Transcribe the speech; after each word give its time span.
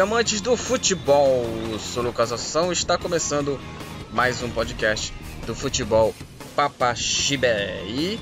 amantes 0.00 0.40
do 0.40 0.56
futebol! 0.56 1.44
Eu 1.72 1.78
sou 1.78 2.02
Lucas 2.02 2.30
Assunção 2.30 2.70
e 2.70 2.72
está 2.72 2.96
começando 2.96 3.58
mais 4.12 4.42
um 4.42 4.50
podcast 4.50 5.12
do 5.44 5.54
futebol 5.54 6.14
Papaxibé. 6.54 7.82
E 7.84 8.20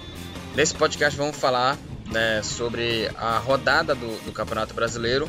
nesse 0.55 0.75
podcast 0.75 1.19
vamos 1.19 1.37
falar 1.37 1.77
né, 2.11 2.43
sobre 2.43 3.11
a 3.17 3.39
rodada 3.39 3.95
do, 3.95 4.25
do 4.25 4.33
Campeonato 4.33 4.73
Brasileiro, 4.75 5.29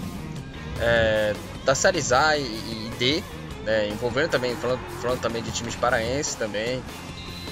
é, 0.79 1.35
da 1.65 1.75
Séries 1.75 2.11
A 2.13 2.38
e, 2.38 2.43
e 2.43 2.91
D, 2.97 3.23
né, 3.66 3.89
envolvendo 3.89 4.29
também, 4.29 4.55
falando, 4.55 4.79
falando, 5.02 5.19
também 5.19 5.43
de 5.43 5.52
times 5.52 5.75
paraenses 5.75 6.35
também. 6.35 6.81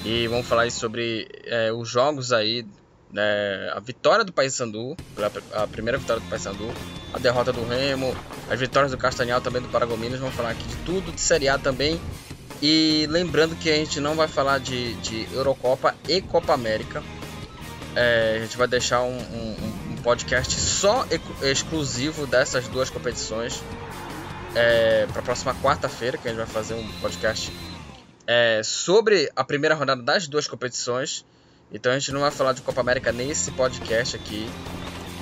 E 0.04 0.26
vamos 0.28 0.46
falar 0.46 0.70
sobre 0.70 1.28
é, 1.44 1.70
os 1.70 1.88
jogos 1.88 2.32
aí 2.32 2.64
né, 3.12 3.70
a 3.74 3.80
vitória 3.80 4.24
do 4.24 4.32
Paysandu, 4.32 4.96
a 5.52 5.66
primeira 5.66 5.98
vitória 5.98 6.20
do 6.20 6.28
Paysandu, 6.28 6.68
a 7.12 7.18
derrota 7.18 7.52
do 7.52 7.64
Remo, 7.66 8.14
as 8.50 8.58
vitórias 8.58 8.92
do 8.92 8.98
Castanhal 8.98 9.40
também 9.40 9.62
do 9.62 9.68
Paragominas, 9.68 10.20
vamos 10.20 10.34
falar 10.34 10.50
aqui 10.50 10.64
de 10.64 10.76
tudo, 10.84 11.12
de 11.12 11.20
Série 11.20 11.48
A 11.48 11.58
também. 11.58 12.00
E 12.62 13.06
lembrando 13.10 13.54
que 13.56 13.70
a 13.70 13.74
gente 13.74 14.00
não 14.00 14.14
vai 14.14 14.28
falar 14.28 14.58
de, 14.58 14.94
de 14.94 15.26
Eurocopa 15.34 15.94
e 16.08 16.20
Copa 16.22 16.54
América. 16.54 17.02
É, 17.94 18.36
a 18.36 18.40
gente 18.40 18.56
vai 18.56 18.66
deixar 18.66 19.02
um, 19.02 19.16
um, 19.16 19.56
um 19.90 19.96
podcast 20.02 20.58
só 20.58 21.06
exclusivo 21.42 22.26
dessas 22.26 22.66
duas 22.68 22.88
competições 22.90 23.62
é, 24.54 25.06
para 25.06 25.20
a 25.20 25.22
próxima 25.22 25.54
quarta-feira, 25.56 26.16
que 26.16 26.28
a 26.28 26.30
gente 26.30 26.38
vai 26.38 26.46
fazer 26.46 26.74
um 26.74 26.92
podcast 27.00 27.52
é, 28.26 28.62
sobre 28.64 29.30
a 29.36 29.44
primeira 29.44 29.74
rodada 29.74 30.02
das 30.02 30.26
duas 30.26 30.48
competições 30.48 31.24
então 31.72 31.92
a 31.92 31.98
gente 31.98 32.12
não 32.12 32.20
vai 32.20 32.30
falar 32.30 32.52
de 32.52 32.62
Copa 32.62 32.80
América 32.80 33.12
nesse 33.12 33.50
podcast 33.52 34.16
aqui. 34.16 34.48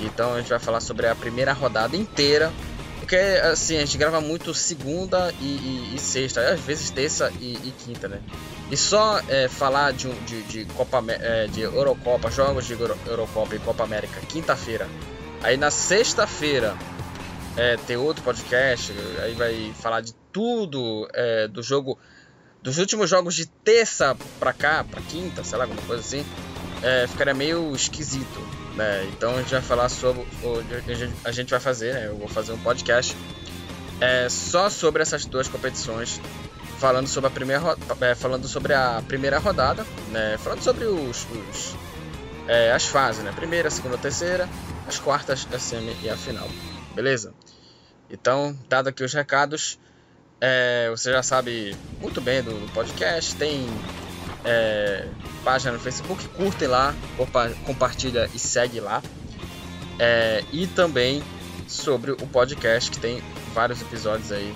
Então 0.00 0.34
a 0.34 0.40
gente 0.40 0.50
vai 0.50 0.58
falar 0.58 0.80
sobre 0.80 1.06
a 1.06 1.14
primeira 1.14 1.52
rodada 1.52 1.96
inteira. 1.96 2.52
Porque 2.98 3.16
assim, 3.16 3.76
a 3.76 3.80
gente 3.80 3.98
grava 3.98 4.20
muito 4.20 4.54
segunda 4.54 5.32
e, 5.40 5.44
e, 5.44 5.92
e 5.94 5.98
sexta, 5.98 6.40
às 6.40 6.60
vezes 6.60 6.90
terça 6.90 7.30
e, 7.38 7.52
e 7.52 7.74
quinta, 7.78 8.08
né? 8.08 8.20
E 8.70 8.76
só 8.76 9.20
é, 9.28 9.46
falar 9.46 9.92
de, 9.92 10.10
de, 10.20 10.42
de, 10.44 10.64
Copa, 10.72 11.04
é, 11.08 11.46
de 11.46 11.60
Eurocopa, 11.60 12.30
jogos 12.30 12.64
de 12.64 12.72
Eurocopa 12.72 13.54
e 13.54 13.58
Copa 13.58 13.84
América, 13.84 14.20
quinta-feira. 14.26 14.88
Aí 15.42 15.58
na 15.58 15.70
sexta-feira 15.70 16.74
é, 17.58 17.76
ter 17.76 17.98
outro 17.98 18.24
podcast, 18.24 18.92
aí 19.22 19.34
vai 19.34 19.74
falar 19.78 20.00
de 20.00 20.14
tudo 20.32 21.06
é, 21.12 21.46
do 21.46 21.62
jogo 21.62 21.98
dos 22.64 22.78
últimos 22.78 23.10
jogos 23.10 23.34
de 23.34 23.44
terça 23.44 24.16
pra 24.40 24.50
cá, 24.54 24.82
pra 24.82 25.02
quinta, 25.02 25.44
sei 25.44 25.58
lá, 25.58 25.64
alguma 25.64 25.82
coisa 25.82 26.00
assim, 26.00 26.24
é, 26.82 27.06
ficaria 27.06 27.34
meio 27.34 27.76
esquisito, 27.76 28.40
né? 28.74 29.04
Então 29.12 29.36
a 29.36 29.42
gente 29.42 29.50
vai 29.50 29.60
falar 29.60 29.90
sobre. 29.90 30.26
A 31.22 31.30
gente 31.30 31.50
vai 31.50 31.60
fazer, 31.60 31.92
né? 31.92 32.06
Eu 32.06 32.16
vou 32.16 32.26
fazer 32.26 32.52
um 32.52 32.58
podcast 32.58 33.14
é, 34.00 34.28
só 34.30 34.70
sobre 34.70 35.02
essas 35.02 35.26
duas 35.26 35.46
competições. 35.46 36.18
Falando 36.78 37.06
sobre 37.06 37.28
a 37.28 37.30
primeira, 37.30 37.62
é, 38.00 38.14
falando 38.14 38.48
sobre 38.48 38.72
a 38.72 39.02
primeira 39.06 39.38
rodada, 39.38 39.86
né? 40.10 40.38
Falando 40.38 40.62
sobre 40.62 40.86
os, 40.86 41.26
os 41.30 41.76
é, 42.48 42.72
as 42.72 42.86
fases, 42.86 43.22
né? 43.22 43.32
Primeira, 43.32 43.70
segunda, 43.70 43.98
terceira, 43.98 44.48
as 44.88 44.98
quartas, 44.98 45.46
a 45.52 45.58
semi 45.58 45.94
e 46.02 46.08
a 46.08 46.16
final. 46.16 46.48
Beleza? 46.94 47.34
Então, 48.10 48.58
dado 48.68 48.88
aqui 48.88 49.04
os 49.04 49.12
recados, 49.12 49.78
é, 50.40 50.88
você 50.90 51.12
já 51.12 51.22
sabe 51.22 51.76
muito 52.00 52.20
bem 52.20 52.42
do, 52.42 52.50
do 52.50 52.72
podcast, 52.72 53.34
tem 53.36 53.66
é, 54.44 55.08
página 55.42 55.72
no 55.72 55.78
Facebook, 55.78 56.26
curtem 56.28 56.68
lá, 56.68 56.94
compartilha 57.64 58.28
e 58.34 58.38
segue 58.38 58.80
lá. 58.80 59.02
É, 59.98 60.42
e 60.52 60.66
também 60.66 61.22
sobre 61.68 62.12
o 62.12 62.26
podcast 62.26 62.90
que 62.90 62.98
tem 62.98 63.22
vários 63.52 63.80
episódios 63.80 64.32
aí 64.32 64.54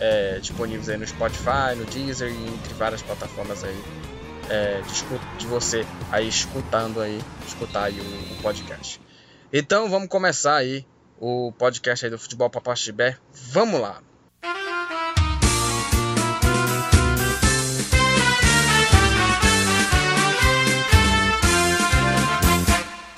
é, 0.00 0.38
disponíveis 0.40 0.88
aí 0.88 0.96
no 0.96 1.06
Spotify, 1.06 1.76
no 1.76 1.84
Deezer 1.84 2.30
e 2.30 2.48
entre 2.48 2.74
várias 2.74 3.02
plataformas 3.02 3.62
aí 3.62 3.84
é, 4.48 4.80
de, 4.80 5.38
de, 5.38 5.46
você 5.46 5.86
aí 6.10 6.26
escutando 6.28 7.00
aí, 7.00 7.20
escutar 7.46 7.84
aí 7.84 8.00
o, 8.00 8.32
o, 8.32 8.42
podcast. 8.42 9.00
Então 9.52 9.88
vamos 9.88 10.08
começar 10.08 10.56
aí 10.56 10.84
o 11.20 11.52
podcast 11.52 12.04
aí 12.04 12.10
do 12.10 12.18
Futebol 12.18 12.50
Papaxibé. 12.50 13.16
Vamos 13.32 13.80
lá! 13.80 14.02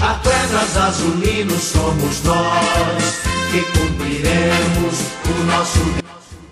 Atletas 0.04 0.76
azulinos 0.76 1.62
somos 1.62 2.22
nós 2.24 3.22
que 3.50 3.62
cumpriremos 3.72 5.00
o 5.30 5.44
nosso. 5.44 5.78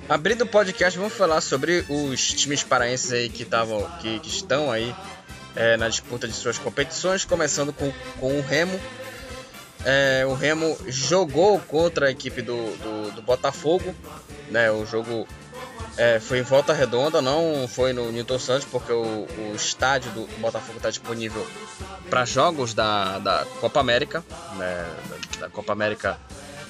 Abrindo 0.09 0.45
o 0.45 0.47
podcast, 0.47 0.99
vamos 0.99 1.13
falar 1.13 1.43
sobre 1.43 1.85
os 1.87 2.33
times 2.33 2.63
paraenses 2.63 3.13
aí 3.13 3.29
que, 3.29 3.45
tavam, 3.45 3.87
que, 4.01 4.21
que 4.21 4.31
estão 4.31 4.73
aí 4.73 4.95
é, 5.55 5.77
na 5.77 5.91
disputa 5.91 6.27
de 6.27 6.33
suas 6.33 6.57
competições, 6.57 7.27
começando 7.27 7.75
com, 7.75 7.93
com 8.19 8.39
o 8.39 8.41
Remo. 8.41 8.81
É, 9.85 10.25
o 10.27 10.33
Remo 10.33 10.75
jogou 10.89 11.59
contra 11.59 12.07
a 12.07 12.11
equipe 12.11 12.41
do, 12.41 12.57
do, 12.57 13.11
do 13.17 13.23
Botafogo, 13.23 13.95
né? 14.51 14.71
O 14.71 14.87
jogo 14.87 15.29
é, 15.97 16.19
foi 16.19 16.39
em 16.39 16.43
volta 16.43 16.73
redonda, 16.73 17.21
não 17.21 17.67
foi 17.69 17.93
no 17.93 18.11
Newton 18.11 18.39
Santos, 18.39 18.67
porque 18.71 18.93
o, 18.93 19.27
o 19.27 19.53
estádio 19.55 20.11
do 20.13 20.27
Botafogo 20.39 20.79
está 20.79 20.89
disponível 20.89 21.47
para 22.09 22.25
jogos 22.25 22.73
da, 22.73 23.19
da 23.19 23.47
Copa 23.61 23.81
América, 23.81 24.25
né, 24.57 24.87
da, 25.09 25.41
da, 25.41 25.49
Copa 25.51 25.73
América 25.73 26.19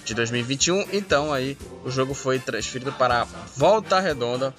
de 0.05 0.15
2021. 0.15 0.89
Então 0.93 1.33
aí 1.33 1.57
o 1.85 1.91
jogo 1.91 2.15
foi 2.15 2.39
transferido 2.39 2.93
para 2.93 3.25
Volta 3.57 4.01
Redonda 4.01 4.53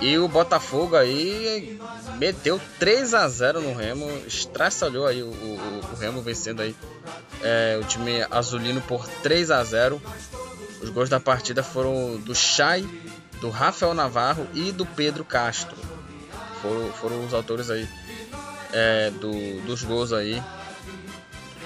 e 0.00 0.18
o 0.18 0.26
Botafogo 0.26 0.96
aí 0.96 1.78
meteu 2.18 2.60
3 2.80 3.14
a 3.14 3.28
0 3.28 3.60
no 3.60 3.74
Remo, 3.74 4.10
estraçalhou 4.26 5.06
aí 5.06 5.22
o, 5.22 5.28
o, 5.28 5.80
o 5.92 5.96
Remo 5.96 6.20
vencendo 6.20 6.62
aí 6.62 6.74
é, 7.42 7.78
o 7.80 7.84
time 7.84 8.26
azulino 8.30 8.80
por 8.82 9.06
3 9.22 9.50
a 9.52 9.62
0. 9.62 10.02
Os 10.82 10.90
gols 10.90 11.08
da 11.08 11.18
partida 11.18 11.62
foram 11.62 12.16
do 12.18 12.34
Chay 12.34 12.86
do 13.44 13.50
Rafael 13.50 13.92
Navarro 13.92 14.48
e 14.54 14.72
do 14.72 14.86
Pedro 14.86 15.22
Castro. 15.22 15.76
Foram, 16.62 16.90
foram 16.94 17.26
os 17.26 17.34
autores 17.34 17.68
aí 17.68 17.86
é, 18.72 19.10
do, 19.10 19.60
dos 19.66 19.82
gols 19.82 20.14
aí. 20.14 20.42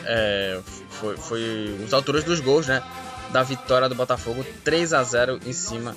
É, 0.05 0.59
foi, 0.91 1.16
foi 1.16 1.81
os 1.84 1.94
autores 1.94 2.25
dos 2.25 2.41
gols, 2.41 2.66
né? 2.66 2.83
Da 3.31 3.44
vitória 3.44 3.89
do 3.89 3.94
Botafogo 3.94 4.44
3 4.65 4.93
a 4.93 5.05
0 5.05 5.39
em 5.47 5.53
cima 5.53 5.94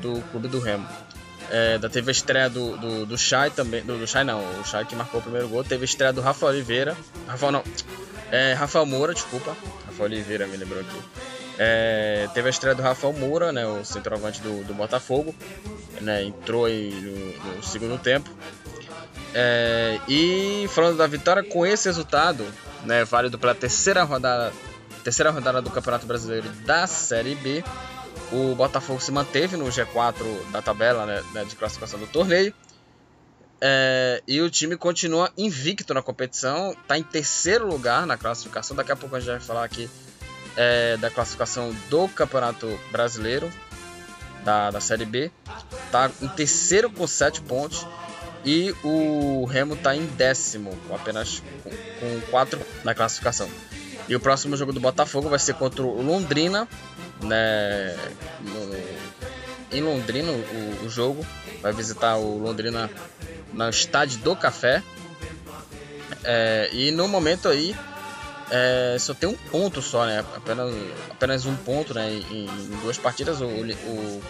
do 0.00 0.22
Clube 0.30 0.46
do 0.46 0.60
Remo. 0.60 0.86
É, 1.50 1.76
da 1.76 1.88
teve 1.88 2.08
a 2.08 2.12
estreia 2.12 2.48
do, 2.48 2.76
do, 2.76 3.06
do 3.06 3.18
Chay 3.18 3.50
também. 3.50 3.84
Do, 3.84 3.98
do 3.98 4.06
Chay 4.06 4.22
não, 4.22 4.38
o 4.60 4.64
Chay 4.64 4.84
que 4.84 4.94
marcou 4.94 5.18
o 5.18 5.22
primeiro 5.24 5.48
gol. 5.48 5.64
Teve 5.64 5.82
a 5.82 5.86
estreia 5.86 6.12
do 6.12 6.20
Rafael 6.20 6.52
Oliveira. 6.52 6.96
Rafael 7.26 7.50
não. 7.50 7.64
É, 8.30 8.52
Rafael 8.52 8.86
Moura, 8.86 9.12
desculpa. 9.12 9.56
Rafael 9.86 10.08
Oliveira 10.08 10.46
me 10.46 10.56
lembrou 10.56 10.80
aqui. 10.80 11.00
É, 11.58 12.28
teve 12.34 12.48
a 12.48 12.50
estreia 12.50 12.74
do 12.74 12.82
Rafael 12.82 13.12
Moura, 13.12 13.52
né, 13.52 13.66
o 13.66 13.84
centroavante 13.84 14.40
do, 14.42 14.62
do 14.64 14.74
Botafogo, 14.74 15.34
né, 16.00 16.22
entrou 16.22 16.66
aí 16.66 16.90
no, 16.90 17.56
no 17.56 17.62
segundo 17.62 17.98
tempo. 17.98 18.30
É, 19.34 19.98
e 20.08 20.66
falando 20.68 20.96
da 20.96 21.06
vitória, 21.06 21.42
com 21.42 21.64
esse 21.64 21.88
resultado, 21.88 22.46
né, 22.84 23.04
válido 23.04 23.38
pela 23.38 23.54
terceira 23.54 24.02
rodada, 24.02 24.52
terceira 25.02 25.30
rodada 25.30 25.62
do 25.62 25.70
Campeonato 25.70 26.06
Brasileiro 26.06 26.48
da 26.64 26.86
Série 26.86 27.34
B, 27.34 27.64
o 28.32 28.54
Botafogo 28.54 29.00
se 29.00 29.12
manteve 29.12 29.56
no 29.56 29.66
G4 29.66 30.50
da 30.50 30.60
tabela 30.60 31.06
né, 31.06 31.22
né, 31.32 31.44
de 31.44 31.54
classificação 31.56 31.98
do 31.98 32.06
torneio. 32.06 32.52
É, 33.60 34.22
e 34.28 34.40
o 34.42 34.50
time 34.50 34.76
continua 34.76 35.30
invicto 35.36 35.94
na 35.94 36.02
competição, 36.02 36.72
está 36.72 36.98
em 36.98 37.02
terceiro 37.02 37.66
lugar 37.66 38.06
na 38.06 38.16
classificação. 38.16 38.76
Daqui 38.76 38.92
a 38.92 38.96
pouco 38.96 39.16
a 39.16 39.20
gente 39.20 39.30
vai 39.30 39.40
falar 39.40 39.64
aqui 39.64 39.88
é, 40.56 40.96
da 40.96 41.10
classificação 41.10 41.74
do 41.90 42.08
Campeonato 42.08 42.78
Brasileiro, 42.90 43.50
da, 44.44 44.70
da 44.70 44.80
Série 44.80 45.04
B. 45.04 45.30
Tá 45.90 46.10
em 46.20 46.28
terceiro 46.28 46.90
com 46.90 47.06
7 47.06 47.42
pontos. 47.42 47.86
E 48.44 48.72
o 48.84 49.44
Remo 49.44 49.74
está 49.74 49.96
em 49.96 50.06
décimo, 50.06 50.78
apenas 50.94 51.42
com 51.98 52.20
4 52.30 52.60
na 52.84 52.94
classificação. 52.94 53.50
E 54.08 54.14
o 54.14 54.20
próximo 54.20 54.56
jogo 54.56 54.72
do 54.72 54.78
Botafogo 54.78 55.28
vai 55.28 55.38
ser 55.40 55.54
contra 55.54 55.82
o 55.82 56.00
Londrina, 56.00 56.68
né? 57.20 57.96
No, 58.40 59.76
em 59.76 59.82
Londrina 59.82 60.30
o, 60.30 60.86
o, 60.86 60.88
jogo. 60.88 61.26
Vai 61.60 61.72
visitar 61.72 62.16
o 62.16 62.38
Londrina 62.38 62.88
no 63.52 63.68
estádio 63.68 64.20
do 64.20 64.36
Café. 64.36 64.80
É, 66.22 66.70
e 66.72 66.92
no 66.92 67.08
momento 67.08 67.48
aí 67.48 67.74
é, 68.50 68.96
só 68.98 69.12
tem 69.12 69.28
um 69.28 69.36
ponto 69.36 69.82
só, 69.82 70.06
né? 70.06 70.24
Apenas, 70.34 70.74
apenas 71.10 71.46
um 71.46 71.56
ponto, 71.56 71.92
né? 71.92 72.10
Em, 72.10 72.46
em 72.46 72.78
duas 72.82 72.96
partidas, 72.96 73.40
o, 73.40 73.46
o, 73.46 74.22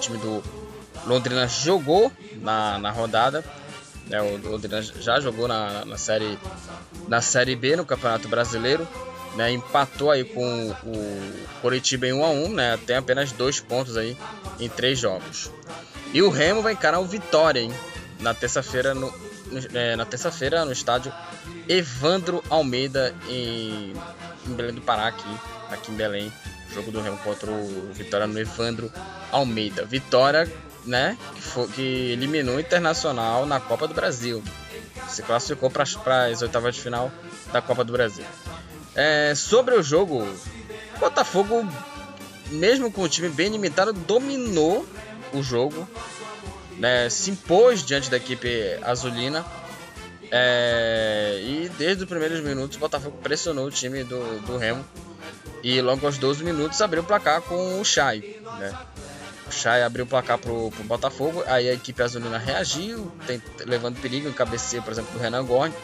time 0.00 0.16
do 0.18 0.42
Londrina 1.06 1.46
jogou 1.46 2.10
na, 2.36 2.78
na 2.78 2.90
rodada. 2.90 3.44
Né? 4.06 4.20
O 4.22 4.36
Londrina 4.48 4.80
já 4.80 5.20
jogou 5.20 5.46
na, 5.46 5.84
na, 5.84 5.98
série, 5.98 6.38
na 7.06 7.20
série 7.20 7.54
B 7.54 7.76
no 7.76 7.84
Campeonato 7.84 8.28
Brasileiro. 8.28 8.88
né, 9.36 9.52
empatou 9.52 10.10
aí 10.10 10.24
com 10.24 10.70
o 10.70 11.32
Coritiba 11.60 12.06
em 12.06 12.12
1 12.12 12.24
a 12.24 12.28
1, 12.30 12.48
né, 12.48 12.78
tem 12.86 12.96
apenas 12.96 13.30
dois 13.30 13.60
pontos 13.60 13.96
aí 13.96 14.16
em 14.58 14.68
três 14.68 14.98
jogos. 14.98 15.50
E 16.14 16.22
o 16.22 16.30
Remo 16.30 16.62
vai 16.62 16.72
encarar 16.72 16.98
o 17.00 17.04
Vitória, 17.04 17.60
hein, 17.60 17.70
na 18.20 18.32
terça-feira 18.32 18.94
no, 18.94 19.12
é, 19.74 19.96
na 19.96 20.04
terça-feira 20.04 20.64
no 20.64 20.72
estádio 20.72 21.12
Evandro 21.68 22.42
Almeida 22.48 23.14
em, 23.28 23.92
em, 24.46 24.52
Belém 24.54 24.74
do 24.74 24.80
Pará 24.80 25.08
aqui, 25.08 25.28
aqui 25.70 25.92
em 25.92 25.94
Belém, 25.94 26.32
jogo 26.72 26.90
do 26.90 27.00
Remo 27.00 27.18
contra 27.18 27.50
o 27.50 27.90
Vitória 27.92 28.26
no 28.26 28.38
Evandro 28.38 28.90
Almeida. 29.30 29.84
Vitória, 29.84 30.50
né, 30.84 31.16
que, 31.34 31.42
foi, 31.42 31.68
que 31.68 31.82
eliminou 32.12 32.56
o 32.56 32.60
Internacional 32.60 33.46
na 33.46 33.60
Copa 33.60 33.86
do 33.86 33.94
Brasil. 33.94 34.42
Se 35.08 35.22
classificou 35.22 35.70
para 35.70 35.84
as 36.26 36.42
oitavas 36.42 36.74
de 36.74 36.80
final 36.80 37.10
da 37.52 37.60
Copa 37.62 37.84
do 37.84 37.92
Brasil. 37.92 38.24
É, 38.94 39.34
sobre 39.34 39.74
o 39.74 39.82
jogo, 39.82 40.26
Botafogo, 40.98 41.66
mesmo 42.50 42.90
com 42.90 43.02
o 43.02 43.08
time 43.08 43.28
bem 43.28 43.50
limitado, 43.50 43.92
dominou 43.92 44.86
o 45.32 45.42
jogo, 45.42 45.88
né, 46.78 47.08
se 47.10 47.30
impôs 47.30 47.84
diante 47.84 48.10
da 48.10 48.16
equipe 48.16 48.48
azulina. 48.82 49.44
É, 50.30 51.40
e 51.42 51.70
desde 51.78 52.02
os 52.02 52.08
primeiros 52.08 52.40
minutos 52.40 52.76
o 52.76 52.80
Botafogo 52.80 53.16
pressionou 53.22 53.66
o 53.66 53.70
time 53.70 54.04
do, 54.04 54.40
do 54.46 54.56
Remo. 54.56 54.84
E 55.62 55.80
logo 55.80 56.06
aos 56.06 56.18
12 56.18 56.44
minutos 56.44 56.80
abriu 56.80 57.02
o 57.02 57.06
placar 57.06 57.42
com 57.42 57.80
o 57.80 57.84
Chay. 57.84 58.40
Né? 58.58 58.78
O 59.46 59.52
Chay 59.52 59.82
abriu 59.82 60.04
o 60.04 60.08
placar 60.08 60.38
pro, 60.38 60.70
Botafogo. 60.84 61.42
Aí 61.46 61.68
a 61.68 61.72
equipe 61.72 62.02
azulina 62.02 62.38
reagiu, 62.38 63.10
tem, 63.26 63.42
levando 63.66 64.00
perigo 64.00 64.28
em 64.28 64.32
cabeceio, 64.32 64.82
por 64.82 64.92
exemplo, 64.92 65.12
do 65.12 65.18
Renan 65.18 65.44
Gorne 65.44 65.74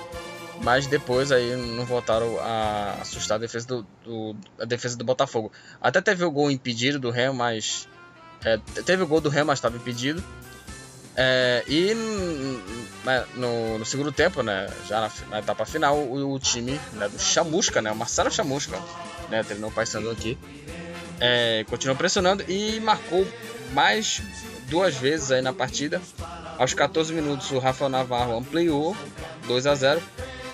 mas 0.62 0.86
depois 0.86 1.32
aí 1.32 1.56
não 1.56 1.84
voltaram 1.84 2.38
a 2.40 2.98
assustar 3.00 3.36
a 3.36 3.38
defesa 3.38 3.66
do, 3.66 3.86
do, 4.04 4.36
a 4.58 4.64
defesa 4.64 4.96
do 4.96 5.04
Botafogo. 5.04 5.50
Até 5.80 6.00
teve 6.00 6.24
o 6.24 6.30
gol 6.30 6.50
impedido 6.50 6.98
do 6.98 7.10
Remo, 7.10 7.34
mas 7.34 7.88
é, 8.44 8.58
teve 8.84 9.02
o 9.02 9.06
gol 9.06 9.20
do 9.20 9.28
Remo, 9.28 9.48
mas 9.48 9.58
estava 9.58 9.76
impedido. 9.76 10.22
É, 11.16 11.62
e 11.68 11.94
né, 13.04 13.24
no, 13.36 13.78
no, 13.78 13.84
segundo 13.84 14.10
tempo, 14.10 14.42
né, 14.42 14.68
já 14.88 15.00
na, 15.00 15.10
na 15.30 15.38
etapa 15.38 15.64
final, 15.64 15.96
o, 15.96 16.34
o 16.34 16.38
time 16.38 16.80
né, 16.94 17.08
do 17.08 17.18
Chamusca, 17.18 17.80
né, 17.80 17.92
o 17.92 17.96
Marcelo 17.96 18.30
Chamusca, 18.30 18.80
né, 19.30 19.42
treinou 19.42 19.70
o 19.70 19.72
Paysandu 19.72 20.10
aqui, 20.10 20.36
é, 21.20 21.64
continuou 21.68 21.96
pressionando 21.96 22.44
e 22.48 22.80
marcou 22.80 23.26
mais 23.72 24.20
duas 24.68 24.94
vezes 24.96 25.30
aí 25.30 25.40
na 25.40 25.52
partida. 25.52 26.00
Aos 26.58 26.74
14 26.74 27.12
minutos, 27.12 27.50
o 27.50 27.58
Rafael 27.58 27.88
Navarro 27.88 28.36
ampliou 28.36 28.96
2 29.46 29.66
a 29.66 29.74
0 29.74 30.02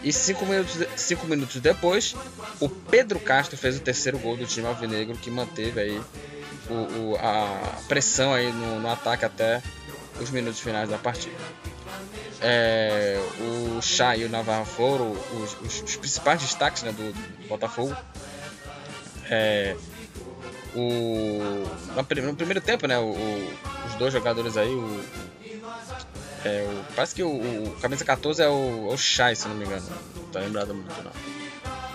e 0.02 0.12
cinco 0.12 0.46
minutos, 0.46 0.76
cinco 0.96 1.26
minutos 1.26 1.60
depois, 1.60 2.16
o 2.58 2.68
Pedro 2.68 3.20
Castro 3.20 3.56
fez 3.56 3.76
o 3.76 3.80
terceiro 3.80 4.18
gol 4.18 4.36
do 4.36 4.46
time 4.46 4.66
alvinegro 4.66 5.16
que 5.16 5.30
manteve 5.30 5.80
aí 5.80 6.00
o, 6.70 6.74
o, 6.74 7.16
a 7.16 7.78
pressão 7.88 8.32
aí 8.32 8.50
no, 8.50 8.80
no, 8.80 8.90
ataque 8.90 9.24
até 9.24 9.62
os 10.20 10.30
minutos 10.30 10.60
finais 10.60 10.88
da 10.88 10.98
partida. 10.98 11.36
É, 12.42 13.20
o 13.40 13.82
Chá 13.82 14.16
e 14.16 14.24
o 14.24 14.28
Navarro 14.28 14.64
foram 14.64 15.12
os, 15.12 15.56
os, 15.60 15.82
os 15.82 15.96
principais 15.96 16.40
destaques 16.40 16.82
né, 16.82 16.92
do, 16.92 17.12
do 17.12 17.48
Botafogo. 17.48 17.94
É, 19.30 19.76
o, 20.74 21.64
no, 21.94 22.04
primeiro 22.36 22.60
tempo, 22.60 22.86
né, 22.86 22.98
o, 22.98 23.14
os 23.88 23.94
dois 23.96 24.12
jogadores 24.12 24.56
aí, 24.56 24.68
o, 24.68 25.04
é, 26.44 26.66
o, 26.68 26.94
parece 26.94 27.14
que 27.14 27.22
o, 27.22 27.30
o, 27.30 27.76
camisa 27.80 28.04
14 28.04 28.42
é 28.42 28.48
o, 28.48 28.88
é 28.90 28.94
o 28.94 28.96
Shai, 28.96 29.34
se 29.34 29.48
não 29.48 29.54
me 29.54 29.64
engano. 29.64 29.86
Não 30.16 30.24
tô 30.24 30.38
lembrado 30.38 30.74
muito 30.74 31.02
não. 31.02 31.12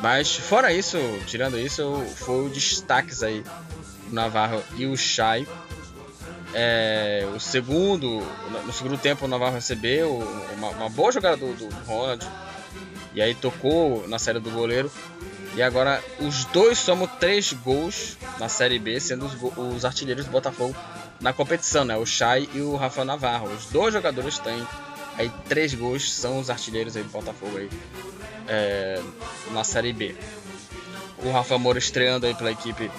Mas 0.01 0.35
fora 0.35 0.71
isso, 0.71 0.97
tirando 1.25 1.57
isso, 1.57 2.05
foi 2.17 2.45
o 2.45 2.49
destaques 2.49 3.23
aí 3.23 3.43
o 4.09 4.13
Navarro 4.13 4.61
e 4.77 4.85
o 4.85 4.95
Shai. 4.95 5.47
É, 6.57 7.27
o 7.35 7.39
segundo, 7.39 8.25
no 8.65 8.71
segundo 8.71 8.97
tempo 8.97 9.25
o 9.25 9.27
Navarro 9.27 9.55
recebeu 9.55 10.19
uma, 10.55 10.69
uma 10.69 10.89
boa 10.89 11.11
jogada 11.11 11.35
do, 11.35 11.53
do 11.53 11.67
Ronald. 11.85 12.25
E 13.13 13.21
aí 13.21 13.35
tocou 13.35 14.07
na 14.07 14.17
série 14.17 14.39
do 14.39 14.49
goleiro. 14.49 14.89
E 15.53 15.61
agora 15.61 16.01
os 16.19 16.45
dois 16.45 16.77
somam 16.77 17.07
três 17.07 17.51
gols 17.51 18.17
na 18.39 18.49
Série 18.49 18.79
B, 18.79 18.99
sendo 18.99 19.25
os, 19.25 19.35
os 19.75 19.85
artilheiros 19.85 20.25
do 20.25 20.31
Botafogo 20.31 20.75
na 21.19 21.31
competição, 21.31 21.85
né? 21.85 21.95
O 21.97 22.05
Chay 22.05 22.49
e 22.53 22.59
o 22.59 22.75
Rafa 22.75 23.05
Navarro. 23.05 23.47
Os 23.53 23.65
dois 23.67 23.93
jogadores 23.93 24.37
têm 24.39 24.65
aí 25.17 25.31
três 25.47 25.73
gols, 25.73 26.13
são 26.13 26.39
os 26.39 26.49
artilheiros 26.49 26.95
aí 26.95 27.03
do 27.03 27.09
Botafogo 27.09 27.57
aí 27.57 27.69
é, 28.47 29.01
na 29.51 29.63
Série 29.63 29.93
B. 29.93 30.15
O 31.23 31.31
Rafa 31.31 31.57
Moura 31.57 31.79
estreando 31.79 32.25
aí 32.25 32.35
pela 32.35 32.51
equipe 32.51 32.91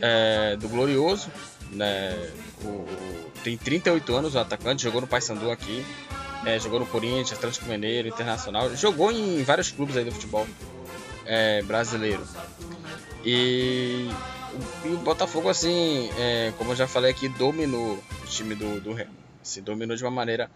é, 0.00 0.56
do 0.56 0.68
Glorioso, 0.68 1.30
né? 1.70 2.30
O, 2.64 2.86
tem 3.42 3.56
38 3.56 4.14
anos 4.14 4.34
o 4.34 4.38
atacante, 4.38 4.82
jogou 4.82 5.00
no 5.00 5.06
Paysandu 5.06 5.50
aqui, 5.50 5.84
é, 6.44 6.58
jogou 6.58 6.80
no 6.80 6.86
Corinthians, 6.86 7.32
Atlético 7.32 7.66
Mineiro, 7.66 8.08
Internacional, 8.08 8.74
jogou 8.74 9.12
em 9.12 9.42
vários 9.42 9.70
clubes 9.70 9.96
aí 9.96 10.04
do 10.04 10.12
futebol 10.12 10.46
é, 11.26 11.62
brasileiro. 11.62 12.26
E 13.24 14.08
e 14.84 14.88
o 14.88 14.98
Botafogo, 14.98 15.48
assim, 15.48 16.10
é, 16.16 16.52
como 16.56 16.72
eu 16.72 16.76
já 16.76 16.86
falei 16.86 17.10
aqui, 17.10 17.28
dominou 17.28 18.02
o 18.22 18.26
time 18.26 18.54
do, 18.54 18.80
do 18.80 18.92
Remo. 18.92 19.10
Assim, 19.42 19.62
dominou 19.62 19.96
de 19.96 20.04
uma 20.04 20.10
maneira 20.10 20.50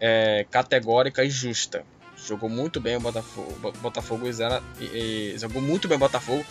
é, 0.00 0.46
categórica 0.50 1.24
e 1.24 1.30
justa. 1.30 1.84
Jogou 2.16 2.48
muito 2.48 2.80
bem 2.80 2.96
o 2.96 3.00
Botafogo, 3.00 3.72
Botafogo 3.80 4.26
e, 4.26 4.84
e, 4.84 5.34
e, 5.34 5.38
jogou 5.38 5.62
muito 5.62 5.86
bem 5.86 5.96
o 5.96 6.00
Botafogo 6.00 6.44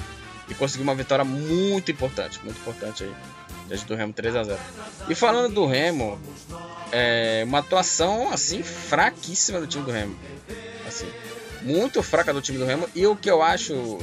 e 0.47 0.55
conseguiu 0.55 0.83
uma 0.83 0.95
vitória 0.95 1.25
muito 1.25 1.91
importante, 1.91 2.39
muito 2.43 2.57
importante 2.57 3.03
aí, 3.03 3.13
desde 3.67 3.85
do 3.85 3.95
Remo 3.95 4.13
3 4.13 4.35
a 4.35 4.43
0. 4.43 4.59
E 5.09 5.15
falando 5.15 5.53
do 5.53 5.65
Remo, 5.65 6.19
é, 6.91 7.43
uma 7.45 7.59
atuação 7.59 8.31
assim 8.31 8.63
fraquíssima 8.63 9.59
do 9.59 9.67
time 9.67 9.83
do 9.83 9.91
Remo, 9.91 10.17
assim, 10.87 11.07
muito 11.61 12.01
fraca 12.01 12.33
do 12.33 12.41
time 12.41 12.57
do 12.57 12.65
Remo 12.65 12.87
e 12.95 13.05
o 13.05 13.15
que 13.15 13.29
eu 13.29 13.41
acho 13.41 13.99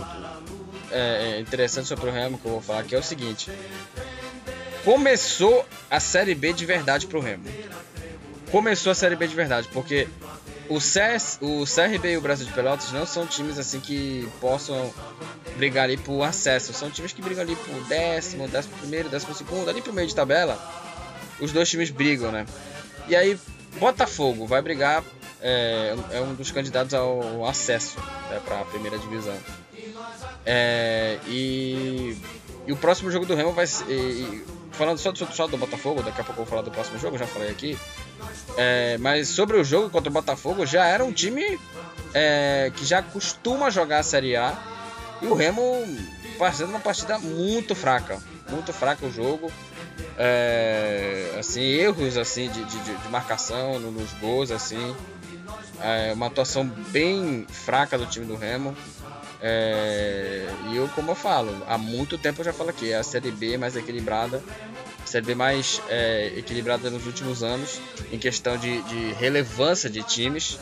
é, 0.91 1.41
interessante 1.41 1.89
sobre 1.89 2.09
o 2.09 2.13
Remo 2.13 2.39
que 2.39 2.47
eu 2.47 2.53
vou 2.53 2.61
falar 2.61 2.81
aqui 2.81 2.95
é 2.95 2.99
o 2.99 3.03
seguinte: 3.03 3.51
começou 4.85 5.67
a 5.91 5.99
Série 5.99 6.35
B 6.35 6.53
de 6.53 6.67
verdade 6.67 7.07
pro 7.07 7.21
Remo. 7.21 7.45
Começou 8.51 8.93
a 8.93 8.95
Série 8.95 9.17
B 9.17 9.27
de 9.27 9.35
verdade, 9.35 9.69
porque 9.73 10.07
o, 10.69 10.81
CS, 10.81 11.39
o 11.41 11.65
CRB 11.65 12.13
e 12.13 12.17
o 12.17 12.21
Brasil 12.21 12.47
de 12.47 12.53
Pelotas 12.53 12.91
não 12.93 13.07
são 13.07 13.27
times 13.27 13.59
assim 13.59 13.81
que 13.81 14.29
possam 14.41 14.93
brigar 15.57 15.85
ali 15.85 15.97
por 15.97 16.23
acesso. 16.23 16.73
São 16.73 16.91
times 16.91 17.13
que 17.13 17.23
brigam 17.23 17.43
ali 17.43 17.57
por 17.57 17.85
décimo, 17.85 18.49
décimo 18.49 18.77
primeiro, 18.79 19.09
décimo 19.09 19.35
segundo, 19.35 19.69
ali 19.69 19.83
pro 19.83 19.93
meio 19.93 20.09
de 20.09 20.15
tabela. 20.15 20.59
Os 21.41 21.53
dois 21.53 21.69
times 21.69 21.91
brigam, 21.91 22.31
né? 22.31 22.47
E 23.09 23.15
aí, 23.15 23.39
Botafogo 23.79 24.47
vai 24.47 24.63
brigar, 24.63 25.05
é, 25.41 25.95
é 26.13 26.21
um 26.21 26.35
dos 26.35 26.51
candidatos 26.51 26.95
ao 26.95 27.45
acesso 27.45 27.99
né, 28.31 28.41
para 28.45 28.61
a 28.61 28.65
primeira 28.65 28.99
divisão. 28.99 29.37
É, 30.47 31.19
e, 31.27 32.17
e, 32.67 32.73
o 32.73 32.77
próximo 32.77 33.11
jogo 33.11 33.27
do 33.27 33.35
Remo 33.35 33.53
vai 33.53 33.67
ser. 33.67 33.85
E, 33.91 34.45
falando 34.73 34.99
só, 34.99 35.13
do 35.13 35.27
só 35.33 35.47
do 35.47 35.57
Botafogo, 35.57 36.03
daqui 36.03 36.21
a 36.21 36.25
pouco 36.25 36.41
eu 36.41 36.45
vou 36.45 36.47
falar 36.47 36.63
do 36.63 36.71
próximo 36.71 36.99
jogo, 36.99 37.19
já 37.19 37.27
falei 37.27 37.51
aqui. 37.51 37.79
É, 38.57 38.97
mas 38.99 39.29
sobre 39.29 39.57
o 39.57 39.65
jogo 39.65 39.91
contra 39.91 40.11
o 40.11 40.13
Botafogo, 40.13 40.65
já 40.65 40.87
era 40.87 41.05
um 41.05 41.13
time 41.13 41.59
é, 42.13 42.71
que 42.75 42.85
já 42.85 43.03
costuma 43.03 43.71
jogar 43.71 43.99
a 43.99 44.03
Série 44.03 44.37
A. 44.37 44.57
E 45.23 45.27
o 45.27 45.35
Remo 45.35 45.63
fazendo 46.39 46.71
uma 46.71 46.81
partida 46.81 47.19
muito 47.19 47.75
fraca. 47.75 48.19
Muito 48.51 48.73
fraca 48.73 49.05
o 49.07 49.11
jogo. 49.11 49.51
É, 50.19 51.37
assim, 51.39 51.61
erros 51.61 52.17
assim 52.17 52.49
de, 52.51 52.65
de, 52.65 52.79
de 52.81 53.09
marcação 53.09 53.79
nos 53.79 54.13
gols, 54.15 54.51
assim. 54.51 54.95
É, 55.81 56.13
uma 56.13 56.27
atuação 56.27 56.65
bem 56.67 57.47
fraca 57.49 57.99
do 57.99 58.07
time 58.07 58.27
do 58.27 58.37
Remo. 58.37 58.77
É, 59.47 60.47
e 60.71 60.77
eu, 60.77 60.89
como 60.89 61.11
eu 61.11 61.15
falo, 61.15 61.63
há 61.69 61.77
muito 61.77 62.17
tempo 62.17 62.41
eu 62.41 62.47
já 62.47 62.53
falo 62.53 62.71
aqui, 62.71 62.93
é 62.93 62.97
a 62.97 63.03
Série 63.03 63.31
B 63.31 63.59
mais 63.59 63.77
equilibrada, 63.77 64.43
Série 65.15 65.27
B 65.27 65.35
mais 65.37 65.81
é, 65.89 66.33
equilibrada 66.37 66.91
nos 66.91 67.07
últimos 67.07 67.45
anos, 67.45 67.81
em 68.11 68.19
questão 68.19 68.57
de, 68.57 68.83
de, 68.83 69.13
relevância 69.13 69.89
de 69.89 70.03
times. 70.03 70.59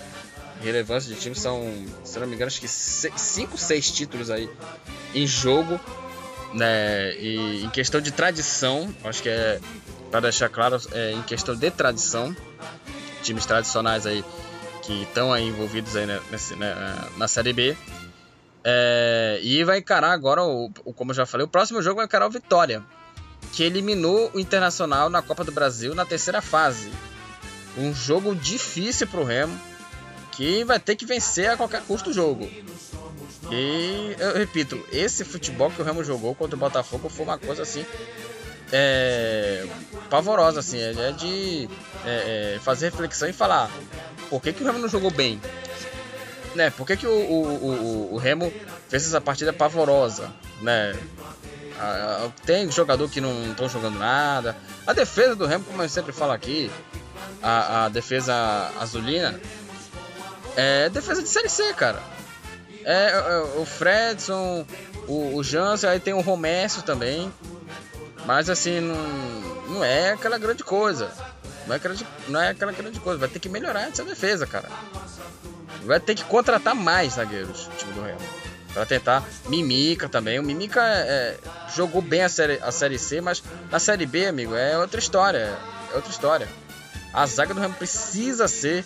Relevância 0.63 1.15
de 1.15 1.19
times 1.19 1.39
são, 1.39 1.73
se 2.05 2.19
não 2.19 2.27
me 2.27 2.35
engano, 2.35 2.49
acho 2.49 2.61
que 2.61 2.69
5, 2.69 3.57
6 3.57 3.91
títulos 3.91 4.31
aí 4.31 4.51
em 5.15 5.27
jogo. 5.27 5.81
Né? 6.53 7.15
E 7.17 7.65
em 7.65 7.71
questão 7.71 7.99
de 7.99 8.13
tradição, 8.13 8.95
acho 9.05 9.23
que 9.23 9.31
é 9.31 9.59
para 10.11 10.21
deixar 10.21 10.51
claro, 10.51 10.79
é, 10.93 11.13
em 11.13 11.23
questão 11.23 11.57
de 11.57 11.71
tradição, 11.71 12.37
times 13.23 13.47
tradicionais 13.47 14.05
aí 14.07 14.23
que 14.83 15.05
estão 15.05 15.33
aí 15.33 15.49
envolvidos 15.49 15.97
aí 15.97 16.07
nesse, 16.31 16.55
né, 16.57 16.75
na 17.17 17.27
Série 17.27 17.55
B 17.55 17.75
é, 18.65 19.41
e 19.43 19.65
vai 19.65 19.79
encarar 19.79 20.13
agora, 20.13 20.43
o, 20.43 20.71
o, 20.85 20.93
como 20.93 21.11
eu 21.11 21.15
já 21.15 21.25
falei, 21.25 21.47
o 21.47 21.49
próximo 21.49 21.81
jogo 21.83 21.97
vai 21.97 22.05
encarar 22.05 22.27
o 22.27 22.31
Vitória, 22.31 22.83
que 23.53 23.63
eliminou 23.63 24.31
o 24.35 24.41
Internacional 24.41 25.11
na 25.11 25.23
Copa 25.23 25.45
do 25.45 25.53
Brasil 25.53 25.95
na 25.95 26.07
terceira 26.07 26.41
fase. 26.41 26.91
Um 27.77 27.95
jogo 27.95 28.35
difícil 28.35 29.07
para 29.07 29.21
o 29.21 29.25
Remo, 29.25 29.59
que 30.33 30.65
vai 30.65 30.81
ter 30.81 30.97
que 30.97 31.07
vencer 31.07 31.51
a 31.51 31.57
qualquer 31.57 31.83
custo 31.83 32.11
o 32.11 32.13
jogo. 32.13 32.51
E 33.51 34.17
eu 34.19 34.35
repito, 34.35 34.83
esse 34.91 35.25
futebol 35.25 35.71
que 35.71 35.83
o 35.83 35.85
Remo 35.85 36.03
jogou 36.03 36.35
contra 36.35 36.57
o 36.57 36.59
Botafogo 36.59 37.09
foi 37.09 37.25
uma 37.25 37.39
coisa 37.39 37.63
assim. 37.63 37.85
É, 38.75 39.67
pavorosa, 40.09 40.61
assim, 40.61 40.79
é, 40.79 40.93
é 40.93 41.13
de 41.13 41.69
é, 42.07 42.55
é, 42.57 42.59
fazer 42.61 42.87
reflexão 42.87 43.29
e 43.29 43.33
falar 43.35 43.71
por 44.31 44.41
que, 44.41 44.51
que 44.51 44.63
o 44.63 44.67
Remo 44.67 44.79
não 44.79 44.89
jogou 44.89 45.11
bem? 45.11 45.39
Né? 46.55 46.71
Por 46.71 46.87
que, 46.87 46.97
que 46.97 47.07
o, 47.07 47.11
o, 47.11 47.67
o, 47.67 48.15
o 48.15 48.17
Remo 48.17 48.51
fez 48.89 49.07
essa 49.07 49.21
partida 49.21 49.53
pavorosa? 49.53 50.33
Né? 50.63 50.99
Tem 52.45 52.71
jogador 52.71 53.09
que 53.09 53.21
não 53.21 53.51
estão 53.51 53.69
jogando 53.69 53.99
nada. 53.99 54.57
A 54.87 54.93
defesa 54.93 55.35
do 55.37 55.47
Remo, 55.47 55.65
como 55.65 55.83
eu 55.83 55.89
sempre 55.89 56.13
falo 56.13 56.33
aqui, 56.33 56.71
a, 57.43 57.85
a 57.85 57.89
defesa 57.89 58.71
azulina, 58.79 59.41
é 60.57 60.89
defesa 60.89 61.23
de 61.23 61.29
Série 61.29 61.49
C, 61.49 61.73
cara. 61.75 62.01
É, 62.85 63.11
é 63.11 63.61
o 63.61 63.65
Fredson, 63.65 64.67
o, 65.07 65.37
o 65.37 65.45
Jansen, 65.45 65.89
aí 65.89 66.01
tem 66.01 66.15
o 66.15 66.21
Romércio 66.21 66.83
também. 66.83 67.33
Mas 68.27 68.49
assim, 68.49 68.81
não, 68.81 69.75
não 69.75 69.85
é 69.85 70.13
aquela 70.13 70.39
grande 70.39 70.63
coisa. 70.63 71.11
Não 71.67 71.75
é, 71.75 71.77
aquela, 71.77 71.95
não 72.29 72.41
é 72.41 72.49
aquela 72.51 72.73
grande 72.73 73.01
coisa. 73.01 73.19
Vai 73.19 73.29
ter 73.29 73.39
que 73.39 73.49
melhorar 73.49 73.89
essa 73.89 74.05
defesa, 74.05 74.47
cara. 74.47 74.69
Vai 75.85 76.01
ter 76.01 76.15
que 76.15 76.25
contratar 76.25 76.75
mais 76.75 77.15
zagueiros, 77.15 77.67
o 77.67 77.71
time 77.77 77.93
do 77.93 78.03
Remo. 78.03 78.42
Pra 78.73 78.87
tentar. 78.87 79.23
Mimica 79.49 80.09
também. 80.09 80.39
O 80.39 80.43
Mimica 80.43 80.81
é, 80.81 81.01
é, 81.01 81.39
jogou 81.75 82.01
bem 82.01 82.23
a 82.23 82.29
série, 82.29 82.59
a 82.63 82.73
série 82.73 82.99
C, 82.99 83.21
mas 83.21 83.43
na 83.71 83.79
série 83.79 84.07
B, 84.07 84.27
amigo, 84.27 84.55
é 84.55 84.79
outra 84.79 84.99
história. 84.99 85.59
É 85.93 85.95
outra 85.97 86.11
história. 86.11 86.49
A 87.13 87.27
zaga 87.27 87.53
do 87.53 87.61
Remo 87.61 87.75
precisa 87.75 88.49
ser 88.49 88.85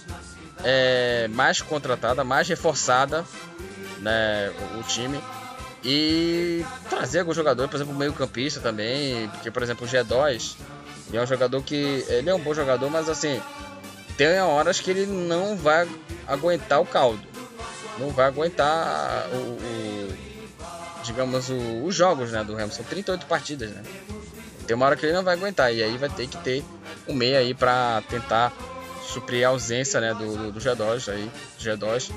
é, 0.65 1.29
mais 1.29 1.61
contratada, 1.61 2.25
mais 2.25 2.49
reforçada, 2.49 3.25
né, 4.01 4.53
o, 4.75 4.81
o, 4.81 4.83
time. 4.83 5.21
E 5.85 6.65
trazer 6.91 7.21
algum 7.21 7.33
jogador, 7.33 7.69
por 7.69 7.77
exemplo, 7.77 7.95
o 7.95 7.97
meio-campista 7.97 8.59
também. 8.59 9.29
Porque, 9.29 9.53
por 9.53 9.63
exemplo, 9.63 9.87
o 9.87 9.89
G2 9.89 10.57
é 11.13 11.21
um 11.21 11.27
jogador 11.27 11.63
que. 11.63 12.05
Ele 12.09 12.29
é 12.29 12.35
um 12.35 12.41
bom 12.41 12.53
jogador, 12.53 12.91
mas 12.91 13.09
assim. 13.09 13.41
Tem 14.17 14.41
horas 14.41 14.81
que 14.81 14.91
ele 14.91 15.07
não 15.07 15.57
vai 15.57 15.87
aguentar 16.27 16.81
o 16.81 16.87
caldo. 16.87 17.21
Não 17.99 18.11
vai 18.11 18.27
aguentar 18.27 19.29
o, 19.33 19.37
o 19.37 20.19
digamos, 21.03 21.49
o, 21.49 21.85
os 21.85 21.95
jogos 21.95 22.33
né, 22.33 22.43
do 22.45 22.55
Remo. 22.55 22.73
São 22.73 22.85
38 22.85 23.27
partidas, 23.27 23.71
né? 23.71 23.83
Tem 24.67 24.75
uma 24.75 24.87
hora 24.87 24.97
que 24.97 25.07
ele 25.07 25.13
não 25.13 25.23
vai 25.23 25.35
aguentar. 25.35 25.73
E 25.73 25.83
aí 25.83 25.97
vai 25.97 26.09
ter 26.09 26.27
que 26.27 26.37
ter 26.39 26.65
um 27.09 27.15
meio 27.15 27.39
aí 27.39 27.55
para 27.55 28.03
tentar 28.09 28.53
suprir 29.07 29.47
a 29.47 29.51
ausência 29.51 30.01
né, 30.01 30.13
do, 30.13 30.37
do, 30.37 30.53
do 30.53 30.61
G2 30.61 31.13
aí, 31.13 31.31
G2, 31.59 32.11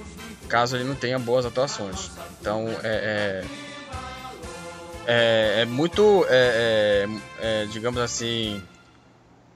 caso 0.48 0.76
ele 0.76 0.84
não 0.84 0.96
tenha 0.96 1.20
boas 1.20 1.46
atuações. 1.46 2.12
Então 2.42 2.68
é, 2.84 3.44
é, 3.46 3.46
é, 5.08 5.62
é 5.62 5.66
muito, 5.66 6.26
é, 6.28 7.08
é, 7.40 7.62
é, 7.62 7.66
digamos 7.68 8.02
assim, 8.02 8.62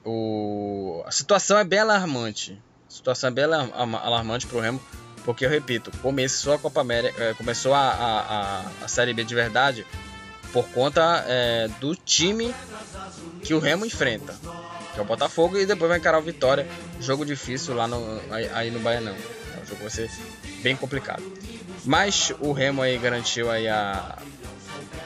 o, 0.04 1.02
a 1.06 1.10
situação 1.10 1.58
é 1.58 1.64
bem 1.64 1.80
alarmante. 1.80 2.60
A 2.88 2.92
situação 2.94 3.28
é 3.28 3.32
bem 3.32 3.44
alarmante 3.44 4.46
para 4.46 4.56
o 4.56 4.60
Remo, 4.60 4.80
porque 5.24 5.44
eu 5.44 5.50
repito, 5.50 5.90
começou 6.02 6.54
a 6.54 6.58
Copa 6.58 6.80
América, 6.80 7.22
é, 7.22 7.34
começou 7.34 7.74
a, 7.74 7.80
a, 7.80 8.84
a, 8.84 8.88
Série 8.88 9.12
B 9.12 9.24
de 9.24 9.34
verdade 9.34 9.86
por 10.52 10.68
conta 10.68 11.26
do 11.80 11.96
time 11.96 12.54
que 13.42 13.52
o 13.54 13.58
Remo 13.58 13.84
enfrenta 13.84 14.32
que 14.94 15.00
é 15.00 15.02
o 15.02 15.04
Botafogo, 15.04 15.58
e 15.58 15.66
depois 15.66 15.88
vai 15.88 15.98
encarar 15.98 16.18
o 16.18 16.22
Vitória. 16.22 16.66
Jogo 17.00 17.26
difícil 17.26 17.74
lá 17.74 17.86
no, 17.86 18.20
aí, 18.30 18.48
aí 18.54 18.70
no 18.70 18.78
Baianão. 18.78 19.14
Então, 19.14 19.62
o 19.62 19.66
jogo 19.66 19.80
vai 19.82 19.90
ser 19.90 20.08
bem 20.62 20.76
complicado. 20.76 21.22
Mas 21.84 22.32
o 22.40 22.52
Remo 22.52 22.80
aí 22.80 22.96
garantiu 22.96 23.50
aí 23.50 23.68
a. 23.68 24.16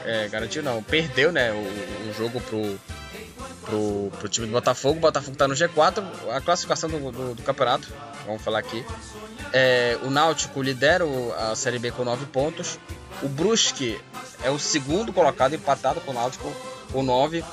É, 0.05 0.27
garantiu 0.29 0.63
não, 0.63 0.81
perdeu 0.81 1.31
né, 1.31 1.51
o, 1.51 2.09
o 2.09 2.13
jogo 2.17 2.39
pro, 2.41 2.79
pro, 3.65 4.11
pro, 4.19 4.29
time 4.29 4.47
do 4.47 4.53
Botafogo. 4.53 4.97
O 4.97 5.01
Botafogo 5.01 5.35
tá 5.35 5.47
no 5.47 5.53
G4, 5.53 6.03
a 6.31 6.41
classificação 6.41 6.89
do, 6.89 7.11
do, 7.11 7.35
do 7.35 7.43
campeonato, 7.43 7.87
vamos 8.25 8.41
falar 8.41 8.59
aqui. 8.59 8.85
É, 9.53 9.97
o 10.03 10.09
Náutico 10.09 10.61
lidera 10.61 11.05
a 11.37 11.55
Série 11.55 11.79
B 11.79 11.91
com 11.91 12.03
9 12.03 12.25
pontos. 12.27 12.79
O 13.21 13.27
Brusque 13.27 13.99
é 14.43 14.49
o 14.49 14.59
segundo 14.59 15.11
colocado, 15.11 15.53
empatado 15.53 15.99
com 16.01 16.11
o 16.11 16.13
Náutico 16.13 16.53
com 16.91 17.03
9 17.03 17.43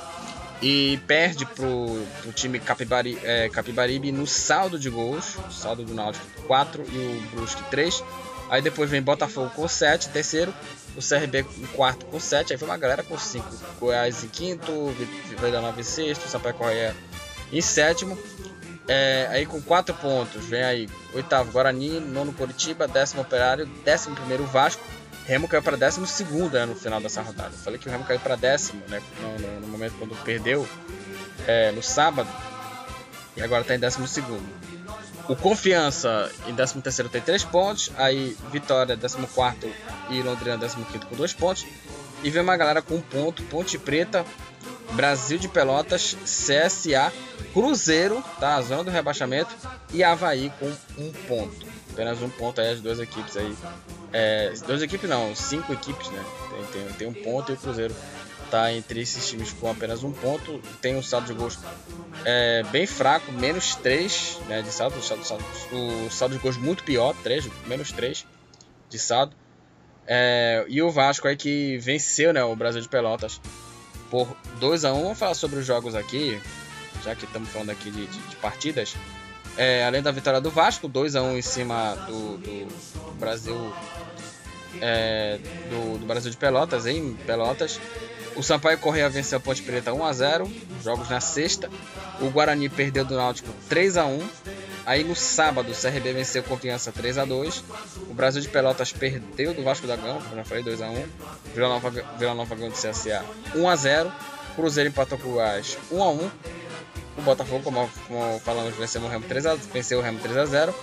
e 0.61 0.99
perde 1.05 1.45
pro, 1.45 2.03
pro 2.21 2.31
time 2.31 2.59
Capibari, 2.59 3.19
é, 3.23 3.49
Capibaribe 3.49 4.11
no 4.11 4.25
saldo 4.25 4.79
de 4.79 4.89
gols, 4.89 5.37
saldo 5.51 5.83
do 5.83 5.93
Náutico 5.93 6.25
4 6.47 6.83
e 6.91 6.97
o 6.97 7.35
Brusque 7.35 7.63
3. 7.69 8.03
Aí 8.49 8.61
depois 8.61 8.89
vem 8.89 9.01
Botafogo 9.01 9.49
com 9.55 9.67
7, 9.67 10.09
terceiro, 10.09 10.53
o 10.95 11.01
CRB 11.01 11.45
em 11.57 11.67
quarto 11.67 12.05
com 12.05 12.19
7, 12.19 12.53
aí 12.53 12.59
foi 12.59 12.67
uma 12.67 12.77
galera 12.77 13.03
com 13.03 13.17
5. 13.17 13.45
Goiás 13.79 14.23
em 14.23 14.27
quinto, 14.29 14.71
Vila 15.39 15.61
Nova 15.61 15.79
em 15.79 15.83
sexto, 15.83 16.27
Sampaio 16.27 16.55
em 17.51 17.61
sétimo. 17.61 18.17
É, 18.87 19.27
aí 19.31 19.45
com 19.45 19.61
4 19.61 19.93
pontos, 19.95 20.45
vem 20.45 20.63
aí 20.63 20.89
oitavo 21.13 21.51
Guarani, 21.51 21.99
nono 21.99 22.31
Curitiba, 22.31 22.87
décimo 22.87 23.21
Operário, 23.21 23.65
décimo 23.83 24.15
primeiro 24.15 24.45
Vasco, 24.45 24.81
Remo 25.27 25.45
caiu 25.45 25.61
para 25.61 25.75
12 25.75 25.99
né, 26.53 26.65
no 26.65 26.73
final 26.73 27.01
dessa 27.01 27.21
rodada. 27.21 27.49
Eu 27.49 27.59
falei 27.59 27.77
que 27.77 27.89
o 27.89 27.91
Remo 27.91 28.05
caiu 28.05 28.19
para 28.19 28.37
décimo 28.37 28.81
né, 28.87 29.01
no, 29.19 29.59
no, 29.59 29.67
momento 29.67 29.95
quando 29.99 30.15
perdeu 30.23 30.65
é, 31.45 31.69
no 31.73 31.83
sábado 31.83 32.29
e 33.35 33.41
agora 33.41 33.61
está 33.61 33.75
em 33.75 33.79
12. 33.79 33.99
O 35.27 35.35
Confiança 35.35 36.31
em 36.47 36.55
13 36.55 37.09
tem 37.09 37.21
3 37.21 37.43
pontos, 37.43 37.91
aí 37.97 38.35
Vitória 38.51 38.97
14 38.97 39.73
e 40.09 40.21
Londrina 40.21 40.57
15 40.57 40.75
com 41.05 41.15
2 41.15 41.33
pontos. 41.33 41.65
E 42.23 42.29
vem 42.29 42.41
uma 42.41 42.57
galera 42.57 42.81
com 42.81 42.95
1 42.95 42.97
um 42.97 43.01
ponto, 43.01 43.43
Ponte 43.43 43.77
Preta, 43.77 44.25
Brasil 44.93 45.37
de 45.37 45.47
Pelotas, 45.47 46.15
CSA, 46.23 47.11
Cruzeiro, 47.53 48.23
tá? 48.39 48.55
A 48.55 48.61
zona 48.61 48.85
do 48.85 48.89
rebaixamento, 48.89 49.53
e 49.93 50.03
Havaí 50.03 50.51
com 50.59 50.65
1 50.65 51.07
um 51.07 51.11
ponto. 51.27 51.65
Apenas 51.91 52.21
um 52.21 52.29
ponto 52.29 52.61
aí 52.61 52.71
as 52.71 52.81
duas 52.81 52.99
equipes 52.99 53.35
aí 53.35 53.55
é, 54.13 54.53
duas 54.65 54.81
equipes 54.81 55.09
não, 55.09 55.35
cinco 55.35 55.73
equipes, 55.73 56.09
né? 56.09 56.23
Tem, 56.49 56.83
tem, 56.83 56.93
tem, 56.93 57.07
um 57.07 57.13
ponto 57.13 57.51
e 57.51 57.55
o 57.55 57.57
Cruzeiro 57.57 57.93
tá 58.49 58.73
entre 58.73 59.01
esses 59.01 59.27
times 59.27 59.51
com 59.53 59.69
apenas 59.69 60.03
um 60.03 60.11
ponto. 60.11 60.59
Tem 60.81 60.95
um 60.95 61.03
saldo 61.03 61.27
de 61.27 61.33
gols 61.33 61.57
é, 62.25 62.63
bem 62.71 62.85
fraco, 62.85 63.31
menos 63.31 63.75
3 63.75 64.39
né, 64.47 64.61
de 64.61 64.71
saldo, 64.71 64.97
o 64.97 65.03
saldo, 65.03 65.25
saldo, 65.25 65.43
o 65.71 66.09
saldo 66.09 66.35
de 66.35 66.41
gols 66.41 66.57
muito 66.57 66.83
pior, 66.83 67.15
3, 67.23 67.47
menos 67.65 67.91
3 67.91 68.25
de 68.89 68.99
saldo. 68.99 69.35
É, 70.05 70.65
e 70.67 70.81
o 70.81 70.89
Vasco 70.89 71.27
aí 71.27 71.35
que 71.35 71.77
venceu 71.79 72.31
né, 72.31 72.43
o 72.43 72.55
Brasil 72.55 72.81
de 72.81 72.87
Pelotas 72.87 73.41
por 74.09 74.27
2 74.59 74.85
a 74.85 74.93
1 74.93 75.03
Vamos 75.03 75.19
falar 75.19 75.33
sobre 75.33 75.59
os 75.59 75.65
jogos 75.65 75.95
aqui, 75.95 76.41
já 77.03 77.13
que 77.13 77.25
estamos 77.25 77.49
falando 77.49 77.71
aqui 77.71 77.91
de, 77.91 78.07
de, 78.07 78.17
de 78.19 78.35
partidas. 78.37 78.95
É, 79.57 79.83
além 79.85 80.01
da 80.01 80.11
vitória 80.11 80.39
do 80.39 80.51
Vasco, 80.51 80.87
2 80.87 81.15
a 81.15 81.23
1 81.23 81.37
em 81.37 81.41
cima 81.41 81.95
do, 82.07 82.37
do 82.37 83.13
Brasil 83.19 83.73
é, 84.81 85.39
do, 85.69 85.97
do, 85.97 86.05
Brasil 86.05 86.31
de 86.31 86.37
Pelotas, 86.37 86.85
em 86.85 87.13
Pelotas. 87.25 87.79
O 88.37 88.43
Sampaio 88.43 88.77
Correia 88.77 89.09
venceu 89.09 89.39
a 89.39 89.41
Ponte 89.41 89.63
Preta 89.63 89.91
1 89.91 90.05
a 90.05 90.13
0 90.13 90.51
jogos 90.83 91.09
na 91.09 91.19
sexta. 91.19 91.69
O 92.21 92.29
Guarani 92.29 92.69
perdeu 92.69 93.03
do 93.03 93.15
Náutico 93.15 93.51
3 93.67 93.97
a 93.97 94.05
1 94.05 94.19
Aí 94.85 95.03
no 95.03 95.15
sábado 95.15 95.71
o 95.71 95.75
CRB 95.75 96.13
venceu 96.13 96.41
Confiança 96.43 96.91
3 96.91 97.17
a 97.17 97.25
2 97.25 97.63
O 98.09 98.13
Brasil 98.13 98.41
de 98.41 98.47
Pelotas 98.47 98.93
perdeu 98.93 99.53
do 99.53 99.63
Vasco 99.63 99.85
da 99.85 99.95
Gama, 99.95 100.21
como 100.21 100.35
já 100.35 100.45
falei, 100.45 100.63
2 100.63 100.81
a 100.81 100.89
1 100.89 101.05
Vila 101.53 101.67
Nova, 101.67 101.89
Vila 101.89 102.33
Nova 102.33 102.55
ganhou 102.55 102.71
do 102.71 102.77
CSA 102.77 103.25
1 103.53 103.69
a 103.69 103.75
0 103.75 104.11
Cruzeiro 104.55 104.89
empatou 104.89 105.17
com 105.17 105.27
o 105.27 105.31
Goiás 105.33 105.77
1 105.91 106.01
a 106.01 106.09
1 106.09 106.31
o 107.17 107.21
Botafogo, 107.23 107.63
como, 107.63 107.89
como 108.07 108.39
falamos, 108.45 108.75
venceu 108.75 109.01
o 109.01 109.07
Remo 109.07 109.25
3 109.27 109.45
a, 109.47 109.55
venceu 109.55 109.97
o 109.97 110.01
Remo 110.01 110.19
3 110.19 110.37
a 110.37 110.45
0 110.45 110.75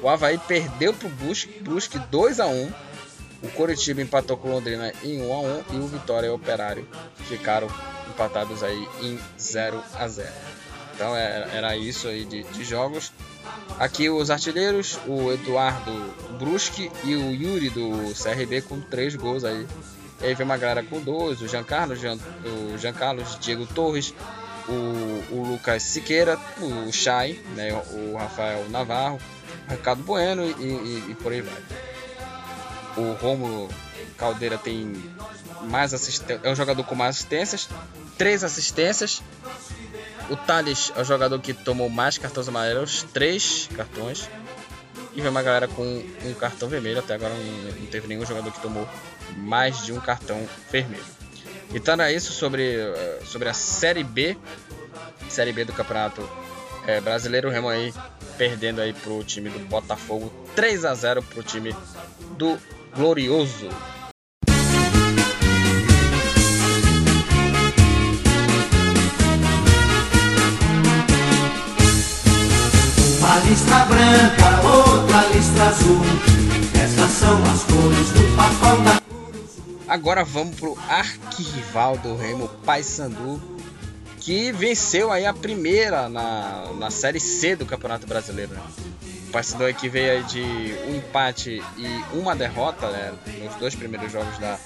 O 0.00 0.08
Havaí 0.08 0.38
perdeu 0.38 0.94
para 0.94 1.08
o 1.08 1.10
Brusque, 1.10 1.60
Brusque 1.60 1.98
2 1.98 2.38
a 2.38 2.46
1 2.46 2.72
O 3.42 3.48
Coritiba 3.48 4.02
empatou 4.02 4.36
com 4.36 4.48
o 4.48 4.52
Londrina 4.52 4.92
em 5.02 5.22
1 5.22 5.32
a 5.32 5.40
1 5.40 5.64
E 5.72 5.76
o 5.76 5.86
Vitória 5.86 6.26
e 6.26 6.30
o 6.30 6.34
Operário 6.34 6.86
ficaram 7.26 7.68
empatados 8.08 8.62
aí 8.62 8.88
em 9.00 9.18
0 9.38 9.82
a 9.94 10.06
0 10.06 10.28
Então 10.94 11.16
era, 11.16 11.50
é, 11.50 11.56
era 11.56 11.76
isso 11.76 12.08
aí 12.08 12.24
de, 12.24 12.42
de 12.42 12.64
jogos. 12.64 13.12
Aqui 13.78 14.10
os 14.10 14.30
artilheiros, 14.30 14.98
o 15.06 15.32
Eduardo 15.32 15.92
Brusque 16.38 16.90
e 17.02 17.14
o 17.14 17.30
Yuri 17.32 17.70
do 17.70 18.12
CRB 18.14 18.62
com 18.62 18.80
3 18.80 19.16
gols 19.16 19.44
aí. 19.44 19.66
E 20.20 20.26
aí 20.26 20.34
vem 20.34 20.44
uma 20.44 20.58
galera 20.58 20.82
com 20.82 21.00
dois, 21.00 21.40
o 21.40 21.48
Jean 21.48 21.64
Carlos, 21.64 21.98
Jean, 21.98 22.18
o 22.44 22.76
Jean 22.76 22.92
Carlos, 22.92 23.38
Diego 23.40 23.66
Torres, 23.66 24.12
o, 24.68 25.34
o 25.34 25.48
Lucas 25.48 25.82
Siqueira, 25.82 26.38
o 26.60 26.92
Chay, 26.92 27.40
né, 27.56 27.72
o 27.72 28.16
Rafael 28.18 28.68
Navarro, 28.68 29.18
Ricardo 29.66 30.02
Bueno 30.02 30.44
e, 30.44 30.62
e, 30.62 31.04
e 31.10 31.14
por 31.14 31.32
aí 31.32 31.40
vai. 31.40 31.62
O 32.96 33.12
Romulo 33.12 33.68
Caldeira 34.16 34.58
tem 34.58 34.92
mais 35.62 35.94
assistências, 35.94 36.44
é 36.44 36.50
o 36.50 36.54
jogador 36.54 36.84
com 36.84 36.94
mais 36.94 37.16
assistências, 37.16 37.68
três 38.18 38.44
assistências. 38.44 39.22
O 40.28 40.36
Thales 40.36 40.92
é 40.94 41.00
o 41.00 41.04
jogador 41.04 41.40
que 41.40 41.52
tomou 41.52 41.88
mais 41.88 42.18
cartões 42.18 42.48
amarelos, 42.48 43.04
três 43.12 43.68
cartões. 43.74 44.28
e 45.12 45.20
veio 45.20 45.30
uma 45.30 45.42
galera 45.42 45.66
com 45.66 45.82
um 45.82 46.34
cartão 46.34 46.68
vermelho. 46.68 47.00
Até 47.00 47.14
agora 47.14 47.34
não, 47.34 47.86
teve 47.86 48.06
nenhum 48.06 48.24
jogador 48.24 48.52
que 48.52 48.60
tomou 48.60 48.88
mais 49.36 49.84
de 49.84 49.92
um 49.92 50.00
cartão 50.00 50.48
vermelho. 50.70 51.04
Então 51.74 51.94
era 51.94 52.12
isso 52.12 52.32
sobre, 52.32 52.76
eh, 52.76 53.20
sobre 53.24 53.48
a 53.48 53.54
Série 53.54 54.04
B, 54.04 54.36
Série 55.28 55.52
B 55.52 55.64
do 55.64 55.72
Campeonato 55.72 56.28
é, 56.86 57.00
Brasileiro. 57.00 57.48
O 57.48 57.50
Remo 57.50 57.68
aí 57.68 57.92
perdendo 58.36 58.80
aí 58.80 58.92
pro 58.92 59.22
time 59.22 59.50
do 59.50 59.58
Botafogo, 59.60 60.32
3 60.54 60.84
a 60.84 60.94
0 60.94 61.22
pro 61.22 61.42
time 61.42 61.74
do 62.38 62.58
Glorioso. 62.94 63.68
Uma 73.18 73.38
listra 73.48 73.84
branca, 73.84 74.68
outra 74.68 75.28
listra 75.34 75.64
azul. 75.66 76.00
Essas 76.74 77.10
são 77.10 77.42
as 77.44 77.62
cores 77.64 78.10
do 78.12 78.36
papão 78.36 78.84
da 78.84 79.00
Agora 79.86 80.24
vamos 80.24 80.56
pro 80.56 80.78
arquival 80.88 81.96
do 81.98 82.16
Remo 82.16 82.48
Paysandu, 82.64 83.40
que 84.20 84.52
venceu 84.52 85.10
aí 85.10 85.26
a 85.26 85.34
primeira 85.34 86.08
na, 86.08 86.72
na 86.78 86.90
Série 86.90 87.18
C 87.18 87.56
do 87.56 87.66
Campeonato 87.66 88.06
Brasileiro. 88.06 88.52
Né? 88.52 88.60
O 89.32 89.62
aí 89.62 89.72
que 89.72 89.88
veio 89.88 90.24
de 90.24 90.42
um 90.88 90.96
empate 90.96 91.62
e 91.76 92.16
uma 92.16 92.34
derrota 92.34 92.90
né, 92.90 93.14
nos 93.44 93.54
dois 93.54 93.76
primeiros 93.76 94.10
jogos 94.10 94.36
da, 94.38 94.58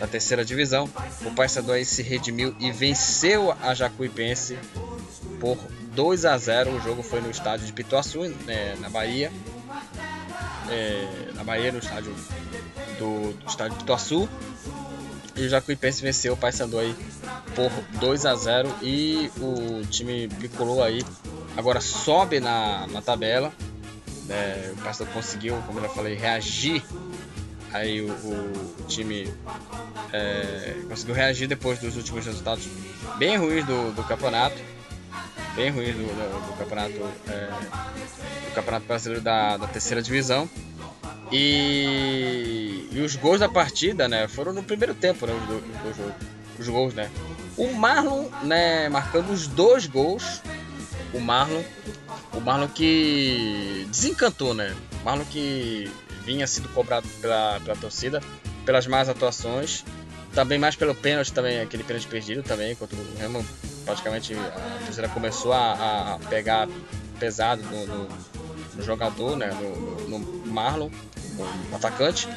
da 0.00 0.08
terceira 0.08 0.44
divisão. 0.44 0.90
O 1.24 1.30
Paysandu 1.30 1.72
se 1.84 2.02
redimiu 2.02 2.54
e 2.58 2.72
venceu 2.72 3.54
a 3.62 3.74
Jacuipense 3.74 4.58
por 5.38 5.56
2 5.94 6.24
a 6.24 6.36
0. 6.36 6.76
O 6.76 6.80
jogo 6.80 7.00
foi 7.00 7.20
no 7.20 7.30
estádio 7.30 7.64
de 7.64 7.72
Pituaçu, 7.72 8.28
né, 8.44 8.74
na 8.80 8.88
Bahia. 8.88 9.30
É, 10.68 11.08
na 11.34 11.44
Bahia, 11.44 11.70
no 11.70 11.78
estádio 11.78 12.12
do, 12.98 13.32
do 13.34 13.48
estádio 13.48 13.74
de 13.74 13.78
Pituaçu. 13.84 14.28
E 15.36 15.46
o 15.46 15.48
Jacuipense 15.48 16.02
venceu 16.02 16.34
o 16.34 16.36
Paysandu 16.36 16.78
por 17.54 17.70
2 18.00 18.26
a 18.26 18.34
0 18.34 18.68
e 18.82 19.30
o 19.38 19.86
time 19.86 20.26
bicolou 20.26 20.82
aí 20.82 21.04
agora 21.56 21.80
sobe 21.80 22.40
na, 22.40 22.86
na 22.88 23.00
tabela. 23.00 23.52
É, 24.28 24.72
o 24.72 24.82
Paysandu 24.82 25.10
conseguiu, 25.12 25.56
como 25.66 25.78
eu 25.78 25.84
já 25.84 25.88
falei, 25.88 26.14
reagir. 26.14 26.82
Aí 27.72 28.00
o, 28.00 28.10
o 28.10 28.84
time 28.86 29.32
é, 30.12 30.74
conseguiu 30.88 31.14
reagir 31.14 31.46
depois 31.46 31.78
dos 31.78 31.96
últimos 31.96 32.24
resultados 32.24 32.66
bem 33.18 33.36
ruins 33.36 33.64
do, 33.64 33.92
do 33.92 34.02
campeonato. 34.04 34.56
Bem 35.54 35.70
ruins 35.70 35.94
do, 35.94 36.02
do, 36.02 36.46
do 36.46 36.58
campeonato 36.58 36.94
é, 37.28 37.50
do 38.48 38.54
campeonato 38.54 38.86
brasileiro 38.86 39.22
da, 39.22 39.56
da 39.56 39.66
terceira 39.66 40.02
divisão. 40.02 40.48
E, 41.30 42.88
e, 42.90 43.00
os 43.00 43.14
gols 43.16 43.40
da 43.40 43.48
partida, 43.48 44.08
né, 44.08 44.26
foram 44.28 44.52
no 44.52 44.62
primeiro 44.62 44.94
tempo, 44.94 45.26
né, 45.26 45.32
os, 45.34 45.98
os, 45.98 46.12
os, 46.60 46.68
gols, 46.68 46.94
né. 46.94 47.10
O 47.56 47.72
Marlon, 47.74 48.28
né, 48.42 48.88
marcando 48.88 49.30
os 49.30 49.46
dois 49.46 49.86
gols. 49.86 50.42
O 51.12 51.20
Marlon, 51.20 51.62
o 52.32 52.40
Marlon 52.40 52.68
que 52.68 53.86
desencantou, 53.90 54.54
né. 54.54 54.74
O 55.00 55.04
Marlon 55.04 55.24
que 55.24 55.90
vinha 56.24 56.46
sendo 56.46 56.68
cobrado 56.70 57.06
pela, 57.20 57.60
pela 57.60 57.76
torcida 57.76 58.20
pelas 58.68 58.86
más 58.86 59.08
atuações, 59.08 59.82
também 60.34 60.58
mais 60.58 60.76
pelo 60.76 60.94
pênalti 60.94 61.32
também, 61.32 61.58
aquele 61.58 61.82
pênalti 61.82 62.06
perdido 62.06 62.42
também, 62.42 62.74
contra 62.74 62.94
o 62.94 63.18
Remo, 63.18 63.42
praticamente 63.86 64.34
a 64.34 64.84
torcida 64.84 65.08
começou 65.08 65.54
a, 65.54 66.16
a 66.16 66.18
pegar 66.28 66.68
pesado 67.18 67.62
no, 67.62 67.86
no, 67.86 68.08
no 68.74 68.82
jogador, 68.82 69.38
né, 69.38 69.46
no, 69.46 70.18
no 70.18 70.46
Marlon 70.46 70.90
o 71.72 71.76
atacante. 71.76 72.28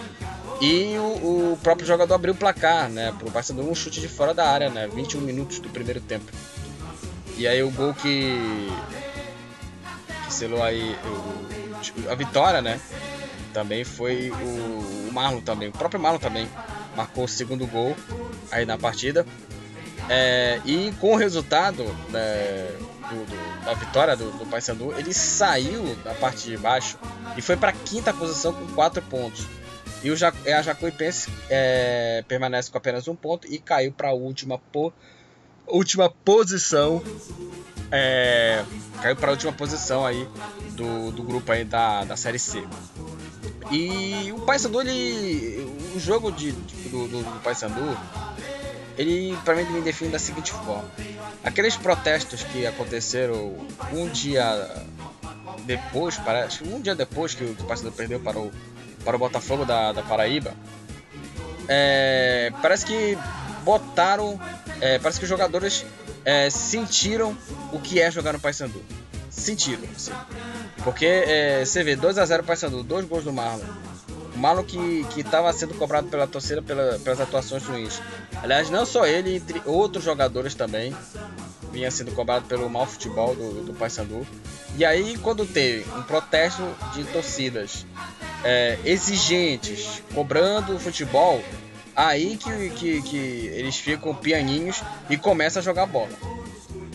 E 0.61 0.95
o, 0.97 1.51
o, 1.51 1.59
próprio 1.61 1.85
jogador 1.85 2.13
abriu 2.13 2.33
o 2.33 2.37
placar, 2.37 2.87
né? 2.87 3.13
Pro 3.17 3.29
Barcelona 3.29 3.69
um 3.69 3.75
chute 3.75 3.99
de 3.99 4.07
fora 4.07 4.33
da 4.33 4.47
área, 4.47 4.69
né? 4.69 4.87
21 4.87 5.19
minutos 5.19 5.59
do 5.59 5.67
primeiro 5.69 5.99
tempo. 5.99 6.31
E 7.35 7.47
aí 7.47 7.63
o 7.63 7.71
gol 7.71 7.93
que 7.93 8.37
selou 10.31 10.63
aí 10.63 10.95
o, 11.05 12.09
a 12.09 12.15
vitória, 12.15 12.61
né? 12.61 12.79
Também 13.53 13.83
foi 13.83 14.31
o, 14.31 15.07
o 15.09 15.09
Marlon 15.11 15.41
também. 15.41 15.69
O 15.69 15.71
próprio 15.71 15.99
Marlon 15.99 16.19
também 16.19 16.47
marcou 16.95 17.25
o 17.25 17.27
segundo 17.27 17.67
gol 17.67 17.95
aí 18.51 18.65
na 18.65 18.77
partida. 18.77 19.25
É, 20.09 20.59
e 20.65 20.91
com 20.99 21.13
o 21.13 21.15
resultado 21.15 21.83
né, 22.09 22.67
do, 23.09 23.25
do, 23.25 23.65
da 23.65 23.73
vitória 23.73 24.15
do, 24.15 24.31
do 24.31 24.45
Paysandu, 24.45 24.93
ele 24.97 25.13
saiu 25.13 25.95
da 26.03 26.13
parte 26.13 26.47
de 26.47 26.57
baixo 26.57 26.97
e 27.37 27.41
foi 27.41 27.55
para 27.55 27.69
a 27.69 27.73
quinta 27.73 28.13
posição 28.13 28.53
com 28.53 28.67
4 28.73 29.01
pontos. 29.03 29.45
E 30.03 30.09
o 30.09 30.15
ja 30.15 30.33
a 30.57 30.61
Jacuipense 30.61 31.29
é, 31.49 32.23
permanece 32.27 32.71
com 32.71 32.77
apenas 32.77 33.07
um 33.07 33.15
ponto 33.15 33.47
e 33.47 33.59
caiu 33.59 33.91
para 33.91 34.09
a 34.09 34.13
última, 34.13 34.57
po 34.57 34.91
última 35.67 36.09
posição. 36.09 37.03
É, 37.91 38.63
caiu 39.01 39.15
para 39.15 39.29
a 39.29 39.31
última 39.31 39.51
posição 39.51 40.05
aí 40.05 40.27
do, 40.71 41.11
do 41.11 41.23
grupo 41.23 41.51
aí 41.51 41.65
da, 41.65 42.03
da 42.03 42.15
Série 42.15 42.39
C. 42.39 42.63
E 43.69 44.31
o 44.31 44.39
Paysandu, 44.41 44.81
ele, 44.81 45.77
o 45.95 45.99
jogo 45.99 46.31
de, 46.31 46.51
do, 46.51 47.07
do, 47.07 47.23
do 47.23 47.39
Paysandu, 47.43 47.97
ele 48.97 49.37
para 49.43 49.55
mim 49.55 49.63
me 49.65 49.81
define 49.81 50.11
da 50.11 50.19
seguinte 50.19 50.51
forma: 50.51 50.89
aqueles 51.43 51.75
protestos 51.75 52.43
que 52.43 52.65
aconteceram 52.65 53.55
um 53.93 54.07
dia 54.07 54.69
depois, 55.65 56.17
parece 56.17 56.63
um 56.63 56.81
dia 56.81 56.95
depois 56.95 57.33
que 57.33 57.43
o 57.43 57.55
Paysandu 57.65 57.91
perdeu 57.91 58.19
para 58.19 58.39
o 58.39 58.51
para 59.03 59.15
o 59.15 59.19
Botafogo 59.19 59.65
da, 59.65 59.91
da 59.91 60.03
Paraíba, 60.03 60.53
é, 61.67 62.51
parece 62.61 62.85
que 62.85 63.17
botaram, 63.63 64.39
é, 64.79 64.99
parece 64.99 65.19
que 65.19 65.25
os 65.25 65.29
jogadores 65.29 65.85
é, 66.25 66.49
sentiram 66.49 67.37
o 67.71 67.79
que 67.79 67.99
é 67.99 68.11
jogar 68.11 68.33
no 68.33 68.39
Paysandu, 68.39 68.81
sentiram, 69.29 69.83
assim. 69.95 70.11
porque 70.83 71.05
é, 71.05 71.65
você 71.65 71.83
vê 71.83 71.95
2 71.95 72.17
a 72.17 72.25
0 72.25 72.43
Paysandu, 72.43 72.83
dois 72.83 73.05
gols 73.05 73.23
do 73.23 73.33
Marlon 73.33 73.65
Marlon 74.35 74.63
que 74.63 75.05
estava 75.17 75.51
sendo 75.53 75.73
cobrado 75.75 76.07
pela 76.07 76.25
torcida 76.25 76.61
pela, 76.61 76.97
pelas 76.99 77.19
atuações 77.19 77.63
ruins. 77.63 78.01
Aliás, 78.41 78.69
não 78.69 78.85
só 78.85 79.05
ele, 79.05 79.35
entre 79.35 79.61
outros 79.65 80.03
jogadores 80.03 80.55
também, 80.55 80.95
vinha 81.71 81.91
sendo 81.91 82.11
cobrado 82.11 82.45
pelo 82.45 82.69
mau 82.69 82.85
futebol 82.85 83.35
do, 83.35 83.65
do 83.65 83.73
Paysandu. 83.73 84.25
E 84.77 84.85
aí, 84.85 85.17
quando 85.17 85.45
teve 85.45 85.85
um 85.95 86.01
protesto 86.03 86.63
de 86.93 87.03
torcidas 87.05 87.85
é, 88.43 88.79
exigentes, 88.83 90.01
cobrando 90.13 90.75
o 90.75 90.79
futebol, 90.79 91.43
aí 91.95 92.37
que, 92.37 92.69
que, 92.71 93.01
que 93.01 93.17
eles 93.53 93.77
ficam 93.77 94.13
pianinhos 94.15 94.81
e 95.09 95.17
começam 95.17 95.59
a 95.59 95.63
jogar 95.63 95.85
bola. 95.85 96.09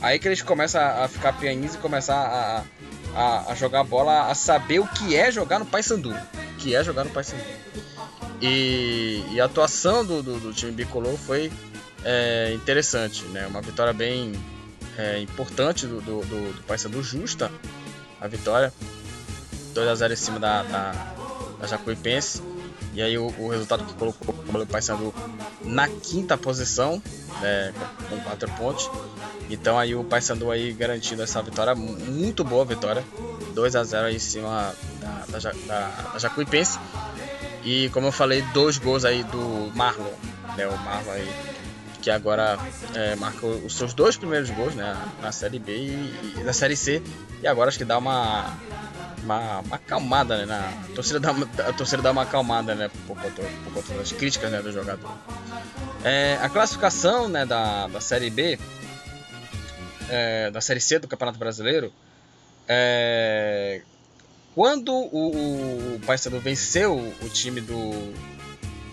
Aí 0.01 0.19
que 0.19 0.29
eles 0.29 0.43
começam 0.43 0.81
a 0.81 1.09
ficar 1.09 1.33
pianinhos 1.35 1.75
e 1.75 1.79
começar 1.79 2.17
a, 2.17 2.65
a, 3.15 3.53
a 3.53 3.55
jogar 3.55 3.85
bola, 3.85 4.31
a 4.31 4.35
saber 4.35 4.79
o 4.79 4.87
que 4.87 5.17
é 5.17 5.31
jogar 5.31 5.59
no 5.59 5.67
Paysandu 5.67 6.15
que 6.67 6.75
é 6.75 6.83
jogar 6.83 7.05
no 7.05 7.11
Paysandu. 7.11 7.45
E, 8.41 9.25
e, 9.31 9.41
a 9.41 9.45
atuação 9.45 10.05
do, 10.05 10.21
do, 10.21 10.41
do 10.41 10.53
time 10.53 10.73
bicolor 10.73 11.17
foi 11.17 11.51
é, 12.05 12.53
interessante, 12.55 13.25
né? 13.27 13.47
Uma 13.47 13.63
vitória 13.63 13.93
bem 13.93 14.33
é, 14.99 15.21
importante 15.21 15.87
do, 15.87 16.01
do, 16.01 16.21
do, 16.23 16.53
do 16.53 16.63
Paysandu, 16.65 17.03
justa 17.03 17.51
a 18.21 18.27
vitória. 18.27 18.73
2 19.75 19.89
a 19.89 19.95
0 19.95 20.13
em 20.13 20.17
cima 20.17 20.41
da, 20.41 20.63
da, 20.65 20.93
da 21.61 21.67
Jacuipense. 21.67 22.43
E 22.97 23.03
aí 23.03 23.19
o, 23.19 23.27
o 23.39 23.49
resultado 23.49 23.85
que 23.85 23.93
colocou 23.93 24.35
o 24.55 24.67
Paysandu 24.67 25.15
na 25.63 25.87
quinta 25.87 26.39
posição, 26.39 27.01
né, 27.43 27.75
com 28.09 28.19
4 28.21 28.51
pontos. 28.53 28.91
Então 29.51 29.79
aí 29.79 29.95
o 29.95 30.03
Paysandu 30.03 30.51
aí 30.51 30.73
garantindo 30.73 31.23
essa 31.23 31.43
vitória, 31.43 31.75
muito 31.75 32.43
boa 32.43 32.65
vitória. 32.65 33.05
2 33.53 33.77
a 33.77 33.85
0 33.85 34.07
aí 34.07 34.17
em 34.17 34.19
cima 34.19 34.75
da, 34.99 35.39
da, 35.39 35.53
da, 35.67 36.11
da 36.13 36.19
Jacuipense. 36.19 36.79
E 37.63 37.91
como 37.91 38.07
eu 38.07 38.13
falei, 38.13 38.41
dois 38.55 38.79
gols 38.79 39.05
aí 39.05 39.23
do 39.25 39.71
Marlon, 39.75 40.15
né? 40.57 40.67
O 40.67 40.79
Marlon 40.79 41.13
aí 41.13 41.29
que 42.01 42.11
agora 42.11 42.57
é, 42.95 43.17
marcou 43.17 43.51
os 43.57 43.77
seus 43.77 43.93
dois 43.93 44.17
primeiros 44.17 44.49
gols 44.51 44.75
né, 44.77 44.97
na 45.21 45.33
Série 45.33 45.59
B 45.59 45.77
e, 45.77 46.37
e 46.39 46.45
na 46.45 46.53
Série 46.53 46.77
C. 46.77 47.03
E 47.43 47.47
agora 47.47 47.69
acho 47.69 47.77
que 47.77 47.85
dá 47.85 47.99
uma, 47.99 48.57
uma, 49.27 49.61
uma 49.61 49.77
acalmada, 49.77 50.39
né? 50.39 50.47
Na, 50.47 50.69
a, 50.69 50.95
torcida 50.95 51.21
dá, 51.21 51.31
a 51.69 51.73
torcida 51.73 52.01
dá 52.03 52.13
uma 52.13 52.23
acalmada, 52.23 52.75
né? 52.75 52.91
Por, 53.07 53.17
conta, 53.17 53.43
por 53.65 53.73
conta 53.75 53.95
das 53.95 54.13
críticas 54.13 54.51
né, 54.51 54.63
do 54.63 54.73
jogador. 54.73 55.11
É, 56.03 56.39
a 56.41 56.49
classificação 56.49 57.29
né, 57.29 57.45
da, 57.45 57.89
da 57.89 58.01
Série 58.01 58.31
B, 58.31 58.59
é, 60.09 60.51
da 60.51 60.61
Série 60.61 60.81
C 60.81 60.99
do 60.99 61.09
Campeonato 61.09 61.39
Brasileiro, 61.39 61.93
é, 62.69 63.83
quando 64.55 64.93
o, 64.93 65.97
o 65.97 66.01
Paysandu 66.07 66.41
venceu 66.41 66.97
o 67.21 67.29
time 67.29 67.61
do, 67.61 67.91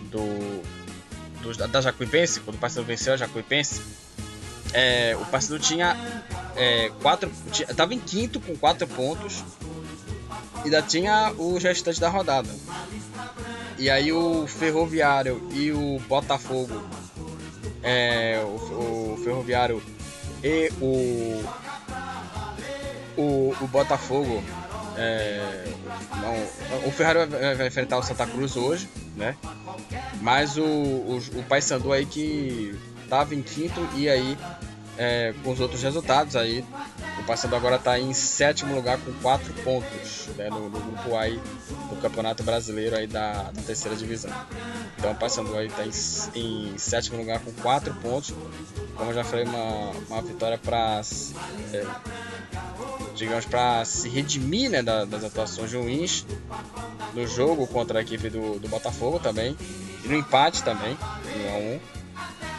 do, 0.10 0.63
do 1.41 1.67
da 1.67 1.80
Jacuipense, 1.80 2.41
quando 2.41 2.58
o 2.58 2.60
Paysandu 2.60 2.86
venceu 2.86 3.13
a 3.13 3.17
Jacuipense, 3.17 3.82
é, 4.74 5.15
o 5.15 5.26
Paysandu 5.26 5.60
tinha 5.60 5.96
é, 6.56 6.91
quatro, 7.02 7.32
estava 7.52 7.93
em 7.93 8.00
quinto 8.00 8.39
com 8.39 8.56
quatro 8.56 8.88
pontos 8.88 9.43
ainda 10.63 10.82
tinha 10.82 11.34
os 11.38 11.62
restantes 11.63 11.99
da 11.99 12.10
rodada. 12.10 12.49
E 13.78 13.89
aí 13.89 14.12
o 14.13 14.47
Ferroviário 14.47 15.47
e 15.52 15.71
o 15.71 15.99
Botafogo, 16.08 16.82
é, 17.82 18.41
o, 18.43 19.13
o 19.13 19.21
Ferroviário 19.23 19.82
e 20.43 20.71
o, 20.80 21.43
o, 23.17 23.56
o 23.60 23.67
Botafogo, 23.67 24.43
é, 24.95 25.65
não, 26.21 26.88
o 26.88 26.91
Ferrari 26.91 27.26
vai, 27.26 27.56
vai, 27.56 27.67
enfrentar 27.67 27.97
o 27.97 28.04
Santa 28.04 28.28
Cruz 28.28 28.56
hoje, 28.56 28.88
né? 29.15 29.36
Mas 30.21 30.58
o, 30.58 30.63
o, 30.63 31.21
o 31.36 31.43
Paysandu 31.43 31.91
aí 31.91 32.06
que 32.06 32.78
tava 33.10 33.36
em 33.36 33.41
quinto 33.41 33.88
e 33.95 34.08
aí 34.08 34.38
é, 34.97 35.34
com 35.43 35.51
os 35.51 35.60
outros 35.60 35.82
resultados 35.82 36.36
aí 36.36 36.63
o 37.19 37.25
Paysandu 37.25 37.56
agora 37.56 37.77
está 37.77 37.97
em 37.97 38.13
sétimo 38.13 38.75
lugar 38.75 38.99
com 38.99 39.13
quatro 39.13 39.53
pontos 39.63 40.27
né, 40.36 40.49
no, 40.49 40.69
no, 40.69 40.79
grupo 40.79 41.15
A 41.15 41.27
do 41.29 42.01
Campeonato 42.01 42.43
Brasileiro 42.43 42.97
aí 42.97 43.08
da, 43.08 43.43
da 43.43 43.62
terceira 43.62 43.95
divisão. 43.95 44.32
Então 44.97 45.12
o 45.12 45.15
Paysandu 45.15 45.56
aí 45.56 45.67
está 45.67 45.86
em, 45.86 45.91
em, 46.36 46.77
sétimo 46.77 47.17
lugar 47.17 47.39
com 47.39 47.51
quatro 47.53 47.93
pontos. 47.95 48.34
Como 48.97 49.12
eu 49.12 49.15
já 49.15 49.23
falei, 49.23 49.45
uma, 49.45 49.91
uma 50.10 50.21
vitória 50.21 50.58
para 50.58 51.01
é, 51.73 51.86
digamos 53.15 53.45
para 53.45 53.86
se 53.86 54.10
redimir 54.10 54.69
né, 54.69 54.82
das 54.82 55.23
atuações 55.23 55.71
ruins 55.71 56.25
no 57.13 57.25
jogo 57.25 57.65
contra 57.67 57.99
a 57.99 58.01
equipe 58.01 58.29
do, 58.29 58.60
do 58.60 58.67
Botafogo 58.67 59.19
também 59.19 59.56
e 60.03 60.08
no 60.08 60.17
empate 60.17 60.62
também, 60.63 60.97
1 61.47 61.53
a 61.53 61.58
1 61.58 62.02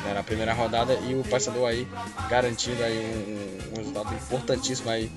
né, 0.04 0.14
na 0.14 0.22
primeira 0.22 0.52
rodada 0.52 0.94
e 0.94 1.14
o 1.14 1.24
Paysandu 1.24 1.64
aí 1.64 1.88
garantindo 2.28 2.82
aí 2.82 2.98
um, 2.98 3.72
um, 3.72 3.78
resultado 3.78 4.14
importantíssimo 4.14 4.90
aí 4.90 5.10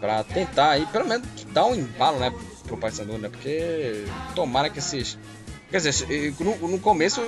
para 0.00 0.22
tentar 0.24 0.70
aí 0.70 0.86
pelo 0.86 1.06
menos 1.06 1.26
dar 1.52 1.66
um 1.66 1.74
embalo, 1.74 2.18
né, 2.18 2.32
pro 2.64 2.76
Paysandu, 2.76 3.18
né? 3.18 3.28
Porque 3.28 4.04
tomara 4.34 4.70
que 4.70 4.78
esses 4.78 5.18
Quer 5.70 5.82
dizer, 5.82 6.34
no, 6.40 6.56
no 6.66 6.78
começo 6.78 7.20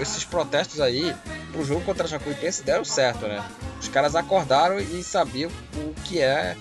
esses 0.00 0.24
protestos 0.24 0.80
aí 0.80 1.14
pro 1.52 1.64
jogo 1.64 1.82
contra 1.82 2.04
a 2.04 2.08
Jacuipense 2.08 2.64
deram 2.64 2.84
certo, 2.84 3.28
né? 3.28 3.44
Os 3.80 3.86
caras 3.86 4.16
acordaram 4.16 4.80
e 4.80 5.04
sabiam 5.04 5.50
o 5.76 5.94
que 6.02 6.20
é 6.20 6.56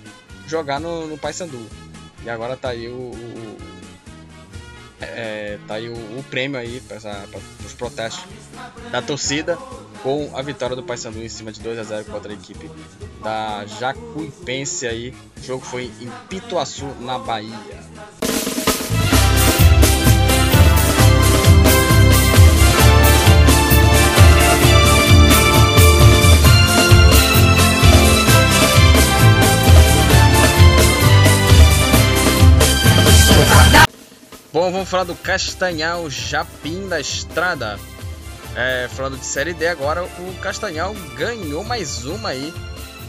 jogar 0.48 0.80
no, 0.80 1.08
no 1.08 1.18
Paysandu. 1.18 1.65
E 2.24 2.30
agora 2.30 2.56
tá 2.56 2.70
aí 2.70 2.88
o, 2.88 3.12
o 3.12 3.58
é, 5.02 5.58
tá 5.68 5.76
aí 5.76 5.90
o, 5.90 5.94
o 5.94 6.24
prêmio 6.30 6.60
aí 6.60 6.82
para 6.82 6.98
os 7.66 7.74
protestos 7.74 8.24
da 8.92 9.02
torcida 9.02 9.58
com 10.04 10.32
a 10.34 10.42
vitória 10.42 10.76
do 10.76 10.84
Paysandu 10.84 11.22
em 11.22 11.30
cima 11.30 11.52
de 11.52 11.60
2 11.62 11.80
a 11.80 11.84
0 11.84 12.06
contra 12.06 12.32
a 12.32 12.34
equipe 12.36 12.70
da 13.22 13.66
Jacuipense 13.66 14.88
aí. 14.88 15.14
O 15.38 15.44
jogo 15.44 15.66
foi 15.66 15.92
em 16.00 16.10
Pituaçu, 16.30 16.88
na 17.02 17.18
Bahia. 17.18 17.80
Bom, 34.52 34.72
vamos 34.72 34.90
falar 34.90 35.04
do 35.04 35.14
Castanhal 35.14 36.10
Japim 36.10 36.88
da 36.88 37.00
Estrada. 37.00 37.80
É, 38.56 38.88
falando 38.90 39.20
de 39.20 39.26
Série 39.26 39.54
D 39.54 39.68
agora, 39.68 40.04
o 40.04 40.36
Castanhal 40.42 40.92
ganhou 41.16 41.64
mais 41.64 42.04
uma 42.06 42.30
aí 42.30 42.52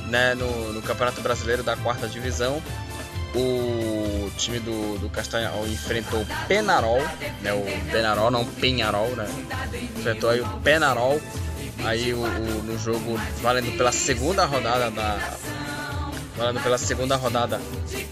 né, 0.09 0.35
no, 0.35 0.73
no 0.75 0.83
Campeonato 0.83 1.23
Brasileiro 1.23 1.63
da 1.63 1.77
quarta 1.77 2.07
divisão. 2.07 2.63
O 3.35 4.31
time 4.37 4.59
do, 4.59 4.99
do 4.99 5.09
Castanhal 5.09 5.67
enfrentou 5.67 6.21
o 6.21 6.27
Penarol, 6.47 7.01
né, 7.41 7.55
o 7.55 7.91
Penarol, 7.91 8.31
não 8.31 8.45
Penharol, 8.45 9.09
né? 9.17 9.27
Enfrentou 9.97 10.29
aí 10.29 10.41
o 10.41 10.47
Penarol 10.59 11.21
aí 11.85 12.13
o, 12.13 12.19
o, 12.19 12.63
no 12.65 12.79
jogo 12.79 13.19
valendo 13.41 13.75
pela 13.79 13.93
segunda 13.93 14.45
rodada 14.45 14.91
da, 14.91 15.19
falando 16.41 16.63
pela 16.63 16.79
segunda 16.79 17.17
rodada 17.17 17.61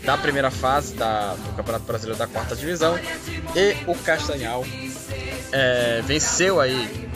da 0.05 0.19
primeira 0.19 0.51
fase 0.51 0.93
da, 0.93 1.33
do 1.33 1.57
Campeonato 1.57 1.87
Brasileiro 1.87 2.19
da 2.19 2.27
quarta 2.27 2.55
divisão. 2.55 2.99
E 3.57 3.75
o 3.87 3.95
Castanhal 3.95 4.67
é, 5.51 6.03
venceu 6.05 6.61
aí 6.61 7.09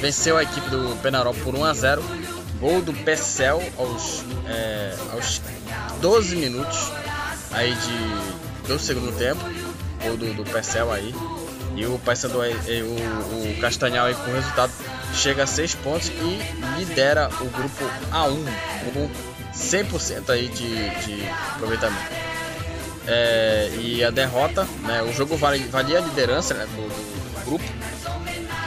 venceu 0.00 0.36
a 0.36 0.42
equipe 0.42 0.68
do 0.70 1.00
Penarol 1.02 1.34
por 1.34 1.54
1 1.54 1.64
a 1.64 1.72
0 1.72 2.02
Gol 2.58 2.82
do 2.82 2.92
Pecel 2.92 3.62
aos, 3.78 4.24
é, 4.48 4.92
aos 5.12 5.40
12 6.00 6.34
minutos 6.34 6.90
aí 7.52 7.72
de, 7.72 8.66
do 8.66 8.76
segundo 8.76 9.16
tempo. 9.16 9.40
Gol 10.02 10.16
do, 10.16 10.34
do 10.34 10.44
Pecel 10.50 10.90
aí. 10.90 11.14
E 11.76 11.86
o 11.86 11.96
Paysandu, 12.00 12.38
o, 12.38 12.42
o 12.42 13.60
Castanhal 13.60 14.06
aí 14.06 14.14
com 14.16 14.32
o 14.32 14.34
resultado 14.34 14.72
chega 15.14 15.44
a 15.44 15.46
6 15.46 15.76
pontos 15.76 16.08
e 16.08 16.76
lidera 16.76 17.28
o 17.40 17.44
grupo 17.44 17.84
A1 18.10 18.44
com 18.92 19.27
100% 19.54 20.30
aí 20.30 20.48
de, 20.48 20.90
de 21.00 21.28
aproveitamento. 21.54 22.28
É, 23.06 23.70
e 23.80 24.04
a 24.04 24.10
derrota, 24.10 24.68
né, 24.82 25.02
o 25.02 25.12
jogo 25.12 25.34
valia 25.36 25.98
a 25.98 26.00
liderança 26.02 26.52
né, 26.52 26.66
do, 26.66 26.82
do, 26.82 27.44
grupo. 27.46 27.64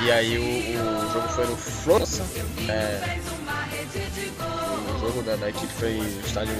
E 0.03 0.11
aí 0.11 0.37
o, 0.37 1.07
o 1.07 1.13
jogo 1.13 1.27
foi 1.27 1.45
no 1.45 1.55
Florença. 1.55 2.23
É, 2.67 3.19
o 4.95 4.99
jogo 4.99 5.21
da, 5.21 5.35
da, 5.35 5.49
equipe 5.49 5.71
foi 5.73 5.93
no 5.93 6.21
estádio, 6.21 6.55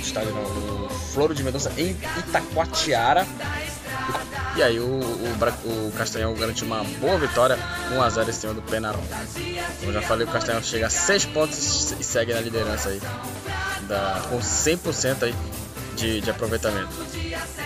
estádio 0.00 0.34
não, 0.34 0.54
no 0.54 0.88
Floro 0.90 1.32
de 1.32 1.44
Mendonça 1.44 1.72
em 1.76 1.96
Itacoatiara. 2.18 3.24
E 4.56 4.62
aí 4.62 4.80
o, 4.80 4.84
o, 4.84 5.90
o 6.30 6.34
garantiu 6.34 6.66
uma 6.66 6.82
boa 7.00 7.18
vitória, 7.18 7.58
1x0 7.92 8.28
em 8.28 8.32
cima 8.32 8.54
do 8.54 8.62
Penarol. 8.62 9.02
Como 9.80 9.92
já 9.92 10.02
falei, 10.02 10.26
o 10.26 10.30
Castanhal 10.30 10.62
chega 10.62 10.86
a 10.86 10.90
6 10.90 11.26
pontos 11.26 11.94
e 11.98 12.02
segue 12.02 12.34
na 12.34 12.40
liderança 12.40 12.88
aí, 12.88 13.00
da, 13.86 14.22
com 14.28 14.38
100% 14.38 15.22
aí 15.22 15.34
de, 15.96 16.20
de 16.20 16.30
aproveitamento. 16.30 16.88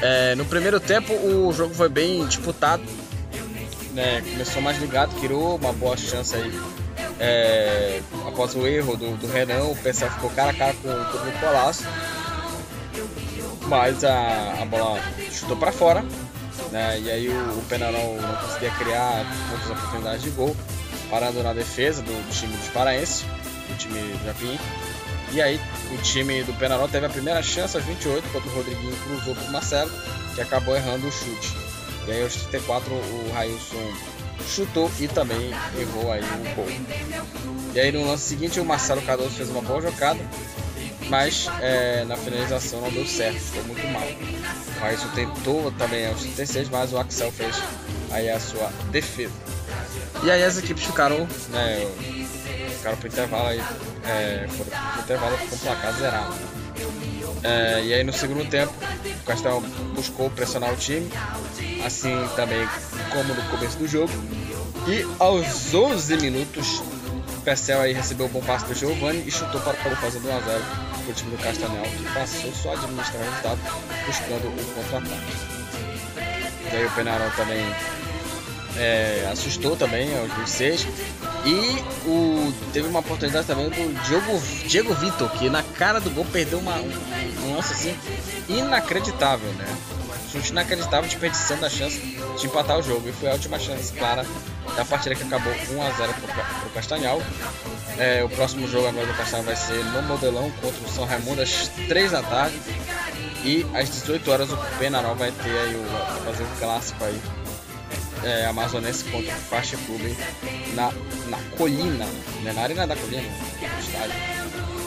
É, 0.00 0.34
no 0.34 0.44
primeiro 0.44 0.78
tempo 0.80 1.12
o 1.14 1.52
jogo 1.52 1.74
foi 1.74 1.88
bem 1.88 2.26
disputado, 2.26 2.82
né, 3.92 4.22
começou 4.22 4.60
mais 4.60 4.78
ligado, 4.78 5.18
criou 5.20 5.56
uma 5.56 5.72
boa 5.72 5.96
chance 5.96 6.34
aí 6.34 6.52
é, 7.18 8.00
após 8.26 8.54
o 8.54 8.66
erro 8.66 8.96
do, 8.96 9.16
do 9.16 9.26
Renan, 9.28 9.64
o 9.64 9.76
PSL 9.76 10.10
ficou 10.10 10.30
cara 10.30 10.50
a 10.50 10.54
cara 10.54 10.74
com, 10.74 10.88
com 10.88 11.28
o 11.28 11.32
Colasso. 11.40 11.84
Mas 13.68 14.04
a, 14.04 14.56
a 14.60 14.66
bola 14.66 15.00
chutou 15.30 15.56
para 15.56 15.70
fora 15.70 16.04
né? 16.70 16.98
E 17.00 17.10
aí 17.10 17.28
o, 17.28 17.58
o 17.58 17.64
Penarol 17.68 18.20
não 18.20 18.34
conseguia 18.36 18.70
criar 18.72 19.24
muitas 19.48 19.70
oportunidades 19.70 20.22
de 20.22 20.30
gol, 20.30 20.56
parando 21.10 21.42
na 21.42 21.52
defesa 21.52 22.02
do, 22.02 22.12
do 22.12 22.32
time 22.32 22.56
dos 22.56 22.68
paraenses, 22.68 23.24
do 23.68 23.76
time 23.76 24.00
do 24.00 24.24
Japim. 24.24 24.58
E 25.32 25.40
aí 25.40 25.60
o 25.92 26.02
time 26.02 26.42
do 26.42 26.52
Penarol 26.54 26.88
teve 26.88 27.06
a 27.06 27.10
primeira 27.10 27.42
chance 27.42 27.76
aos 27.76 27.86
28, 27.86 28.28
quando 28.32 28.46
o 28.46 28.54
Rodriguinho 28.54 28.96
cruzou 29.04 29.34
para 29.34 29.44
o 29.44 29.52
Marcelo, 29.52 29.90
que 30.34 30.40
acabou 30.40 30.76
errando 30.76 31.06
o 31.06 31.12
chute. 31.12 31.56
E 32.06 32.12
aí 32.12 32.22
aos 32.22 32.34
34 32.34 32.92
o 32.92 33.30
Railson 33.32 33.92
chutou 34.46 34.90
e 34.98 35.08
também 35.08 35.52
errou 35.78 36.12
aí 36.12 36.22
o 36.22 36.54
gol. 36.54 36.66
E 37.74 37.80
aí 37.80 37.90
no 37.92 38.04
lance 38.06 38.28
seguinte 38.28 38.60
o 38.60 38.64
Marcelo 38.64 39.00
Cardoso 39.02 39.30
fez 39.30 39.48
uma 39.48 39.62
boa 39.62 39.80
jogada, 39.80 40.20
mas 41.12 41.46
é, 41.60 42.06
na 42.06 42.16
finalização 42.16 42.80
não 42.80 42.90
deu 42.90 43.06
certo, 43.06 43.38
ficou 43.38 43.64
muito 43.64 43.86
mal. 43.88 44.02
O 44.02 44.80
Raíssa 44.80 45.06
tentou 45.14 45.70
também 45.72 46.08
aos 46.08 46.22
36, 46.22 46.70
mas 46.70 46.90
o 46.90 46.98
Axel 46.98 47.30
fez 47.30 47.54
aí 48.10 48.30
a 48.30 48.40
sua 48.40 48.72
defesa. 48.90 49.34
E 50.22 50.30
aí 50.30 50.42
as 50.42 50.56
equipes 50.56 50.84
ficaram, 50.84 51.28
né, 51.50 51.86
ficaram 52.78 52.96
pro 52.96 53.08
intervalo 53.08 53.48
aí, 53.48 53.62
é, 54.06 54.48
foram 54.48 54.70
pro 54.70 55.02
intervalo 55.02 55.36
com 55.36 55.54
o 55.54 55.58
placar 55.58 55.92
zerado. 55.98 56.34
É, 57.44 57.82
e 57.84 57.92
aí 57.92 58.04
no 58.04 58.12
segundo 58.14 58.48
tempo, 58.48 58.72
o 59.04 59.26
Castel 59.26 59.62
buscou 59.94 60.30
pressionar 60.30 60.72
o 60.72 60.76
time, 60.76 61.12
assim 61.84 62.26
também 62.36 62.66
como 63.12 63.34
no 63.34 63.42
começo 63.50 63.76
do 63.76 63.86
jogo. 63.86 64.12
E 64.88 65.06
aos 65.18 65.74
11 65.74 66.16
minutos, 66.16 66.80
o 67.36 67.40
Pecel 67.44 67.82
aí 67.82 67.92
recebeu 67.92 68.24
o 68.24 68.28
bom 68.30 68.40
passe 68.40 68.64
do 68.64 68.74
Giovanni 68.74 69.22
e 69.26 69.30
chutou 69.30 69.60
para 69.60 69.74
o 69.92 69.96
fazendo 69.96 70.26
1x0 70.26 70.91
o 71.10 71.14
time 71.14 71.30
do 71.30 71.42
Castanel, 71.42 71.82
que 71.82 72.04
passou 72.14 72.52
só 72.52 72.70
a 72.70 72.72
administrar 72.74 73.22
o 73.22 73.24
resultado, 73.24 73.60
buscando 74.06 74.48
o 74.48 74.74
contra-ataque. 74.74 75.52
E 76.72 76.76
aí 76.76 76.86
o 76.86 76.90
Penarol 76.92 77.30
também 77.36 77.64
é, 78.76 79.28
assustou 79.30 79.76
também 79.76 80.16
aos 80.16 80.32
26. 80.32 80.86
E 81.44 82.08
o, 82.08 82.52
teve 82.72 82.88
uma 82.88 83.00
oportunidade 83.00 83.46
também 83.46 83.68
do 83.68 84.02
Diego, 84.04 84.42
Diego 84.68 84.94
Vitor, 84.94 85.30
que 85.32 85.50
na 85.50 85.62
cara 85.62 86.00
do 86.00 86.10
gol 86.10 86.24
perdeu 86.26 86.58
uma, 86.58 86.76
um, 86.76 86.92
um 87.44 87.56
lance 87.56 87.72
assim 87.72 87.96
inacreditável, 88.48 89.50
né? 89.54 89.66
chute 90.32 90.50
inacreditável, 90.50 91.02
desperdiçando 91.02 91.66
a 91.66 91.68
chance 91.68 92.00
de 92.00 92.46
empatar 92.46 92.78
o 92.78 92.82
jogo. 92.82 93.08
E 93.08 93.12
foi 93.12 93.28
a 93.28 93.32
última 93.32 93.58
chance 93.58 93.92
clara 93.92 94.24
da 94.76 94.84
partida 94.84 95.14
que 95.14 95.22
acabou 95.22 95.52
1 95.52 95.82
a 95.82 95.90
0 95.90 96.14
para 96.14 96.66
o 96.66 96.70
Castanhal. 96.70 97.22
É, 97.98 98.24
o 98.24 98.28
próximo 98.28 98.66
jogo 98.68 98.88
agora 98.88 99.06
do 99.06 99.14
Castanhal 99.14 99.44
vai 99.44 99.56
ser 99.56 99.84
no 99.84 100.02
Modelão 100.02 100.50
contra 100.62 100.80
o 100.84 100.88
São 100.90 101.04
Raimundo 101.04 101.42
às 101.42 101.68
3 101.88 102.12
da 102.12 102.22
tarde. 102.22 102.56
E 103.44 103.66
às 103.74 103.90
18 103.90 104.30
horas 104.30 104.52
o 104.52 104.56
Penarol 104.78 105.16
vai 105.16 105.32
ter 105.32 105.50
aí 105.50 105.74
o, 105.74 105.82
vai 106.24 106.32
fazer 106.32 106.44
o 106.44 106.58
clássico 106.58 107.04
aí. 107.04 107.20
É, 108.24 108.46
amazonense 108.46 109.02
contra 109.04 109.34
o 109.34 109.36
Fast 109.36 109.76
Club 109.78 110.16
na, 110.74 110.92
na 111.28 111.38
colina, 111.56 112.06
né? 112.42 112.52
na 112.52 112.62
arena 112.62 112.86
da 112.86 112.94
colina, 112.94 113.22
no 113.22 113.80
estádio. 113.80 114.14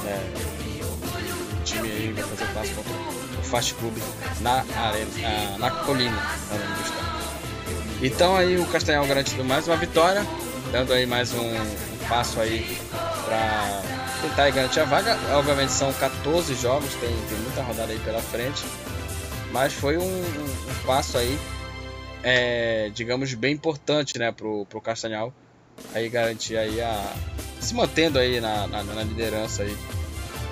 É, 0.07 1.59
o 1.59 1.63
time 1.63 1.91
aí 1.91 2.13
vai 2.13 2.23
fazer 2.23 2.43
o 2.45 2.53
clássico 2.53 2.83
contra 2.83 3.39
o 3.39 3.43
Fast 3.43 3.73
Club 3.73 3.97
na 4.39 4.63
arena, 4.77 5.57
na 5.57 5.69
colina, 5.69 6.23
no 6.49 6.59
nome 6.59 6.75
do 6.75 6.81
estádio. 6.81 7.14
Então 8.01 8.35
aí 8.35 8.57
o 8.57 8.65
Castanhal 8.67 9.05
garantindo 9.07 9.43
mais 9.43 9.67
uma 9.67 9.77
vitória, 9.77 10.25
dando 10.71 10.93
aí 10.93 11.05
mais 11.05 11.33
um, 11.33 11.53
passo 12.07 12.39
aí 12.39 12.77
para 13.25 13.81
tentar 14.21 14.49
garantir 14.49 14.79
a 14.79 14.85
vaga. 14.85 15.17
Obviamente 15.35 15.71
são 15.71 15.91
14 15.93 16.53
jogos, 16.55 16.93
tem, 16.95 17.09
tem 17.09 17.37
muita 17.39 17.61
rodada 17.61 17.91
aí 17.91 17.99
pela 17.99 18.21
frente. 18.21 18.63
Mas 19.51 19.73
foi 19.73 19.97
um, 19.97 20.03
um, 20.03 20.85
passo 20.85 21.17
aí, 21.17 21.37
é, 22.21 22.91
digamos, 22.93 23.33
bem 23.33 23.53
importante 23.53 24.17
né, 24.19 24.31
pro, 24.31 24.65
pro 24.65 24.81
Castanhal. 24.81 25.33
Aí 25.93 26.09
garantir 26.09 26.57
aí 26.57 26.81
a. 26.81 27.13
se 27.59 27.73
mantendo 27.73 28.19
aí 28.19 28.39
na, 28.39 28.67
na, 28.67 28.83
na 28.83 29.03
liderança 29.03 29.63
aí, 29.63 29.77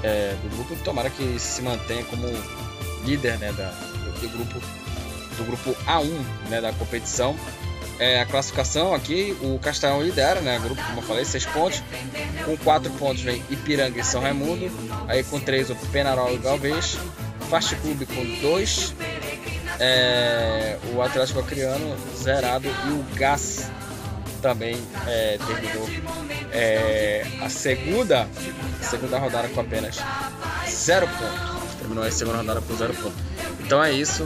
é, 0.03 0.35
do 0.41 0.55
grupo. 0.55 0.75
Tomara 0.83 1.09
que 1.09 1.37
se 1.39 1.61
mantenha 1.61 2.03
como 2.05 2.27
líder 3.05 3.37
né, 3.39 3.51
da, 3.51 3.69
do 4.21 4.29
grupo 4.29 4.61
do 5.33 5.43
grupo 5.43 5.75
A1 5.85 6.25
né, 6.49 6.61
da 6.61 6.71
competição 6.73 7.35
é, 7.99 8.19
a 8.19 8.25
classificação 8.25 8.93
aqui, 8.93 9.37
o 9.41 9.59
Castanhal 9.59 10.01
lidera, 10.01 10.41
né? 10.41 10.59
Grupo, 10.59 10.81
como 10.83 10.99
eu 10.99 11.03
falei, 11.03 11.25
6 11.25 11.45
pontos. 11.47 11.83
Com 12.43 12.57
4 12.57 12.91
pontos 12.93 13.21
vem 13.21 13.43
Ipiranga 13.49 13.99
e 13.99 14.03
São 14.03 14.21
Raimundo. 14.21 14.69
Aí 15.07 15.23
com 15.23 15.39
3 15.39 15.69
o 15.69 15.75
Penarol 15.91 16.33
e 16.33 16.37
Galvez. 16.37 16.97
Fast 17.49 17.75
Clube 17.77 18.05
com 18.05 18.41
2. 18.41 18.95
É, 19.79 20.77
o 20.93 21.01
Atlético 21.01 21.39
Acreano 21.39 21.95
zerado 22.15 22.67
e 22.67 22.91
o 22.91 23.05
Gás 23.15 23.69
também 24.41 24.77
é, 25.07 25.37
terminou 25.47 25.89
é, 26.51 27.25
a 27.41 27.49
segunda 27.49 28.27
segunda 28.81 29.17
rodada 29.17 29.47
com 29.47 29.61
apenas 29.61 29.97
0 30.67 31.07
pontos. 31.07 31.62
Terminou 31.83 32.05
a 32.05 32.11
segunda 32.11 32.37
rodada 32.37 32.61
com 32.61 32.73
0 32.77 32.93
pontos. 32.93 33.19
Então 33.59 33.83
é 33.83 33.91
isso 33.91 34.23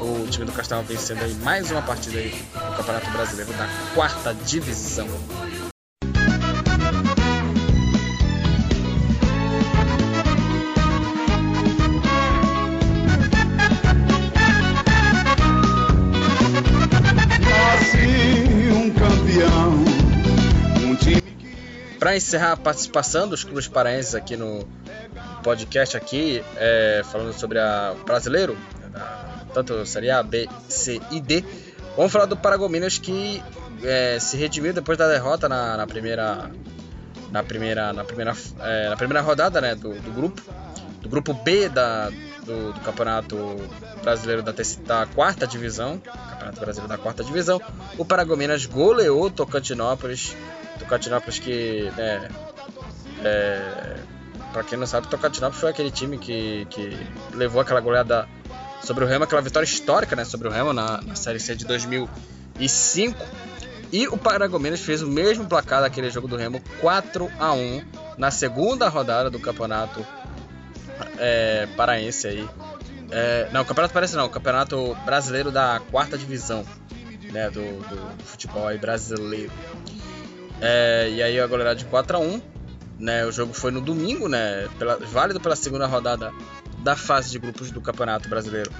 o 0.00 0.28
time 0.30 0.46
do 0.46 0.52
Castelo 0.52 0.84
vencendo 0.84 1.24
aí 1.24 1.34
mais 1.42 1.68
uma 1.72 1.82
partida 1.82 2.20
aí 2.20 2.32
no 2.54 2.76
Campeonato 2.76 3.10
Brasileiro 3.10 3.52
da 3.54 3.68
quarta 3.94 4.32
divisão. 4.32 5.08
Para 21.98 22.16
encerrar 22.16 22.52
a 22.52 22.56
participação 22.56 23.28
dos 23.28 23.44
clubes 23.44 23.68
paraenses 23.68 24.14
aqui 24.14 24.34
no 24.34 24.66
podcast 25.42 25.96
aqui, 25.96 26.42
é, 26.56 27.02
falando 27.04 27.32
sobre 27.32 27.58
a 27.58 27.94
brasileiro, 28.04 28.56
tanto 29.52 29.84
Série 29.86 30.10
A, 30.10 30.22
B, 30.22 30.48
C 30.68 31.00
e 31.10 31.20
D. 31.20 31.44
Vamos 31.96 32.12
falar 32.12 32.26
do 32.26 32.36
Paragominas 32.36 32.98
que 32.98 33.42
é, 33.82 34.18
se 34.18 34.36
redimiu 34.36 34.72
depois 34.72 34.96
da 34.96 35.08
derrota 35.08 35.48
na, 35.48 35.76
na 35.76 35.86
primeira 35.86 36.50
na 37.30 37.42
primeira 37.42 37.92
na 37.92 38.04
primeira 38.04 38.34
é, 38.60 38.88
na 38.88 38.96
primeira 38.96 39.20
rodada 39.20 39.60
né, 39.60 39.74
do, 39.74 39.94
do, 40.00 40.12
grupo 40.12 40.42
do 41.00 41.08
grupo 41.08 41.32
B 41.32 41.68
da, 41.68 42.10
do, 42.44 42.72
do 42.72 42.80
campeonato 42.80 43.36
brasileiro 44.02 44.42
da, 44.42 44.52
da, 44.52 45.06
quarta 45.06 45.46
divisão 45.46 45.98
campeonato 45.98 46.60
brasileiro 46.60 46.88
da 46.88 46.98
quarta 46.98 47.22
divisão 47.22 47.60
o 47.96 48.04
Paragominas 48.04 48.66
goleou 48.66 49.30
Tocantinópolis 49.30 50.34
Tocantinópolis 50.78 51.38
que 51.38 51.90
né, 51.96 52.28
é, 53.24 53.99
para 54.52 54.62
quem 54.62 54.78
não 54.78 54.86
sabe 54.86 55.08
Tocantinópolis 55.08 55.60
foi 55.60 55.70
aquele 55.70 55.90
time 55.90 56.18
que, 56.18 56.66
que 56.70 56.96
levou 57.32 57.60
aquela 57.60 57.80
goleada 57.80 58.28
sobre 58.82 59.04
o 59.04 59.06
Remo, 59.06 59.24
aquela 59.24 59.42
vitória 59.42 59.66
histórica 59.66 60.16
né, 60.16 60.24
sobre 60.24 60.48
o 60.48 60.50
Remo 60.50 60.72
na, 60.72 61.00
na 61.02 61.14
Série 61.14 61.40
C 61.40 61.54
de 61.54 61.64
2005. 61.64 63.16
E 63.92 64.06
o 64.08 64.16
Paragominas 64.16 64.80
fez 64.80 65.02
o 65.02 65.08
mesmo 65.08 65.46
placar 65.46 65.80
daquele 65.80 66.10
jogo 66.10 66.28
do 66.28 66.36
Remo, 66.36 66.62
4 66.80 67.30
a 67.38 67.52
1 67.52 67.82
na 68.16 68.30
segunda 68.30 68.88
rodada 68.88 69.28
do 69.28 69.40
campeonato 69.40 70.04
é, 71.18 71.66
paraense 71.76 72.28
aí. 72.28 72.48
É, 73.10 73.48
não, 73.52 73.64
campeonato 73.64 73.92
paraense 73.92 74.16
não, 74.16 74.28
campeonato 74.28 74.96
brasileiro 75.04 75.50
da 75.50 75.80
quarta 75.90 76.16
divisão 76.16 76.64
né, 77.32 77.50
do, 77.50 77.60
do 77.60 78.24
futebol 78.24 78.68
aí 78.68 78.78
brasileiro. 78.78 79.52
É, 80.60 81.08
e 81.10 81.22
aí 81.22 81.40
a 81.40 81.46
goleada 81.46 81.74
de 81.74 81.84
4 81.86 82.16
a 82.16 82.20
1 82.20 82.40
né, 83.00 83.24
o 83.24 83.32
jogo 83.32 83.52
foi 83.52 83.70
no 83.70 83.80
domingo, 83.80 84.28
né, 84.28 84.68
pela, 84.78 84.96
válido 84.96 85.40
pela 85.40 85.56
segunda 85.56 85.86
rodada 85.86 86.32
da 86.78 86.94
fase 86.94 87.30
de 87.30 87.38
grupos 87.38 87.70
do 87.70 87.80
Campeonato 87.80 88.28
Brasileiro 88.28 88.70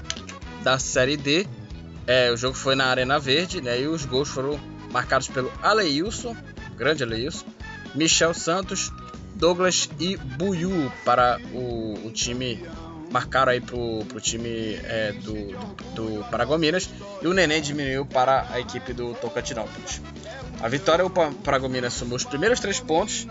da 0.63 0.79
Série 0.79 1.17
D. 1.17 1.47
É, 2.07 2.31
o 2.31 2.37
jogo 2.37 2.57
foi 2.57 2.75
na 2.75 2.87
Arena 2.87 3.19
Verde, 3.19 3.61
né? 3.61 3.81
E 3.81 3.87
os 3.87 4.05
gols 4.05 4.29
foram 4.29 4.59
marcados 4.91 5.29
pelo 5.29 5.53
Aleilson, 5.63 6.37
grande 6.77 7.03
Aleilson, 7.03 7.47
Michel 7.95 8.35
Santos, 8.35 8.93
Douglas 9.35 9.89
e 9.99 10.17
Buiu 10.17 10.91
para 11.05 11.39
o, 11.53 12.07
o 12.07 12.11
time 12.11 12.63
marcaram 13.11 13.53
aí 13.53 13.61
pro, 13.61 14.05
pro 14.07 14.21
time 14.21 14.75
é, 14.85 15.13
do, 15.13 15.35
do, 15.95 16.19
do 16.19 16.25
Paragominas 16.31 16.89
e 17.21 17.27
o 17.27 17.35
Neném 17.35 17.61
diminuiu 17.61 18.07
para 18.07 18.47
a 18.51 18.61
equipe 18.61 18.93
do 18.93 19.15
Tocantinópolis. 19.15 20.01
A 20.63 20.69
vitória, 20.69 21.05
o 21.05 21.11
Paragominas 21.11 21.95
somou 21.95 22.17
os 22.17 22.25
primeiros 22.25 22.61
três 22.61 22.79
pontos 22.79 23.27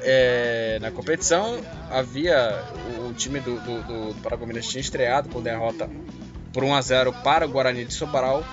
é, 0.00 0.78
na 0.80 0.90
competição. 0.90 1.60
Havia 1.90 2.64
o, 2.98 3.08
o 3.08 3.14
time 3.14 3.40
do, 3.40 3.58
do, 3.60 3.82
do 3.82 4.14
Paragominas 4.22 4.66
tinha 4.66 4.80
estreado 4.80 5.28
com 5.28 5.42
derrota 5.42 5.90
por 6.52 6.62
1 6.62 6.74
a 6.74 6.80
0 6.80 7.12
para 7.24 7.46
o 7.46 7.48
Guarani 7.48 7.84
de 7.84 7.94
Sobral 7.94 8.44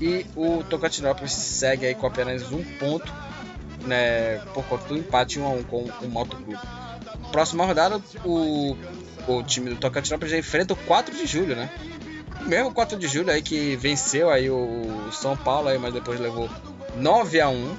e 0.00 0.26
o 0.34 0.64
Tocantinópolis 0.64 1.32
segue 1.32 1.86
aí 1.86 1.94
com 1.94 2.06
apenas 2.06 2.50
um 2.50 2.64
ponto 2.78 3.12
né, 3.82 4.38
por 4.54 4.64
conta 4.64 4.88
do 4.88 4.96
empate 4.96 5.38
1 5.38 5.44
a 5.44 5.50
1 5.50 5.62
com 5.64 5.84
o 6.02 6.08
Moto 6.08 6.36
Clube. 6.36 6.58
Próxima 7.30 7.66
rodada, 7.66 8.00
o 8.24 8.76
o 9.26 9.42
time 9.42 9.70
do 9.70 9.76
Tocantinópolis 9.76 10.32
já 10.32 10.38
enfrenta 10.38 10.74
o 10.74 10.76
4 10.76 11.14
de 11.14 11.26
julho, 11.26 11.56
né? 11.56 11.70
O 12.40 12.48
mesmo 12.48 12.72
4 12.72 12.98
de 12.98 13.08
julho 13.08 13.30
aí 13.30 13.42
que 13.42 13.76
venceu 13.76 14.30
aí 14.30 14.50
o 14.50 15.10
São 15.12 15.36
Paulo, 15.36 15.68
aí, 15.68 15.78
mas 15.78 15.94
depois 15.94 16.20
levou 16.20 16.48
9 16.96 17.40
a 17.40 17.48
1 17.48 17.76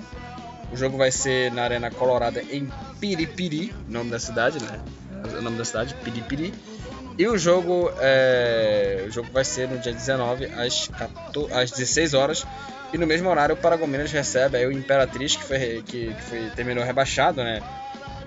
O 0.71 0.77
jogo 0.77 0.97
vai 0.97 1.11
ser 1.11 1.51
na 1.51 1.63
Arena 1.63 1.91
Colorada 1.91 2.41
em 2.41 2.69
Piripiri, 2.99 3.73
nome 3.87 4.11
da 4.11 4.19
cidade, 4.19 4.61
né? 4.63 4.79
O 5.37 5.41
nome 5.41 5.57
da 5.57 5.65
cidade, 5.65 5.95
Piripiri. 6.03 6.53
E 7.17 7.27
o 7.27 7.37
jogo, 7.37 7.91
é... 7.99 9.05
o 9.07 9.11
jogo 9.11 9.29
vai 9.31 9.45
ser 9.45 9.69
no 9.69 9.77
dia 9.79 9.93
19 9.93 10.45
às, 10.45 10.87
14... 10.87 11.53
às 11.53 11.71
16 11.71 12.13
horas. 12.13 12.45
E 12.93 12.97
no 12.97 13.07
mesmo 13.07 13.29
horário 13.29 13.55
o 13.55 13.57
Paragominas 13.57 14.11
recebe 14.11 14.57
aí 14.57 14.65
o 14.65 14.71
Imperatriz, 14.71 15.35
que, 15.35 15.43
foi, 15.43 15.83
que, 15.85 16.13
que 16.13 16.21
foi, 16.21 16.49
terminou 16.51 16.83
rebaixado, 16.83 17.43
né? 17.43 17.61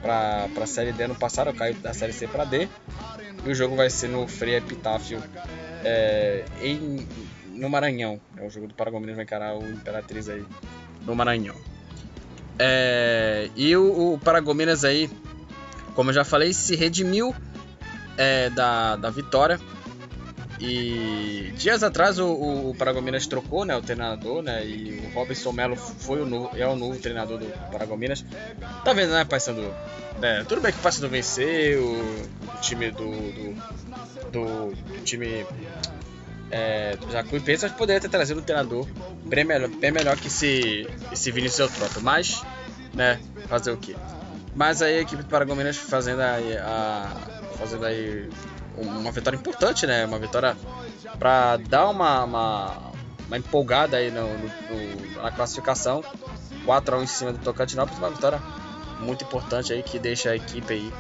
para 0.01 0.49
a 0.63 0.67
Série 0.67 0.93
D 0.93 1.07
no 1.07 1.15
passado, 1.15 1.53
caiu 1.53 1.75
da 1.75 1.93
Série 1.93 2.13
C 2.13 2.27
para 2.27 2.45
D. 2.45 2.69
E 3.45 3.51
o 3.51 3.55
jogo 3.55 3.77
vai 3.77 3.91
ser 3.91 4.09
no 4.09 4.27
Frei 4.27 4.57
Epitáfio 4.57 5.23
é, 5.85 6.45
em, 6.61 7.07
no 7.51 7.69
Maranhão. 7.69 8.21
É 8.37 8.45
o 8.45 8.51
jogo 8.51 8.67
do 8.67 8.75
Paragominas 8.75 9.17
vai 9.17 9.25
encarar 9.25 9.57
o 9.57 9.69
Imperatriz 9.69 10.29
aí 10.29 10.45
no 11.09 11.17
Maranhão. 11.17 11.57
É, 12.59 13.51
e 13.57 13.75
o, 13.77 14.15
o, 14.15 14.19
Paragominas 14.19 14.85
aí, 14.85 15.11
como 15.95 16.11
eu 16.11 16.15
já 16.15 16.25
falei, 16.25 16.53
se 16.53 16.77
redimiu 16.77 17.35
é, 18.17 18.51
da, 18.51 18.97
da 18.97 19.11
vitória 19.11 19.59
e 20.61 21.53
dias 21.57 21.85
atrás 21.85 22.19
o, 22.19 22.27
o, 22.27 22.71
o 22.71 22.75
Paragominas 22.75 23.27
trocou 23.27 23.65
né, 23.65 23.77
o 23.77 23.83
treinador, 23.83 24.43
né? 24.43 24.67
E 24.67 25.07
o 25.07 25.15
Robinson 25.15 25.53
Melo 25.53 25.77
foi 25.77 26.21
o 26.21 26.27
novo, 26.27 26.51
é 26.57 26.67
o 26.67 26.75
novo 26.75 26.99
treinador 26.99 27.39
do 27.39 27.47
Paragominas. 27.71 28.25
Tá 28.85 28.93
vendo, 28.93 29.13
né, 29.13 29.25
Paysandu? 29.25 29.73
É, 30.21 30.43
tudo 30.45 30.61
bem 30.61 30.73
que 30.73 30.79
o 30.79 30.83
Paysandu 30.83 31.09
venceu, 31.09 31.85
o 31.85 32.61
time 32.61 32.91
do. 32.91 33.09
do, 33.09 33.55
do, 34.33 34.75
do 34.75 35.05
time 35.05 35.47
é, 36.51 36.97
do 36.97 37.11
Jacuipense, 37.11 37.65
mas 37.65 37.73
poderia 37.73 38.01
ter 38.01 38.09
trazido 38.09 38.41
um 38.41 38.43
treinador 38.43 38.87
bem 39.25 39.45
melhor, 39.45 39.69
bem 39.69 39.91
melhor 39.91 40.17
que 40.17 40.29
esse, 40.29 40.89
esse 41.13 41.31
Vinícius 41.31 41.71
Eutrópio. 41.71 42.03
Mas, 42.03 42.43
né, 42.95 43.21
fazer 43.49 43.71
o 43.71 43.77
quê? 43.77 43.95
Mas 44.55 44.83
aí 44.83 44.99
a 44.99 45.01
equipe 45.01 45.23
do 45.23 45.29
Paragominas 45.29 45.77
fazendo 45.77 46.21
aí 46.21 46.57
a. 46.57 47.17
Fazendo 47.59 47.87
aí 47.87 48.29
uma 48.77 49.11
vitória 49.11 49.37
importante, 49.37 49.87
né? 49.87 50.05
Uma 50.05 50.19
vitória 50.19 50.57
para 51.19 51.57
dar 51.57 51.89
uma, 51.89 52.25
uma, 52.25 52.93
uma, 53.27 53.39
empolgada 53.39 53.97
aí 53.97 54.11
no, 54.11 54.27
no, 54.29 55.23
na 55.23 55.31
classificação. 55.31 56.03
4 56.65 56.95
a 56.95 56.99
1 56.99 57.03
em 57.03 57.07
cima 57.07 57.33
do 57.33 57.39
Tocantinópolis, 57.39 57.99
uma 57.99 58.11
vitória 58.11 58.41
muito 59.01 59.25
importante 59.25 59.73
aí 59.73 59.83
que 59.83 59.99
deixa 59.99 60.31
a 60.31 60.37
equipe 60.37 60.73
aí 60.73 60.93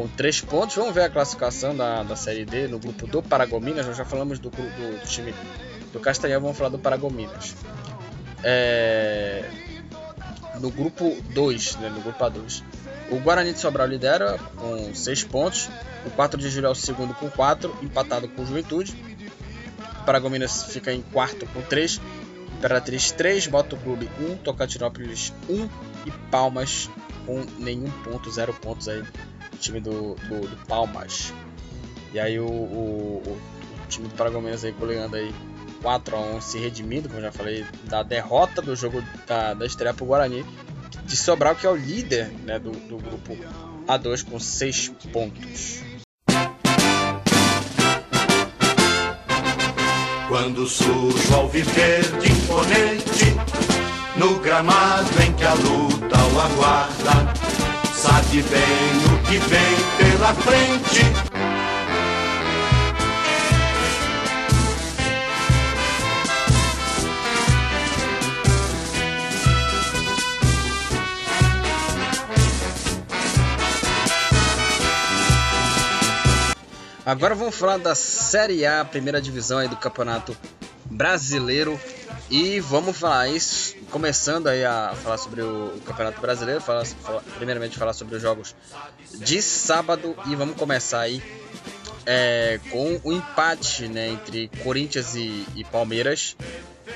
com 0.00 0.08
3 0.08 0.40
pontos. 0.40 0.76
Vamos 0.76 0.94
ver 0.94 1.02
a 1.02 1.10
classificação 1.10 1.76
da, 1.76 2.02
da 2.02 2.16
Série 2.16 2.46
D 2.46 2.66
no 2.66 2.78
grupo 2.78 3.06
do 3.06 3.22
Paragominas. 3.22 3.86
Nós 3.86 3.98
já 3.98 4.04
falamos 4.04 4.38
do, 4.38 4.48
do, 4.48 4.98
do 4.98 5.06
time 5.06 5.34
do 5.92 6.00
Castanhal, 6.00 6.40
vamos 6.40 6.56
falar 6.56 6.70
do 6.70 6.78
Paragominas. 6.78 7.54
É, 8.42 9.44
no 10.58 10.70
grupo 10.70 11.14
2, 11.34 11.76
né, 11.76 11.90
no 11.90 12.00
grupo 12.00 12.24
A2. 12.24 12.62
O 13.10 13.18
Guarani 13.18 13.52
de 13.52 13.58
Sobral 13.60 13.86
lidera 13.86 14.38
com 14.56 14.94
6 14.94 15.24
pontos. 15.24 15.68
O 16.06 16.10
4 16.10 16.40
de 16.40 16.48
julho 16.48 16.68
é 16.68 16.70
o 16.70 16.74
segundo 16.74 17.12
com 17.12 17.28
4, 17.28 17.76
empatado 17.82 18.26
com 18.26 18.40
o 18.40 18.46
Juventude. 18.46 18.94
O 20.00 20.04
Paragominas 20.06 20.64
fica 20.64 20.94
em 20.94 21.02
quarto 21.02 21.46
com 21.48 21.60
3. 21.60 22.00
Imperatriz 22.56 23.10
3, 23.12 23.46
Boto 23.48 23.76
Clube 23.76 24.08
1, 24.18 24.36
Tocantinópolis 24.38 25.34
1 25.48 25.68
e 26.06 26.10
Palmas 26.30 26.88
com 27.26 27.44
nenhum 27.58 27.90
ponto, 28.02 28.30
zero 28.30 28.54
pontos 28.54 28.88
aí. 28.88 29.02
O 29.60 29.62
time 29.62 29.78
do, 29.78 30.14
do, 30.14 30.48
do 30.48 30.66
Palmas. 30.66 31.34
E 32.14 32.18
aí 32.18 32.40
o, 32.40 32.46
o, 32.46 33.22
o, 33.26 33.38
time 33.90 34.08
do 34.08 34.14
Paragominas 34.14 34.64
aí 34.64 34.72
goleando 34.72 35.16
aí 35.16 35.34
4 35.82 36.16
a 36.16 36.20
1 36.36 36.40
se 36.40 36.58
redimindo, 36.58 37.10
como 37.10 37.20
já 37.20 37.30
falei, 37.30 37.66
da 37.84 38.02
derrota 38.02 38.62
do 38.62 38.74
jogo 38.74 39.04
da, 39.26 39.52
da 39.52 39.66
estreia 39.66 39.92
para 39.92 40.02
o 40.02 40.06
Guarani 40.06 40.46
de 41.04 41.14
Sobral, 41.14 41.54
que 41.54 41.66
é 41.66 41.70
o 41.70 41.76
líder 41.76 42.28
né, 42.46 42.58
do, 42.58 42.70
do 42.70 42.96
grupo 42.96 43.36
A2 43.86 44.24
com 44.24 44.40
6 44.40 44.92
pontos. 45.12 45.82
Quando 50.26 50.66
surge 50.66 51.34
ao 51.34 51.50
viver 51.50 52.02
de 52.18 52.32
imponente, 52.32 53.36
no 54.16 54.38
gramado 54.38 55.22
em 55.22 55.34
que 55.34 55.44
a 55.44 55.52
luta 55.52 56.16
o 56.16 56.40
aguarda, 56.40 57.39
sabe 58.00 58.40
bem 58.44 59.14
o 59.14 59.22
que 59.28 59.36
vem 59.36 59.76
pela 59.98 60.32
frente 60.32 61.00
Agora 77.04 77.34
vamos 77.34 77.56
falar 77.56 77.78
da 77.78 77.94
Série 77.94 78.64
A, 78.64 78.84
primeira 78.84 79.20
divisão 79.20 79.58
aí 79.58 79.68
do 79.68 79.76
Campeonato 79.76 80.34
Brasileiro. 80.84 81.78
E 82.30 82.60
vamos 82.60 82.96
falar 82.96 83.28
isso, 83.28 83.74
começando 83.90 84.46
aí 84.46 84.64
a 84.64 84.94
falar 85.02 85.18
sobre 85.18 85.42
o, 85.42 85.80
Campeonato 85.84 86.20
Brasileiro, 86.20 86.60
falar, 86.60 86.86
falar, 86.86 87.22
primeiramente 87.36 87.76
falar 87.76 87.92
sobre 87.92 88.16
os 88.16 88.22
jogos 88.22 88.54
de 89.18 89.42
sábado 89.42 90.16
e 90.26 90.36
vamos 90.36 90.56
começar 90.56 91.00
aí 91.00 91.22
é, 92.06 92.60
com 92.70 93.00
o 93.04 93.12
empate 93.12 93.88
né, 93.88 94.08
entre 94.08 94.48
Corinthians 94.62 95.14
e, 95.14 95.46
e 95.56 95.64
Palmeiras. 95.64 96.36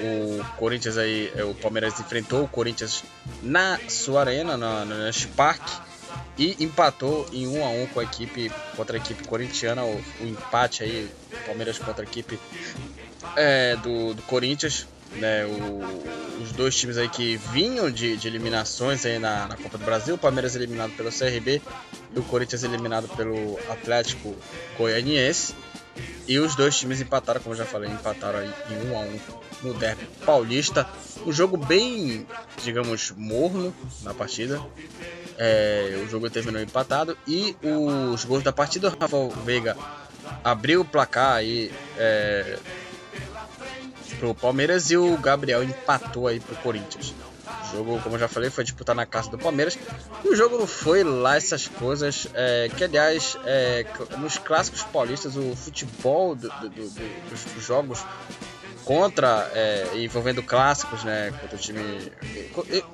O 0.01 0.45
Corinthians 0.57 0.97
aí, 0.99 1.33
o 1.49 1.55
Palmeiras 1.55 2.01
enfrentou 2.01 2.45
o 2.45 2.49
Corinthians 2.49 3.05
na 3.43 3.79
sua 3.89 4.21
arena, 4.21 4.57
na, 4.57 4.85
na 4.85 4.95
Nash 4.97 5.27
Park 5.37 5.63
e 6.37 6.57
empatou 6.65 7.27
em 7.33 7.47
1 7.47 7.65
a 7.65 7.69
1 7.69 7.87
com 7.89 8.01
a 8.01 8.05
equipe 8.05 8.51
contra 8.77 8.97
a 8.97 9.01
equipe 9.01 9.27
corintiana, 9.27 9.85
o, 9.85 10.03
o 10.21 10.27
empate 10.27 10.83
aí, 10.83 11.09
Palmeiras 11.47 11.79
contra 11.79 12.05
a 12.05 12.09
equipe 12.09 12.39
é, 13.37 13.77
do, 13.77 14.15
do, 14.15 14.23
Corinthians, 14.23 14.87
né, 15.17 15.45
o, 15.45 16.43
os 16.43 16.53
dois 16.53 16.77
times 16.77 16.97
aí 16.97 17.09
que 17.09 17.37
vinham 17.53 17.91
de, 17.91 18.17
de 18.17 18.29
eliminações 18.29 19.05
aí 19.07 19.19
na, 19.19 19.49
na, 19.49 19.57
Copa 19.57 19.79
do 19.79 19.85
Brasil, 19.85 20.15
o 20.15 20.19
Palmeiras 20.19 20.55
eliminado 20.57 20.93
pelo 20.93 21.11
CRB 21.11 21.63
e 22.15 22.19
o 22.19 22.23
Corinthians 22.23 22.65
eliminado 22.65 23.09
pelo 23.17 23.59
Atlético 23.71 24.35
Goianiense. 24.77 25.55
E 26.27 26.39
os 26.39 26.57
dois 26.57 26.77
times 26.77 27.01
empataram, 27.01 27.41
como 27.41 27.55
já 27.55 27.65
falei, 27.65 27.91
empataram 27.91 28.39
aí 28.39 28.51
em 28.71 28.91
1 28.91 28.97
a 28.97 29.01
1 29.01 29.21
no 29.63 29.75
derby 29.75 30.07
paulista. 30.25 30.89
Um 31.25 31.33
jogo 31.33 31.57
bem, 31.57 32.27
digamos, 32.63 33.13
morno 33.17 33.75
na 34.03 34.13
partida. 34.13 34.61
É, 35.39 36.01
o 36.05 36.09
jogo 36.09 36.31
terminou 36.31 36.61
empatado 36.61 37.17
e 37.27 37.57
os 37.63 38.25
gols 38.25 38.43
da 38.43 38.53
partida, 38.53 38.89
o 38.89 38.97
Rafael 38.99 39.31
Veiga 39.45 39.77
abriu 40.43 40.83
o 40.83 40.85
placar 40.85 41.33
aí 41.33 41.73
é, 41.99 42.59
pro 44.19 44.35
Palmeiras 44.35 44.91
e 44.91 44.97
o 44.97 45.17
Gabriel 45.19 45.63
empatou 45.63 46.27
aí 46.27 46.41
pro 46.41 46.57
Corinthians. 46.57 47.15
O 47.47 47.77
jogo, 47.77 48.01
como 48.03 48.15
eu 48.15 48.21
já 48.21 48.29
falei, 48.29 48.51
foi 48.51 48.65
disputado 48.65 48.97
na 48.97 49.07
casa 49.07 49.31
do 49.31 49.39
Palmeiras. 49.39 49.77
O 50.25 50.35
jogo 50.35 50.59
não 50.59 50.67
foi 50.67 51.03
lá 51.03 51.37
essas 51.37 51.67
coisas. 51.67 52.27
É, 52.33 52.71
que 52.75 52.85
aliás, 52.85 53.37
é, 53.45 53.85
nos 54.19 54.39
clássicos 54.39 54.83
paulistas, 54.85 55.37
o 55.37 55.55
futebol 55.57 56.35
do, 56.35 56.49
do, 56.49 56.69
do, 56.69 57.55
dos 57.55 57.65
jogos 57.65 58.05
contra, 58.85 59.51
é, 59.55 59.91
envolvendo 59.97 60.43
clássicos, 60.43 61.05
né, 61.05 61.33
contra 61.41 61.57
o 61.57 61.59
time 61.59 62.13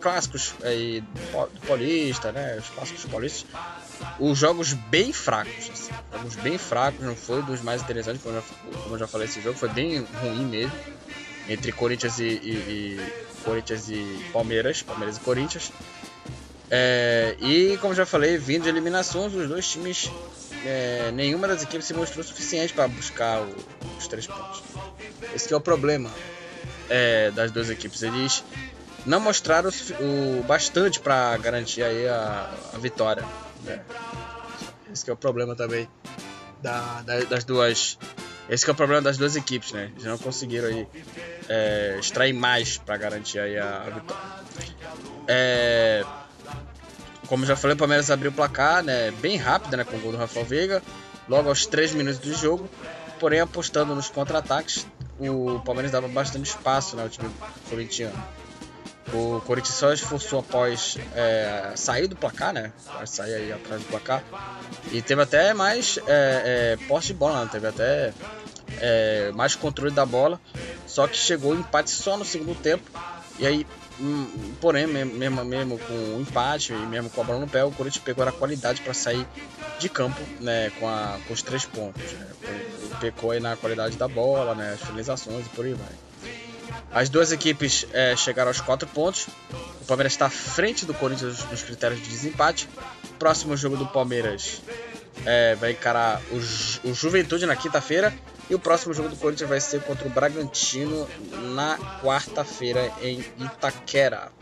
clássicos 0.00 0.54
aí 0.62 1.00
do 1.00 1.66
Paulista, 1.66 2.32
né, 2.32 2.58
os 2.58 2.70
clássicos 2.70 3.04
paulistas, 3.06 3.44
os 4.18 4.38
jogos 4.38 4.72
bem 4.72 5.12
fracos, 5.12 5.70
assim, 5.72 5.92
jogos 6.12 6.36
bem 6.36 6.58
fracos, 6.58 7.04
não 7.04 7.16
foi 7.16 7.42
dos 7.42 7.60
mais 7.60 7.82
interessantes, 7.82 8.22
como 8.22 8.36
eu 8.36 8.40
já, 8.40 8.46
como 8.82 8.94
eu 8.94 8.98
já 8.98 9.06
falei, 9.06 9.26
esse 9.26 9.40
jogo 9.40 9.58
foi 9.58 9.68
bem 9.68 10.06
ruim 10.20 10.44
mesmo, 10.44 10.72
entre 11.48 11.72
Corinthians 11.72 12.18
e, 12.18 12.24
e, 12.24 12.28
e 12.28 13.12
Corinthians 13.44 13.88
e 13.88 14.24
Palmeiras, 14.32 14.82
Palmeiras 14.82 15.16
e 15.16 15.20
Corinthians. 15.20 15.72
É, 16.70 17.36
e 17.40 17.76
como 17.78 17.92
já 17.94 18.06
falei, 18.06 18.38
vindo 18.38 18.62
de 18.62 18.68
eliminações, 18.68 19.34
os 19.34 19.48
dois 19.48 19.66
times, 19.66 20.10
é, 20.64 21.10
nenhuma 21.12 21.48
das 21.48 21.62
equipes 21.62 21.86
se 21.86 21.94
mostrou 21.94 22.24
suficiente 22.24 22.72
para 22.72 22.86
buscar 22.86 23.42
o, 23.42 23.54
os 23.98 24.06
três 24.06 24.26
pontos. 24.26 24.62
Esse 25.34 25.52
é 25.52 25.56
o 25.56 25.60
problema 25.60 26.10
é, 26.88 27.30
das 27.32 27.50
duas 27.50 27.70
equipes. 27.70 28.02
Eles 28.02 28.44
não 29.04 29.18
mostraram 29.18 29.70
o, 29.98 30.40
o 30.40 30.44
bastante 30.44 31.00
para 31.00 31.36
garantir 31.38 31.82
aí 31.82 32.06
a, 32.06 32.50
a 32.72 32.78
vitória. 32.78 33.24
Né? 33.64 33.82
Esse 34.92 35.08
é 35.08 35.12
o 35.12 35.16
problema 35.16 35.54
também 35.54 35.88
da, 36.62 37.02
da, 37.02 37.20
das 37.20 37.44
duas. 37.44 37.98
Esse 38.48 38.68
é 38.68 38.72
o 38.72 38.74
problema 38.74 39.00
das 39.00 39.16
duas 39.16 39.36
equipes, 39.36 39.72
né? 39.72 39.90
Eles 39.92 40.04
não 40.04 40.18
conseguiram 40.18 40.68
aí 40.68 40.86
é, 41.48 41.96
extrair 42.00 42.32
mais 42.32 42.78
para 42.78 42.96
garantir 42.96 43.38
aí 43.38 43.58
a, 43.58 43.82
a 43.82 43.90
vitória. 43.90 44.24
É, 45.28 46.04
como 47.28 47.46
já 47.46 47.54
falei, 47.54 47.74
o 47.74 47.78
Palmeiras 47.78 48.10
abriu 48.10 48.30
o 48.30 48.34
placar, 48.34 48.82
né? 48.82 49.12
Bem 49.12 49.36
rápido, 49.36 49.76
né? 49.76 49.84
Com 49.84 49.96
o 49.96 50.00
gol 50.00 50.12
do 50.12 50.18
Rafael 50.18 50.44
Veiga, 50.44 50.82
logo 51.28 51.48
aos 51.48 51.64
3 51.66 51.94
minutos 51.94 52.18
do 52.18 52.34
jogo. 52.34 52.68
Porém, 53.20 53.38
apostando 53.38 53.94
nos 53.94 54.08
contra-ataques, 54.08 54.86
o 55.20 55.60
Palmeiras 55.60 55.92
dava 55.92 56.08
bastante 56.08 56.46
espaço 56.46 56.96
né, 56.96 57.02
ao 57.02 57.08
time 57.08 57.30
corintiano. 57.68 58.16
O 59.12 59.40
Corinthians 59.40 59.74
só 59.74 59.92
esforçou 59.92 60.40
após 60.40 60.96
é, 61.14 61.72
sair 61.74 62.06
do 62.06 62.14
placar, 62.14 62.52
né? 62.52 62.72
Após 62.86 63.10
sair 63.10 63.34
aí 63.34 63.52
atrás 63.52 63.82
do 63.82 63.88
placar. 63.88 64.22
E 64.92 65.02
teve 65.02 65.22
até 65.22 65.52
mais 65.52 65.98
é, 66.06 66.76
é, 66.80 66.86
posse 66.86 67.08
de 67.08 67.14
bola, 67.14 67.44
né? 67.44 67.48
teve 67.50 67.66
até 67.66 68.12
é, 68.78 69.32
mais 69.34 69.54
controle 69.56 69.92
da 69.92 70.06
bola. 70.06 70.40
Só 70.86 71.08
que 71.08 71.16
chegou 71.16 71.52
o 71.52 71.58
empate 71.58 71.90
só 71.90 72.16
no 72.16 72.24
segundo 72.24 72.54
tempo. 72.54 72.88
E 73.38 73.46
aí, 73.46 73.66
hum, 73.98 74.54
porém, 74.60 74.86
mesmo, 74.86 75.44
mesmo, 75.44 75.78
com 75.78 75.94
o 75.94 76.20
empate 76.20 76.72
e 76.72 76.76
mesmo 76.86 77.10
com 77.10 77.22
a 77.22 77.24
bola 77.24 77.40
no 77.40 77.48
pé, 77.48 77.64
o 77.64 77.72
Corinthians 77.72 78.04
pegou 78.04 78.26
a 78.26 78.30
qualidade 78.30 78.80
para 78.82 78.94
sair 78.94 79.26
de 79.78 79.88
campo 79.88 80.20
né, 80.40 80.70
com, 80.78 80.88
a, 80.88 81.18
com 81.26 81.32
os 81.32 81.42
três 81.42 81.64
pontos. 81.64 82.12
Né? 82.12 82.26
Pecou 83.00 83.30
aí 83.30 83.40
na 83.40 83.56
qualidade 83.56 83.96
da 83.96 84.06
bola, 84.06 84.54
né, 84.54 84.74
as 84.74 84.80
finalizações 84.80 85.46
e 85.46 85.48
por 85.48 85.64
aí 85.64 85.72
vai. 85.72 86.09
As 86.92 87.08
duas 87.08 87.30
equipes 87.30 87.86
é, 87.92 88.16
chegaram 88.16 88.50
aos 88.50 88.60
quatro 88.60 88.88
pontos. 88.88 89.28
O 89.80 89.84
Palmeiras 89.86 90.12
está 90.12 90.26
à 90.26 90.30
frente 90.30 90.84
do 90.84 90.92
Corinthians 90.92 91.44
nos 91.50 91.62
critérios 91.62 92.02
de 92.02 92.08
desempate. 92.08 92.68
Próximo 93.18 93.56
jogo 93.56 93.76
do 93.76 93.86
Palmeiras 93.86 94.60
é, 95.24 95.54
vai 95.54 95.72
encarar 95.72 96.20
o, 96.32 96.88
o 96.88 96.94
Juventude 96.94 97.46
na 97.46 97.54
quinta-feira. 97.54 98.12
E 98.48 98.54
o 98.54 98.58
próximo 98.58 98.92
jogo 98.92 99.08
do 99.08 99.16
Corinthians 99.16 99.48
vai 99.48 99.60
ser 99.60 99.80
contra 99.82 100.08
o 100.08 100.10
Bragantino 100.10 101.08
na 101.54 101.78
quarta-feira 102.02 102.92
em 103.00 103.24
Itaquera. 103.38 104.32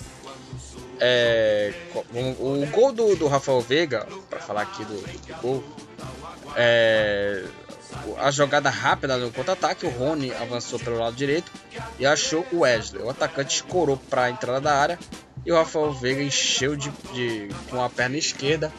É, 0.99 1.73
o, 2.15 2.63
o, 2.63 2.67
gol 2.69 2.93
do, 2.93 3.15
do 3.15 3.29
Rafael 3.29 3.61
Veiga, 3.61 4.07
para 4.31 4.41
falar 4.41 4.63
aqui 4.63 4.85
do, 4.85 4.95
do 4.95 5.41
gol, 5.43 5.65
é, 6.57 7.45
a 8.19 8.31
jogada 8.31 8.71
rápida 8.71 9.17
no 9.17 9.31
contra-ataque, 9.31 9.87
o 9.87 9.91
Rony 9.91 10.33
avançou 10.33 10.79
pelo 10.79 10.99
lado 10.99 11.17
direito 11.17 11.51
e 11.99 12.07
achou 12.07 12.47
o 12.53 12.61
Wesley. 12.61 13.03
O 13.03 13.11
atacante 13.11 13.57
escorou 13.57 13.97
para 13.97 14.25
a 14.25 14.31
entrada 14.31 14.61
da 14.61 14.75
área 14.75 14.99
e 15.45 15.53
o 15.53 15.55
Rafael 15.55 15.93
Veiga 15.93 16.23
encheu 16.23 16.77
de, 16.77 16.91
de 17.13 17.49
com 17.71 17.83
a 17.83 17.89
perna 17.89 18.17
esquerda 18.17 18.73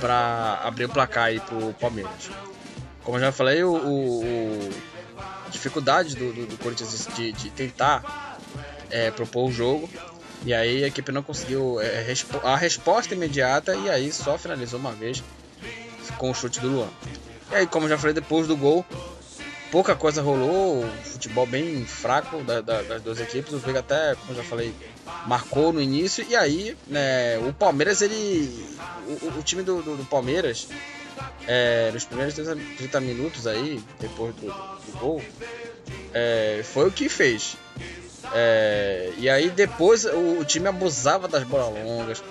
para 0.00 0.60
abrir 0.64 0.84
o 0.84 0.88
placar 0.88 1.24
aí 1.24 1.40
pro 1.40 1.72
Palmeiras. 1.74 2.30
Como 3.02 3.16
eu 3.16 3.20
já 3.20 3.32
falei, 3.32 3.62
o, 3.62 3.72
o, 3.74 4.24
o 4.24 4.70
a 5.46 5.48
dificuldade 5.50 6.16
do, 6.16 6.32
do, 6.32 6.46
do 6.46 6.58
Corinthians 6.58 7.06
de, 7.14 7.32
de 7.32 7.50
tentar 7.50 8.38
é, 8.90 9.10
propor 9.10 9.48
o 9.48 9.52
jogo 9.52 9.88
e 10.44 10.52
aí 10.52 10.84
a 10.84 10.88
equipe 10.88 11.10
não 11.10 11.22
conseguiu 11.22 11.80
é, 11.80 12.12
a 12.42 12.56
resposta 12.56 13.14
imediata 13.14 13.74
e 13.74 13.88
aí 13.88 14.12
só 14.12 14.36
finalizou 14.36 14.78
uma 14.78 14.92
vez 14.92 15.22
com 16.18 16.30
o 16.30 16.34
chute 16.34 16.60
do 16.60 16.68
Luan. 16.68 16.88
E 17.50 17.54
aí, 17.54 17.66
como 17.66 17.88
já 17.88 17.98
falei, 17.98 18.14
depois 18.14 18.46
do 18.46 18.56
gol, 18.56 18.84
pouca 19.70 19.94
coisa 19.94 20.22
rolou, 20.22 20.88
futebol 21.02 21.46
bem 21.46 21.84
fraco 21.84 22.42
da, 22.44 22.60
da, 22.60 22.82
das 22.82 23.02
duas 23.02 23.20
equipes. 23.20 23.52
O 23.52 23.58
Veiga 23.58 23.80
até, 23.80 24.14
como 24.14 24.34
já 24.34 24.44
falei, 24.44 24.74
marcou 25.26 25.72
no 25.72 25.80
início. 25.80 26.24
E 26.28 26.36
aí, 26.36 26.76
né, 26.86 27.38
o 27.38 27.52
Palmeiras, 27.52 28.00
ele. 28.00 28.66
O, 29.22 29.38
o 29.38 29.42
time 29.42 29.62
do, 29.62 29.82
do, 29.82 29.96
do 29.96 30.04
Palmeiras, 30.04 30.68
é, 31.46 31.90
nos 31.92 32.04
primeiros 32.04 32.34
30 32.34 33.00
minutos 33.00 33.46
aí, 33.46 33.82
depois 33.98 34.34
do, 34.36 34.46
do 34.46 34.98
gol, 34.98 35.22
é, 36.12 36.62
foi 36.64 36.88
o 36.88 36.92
que 36.92 37.08
fez. 37.08 37.56
É, 38.32 39.12
e 39.18 39.28
aí 39.28 39.50
depois 39.50 40.04
o, 40.04 40.40
o, 40.40 40.44
time 40.44 40.68
abusava 40.68 41.28
das 41.28 41.44
bolas 41.44 41.84
longas. 41.84 42.22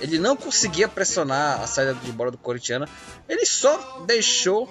Ele 0.00 0.18
não 0.18 0.36
conseguia 0.36 0.88
pressionar 0.88 1.60
a 1.60 1.66
saída 1.66 1.94
de 1.94 2.12
bola 2.12 2.30
do 2.30 2.38
Corinthians. 2.38 2.88
Ele 3.28 3.44
só 3.44 4.04
deixou 4.06 4.68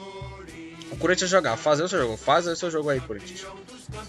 o 0.92 0.98
Corinthians 0.98 1.30
jogar, 1.30 1.58
fazer 1.58 1.84
o 1.84 1.90
seu 1.90 2.00
jogo, 2.00 2.18
faz 2.18 2.48
o 2.48 2.56
seu 2.56 2.72
jogo 2.72 2.90
aí, 2.90 3.00
Corinthians. 3.00 3.46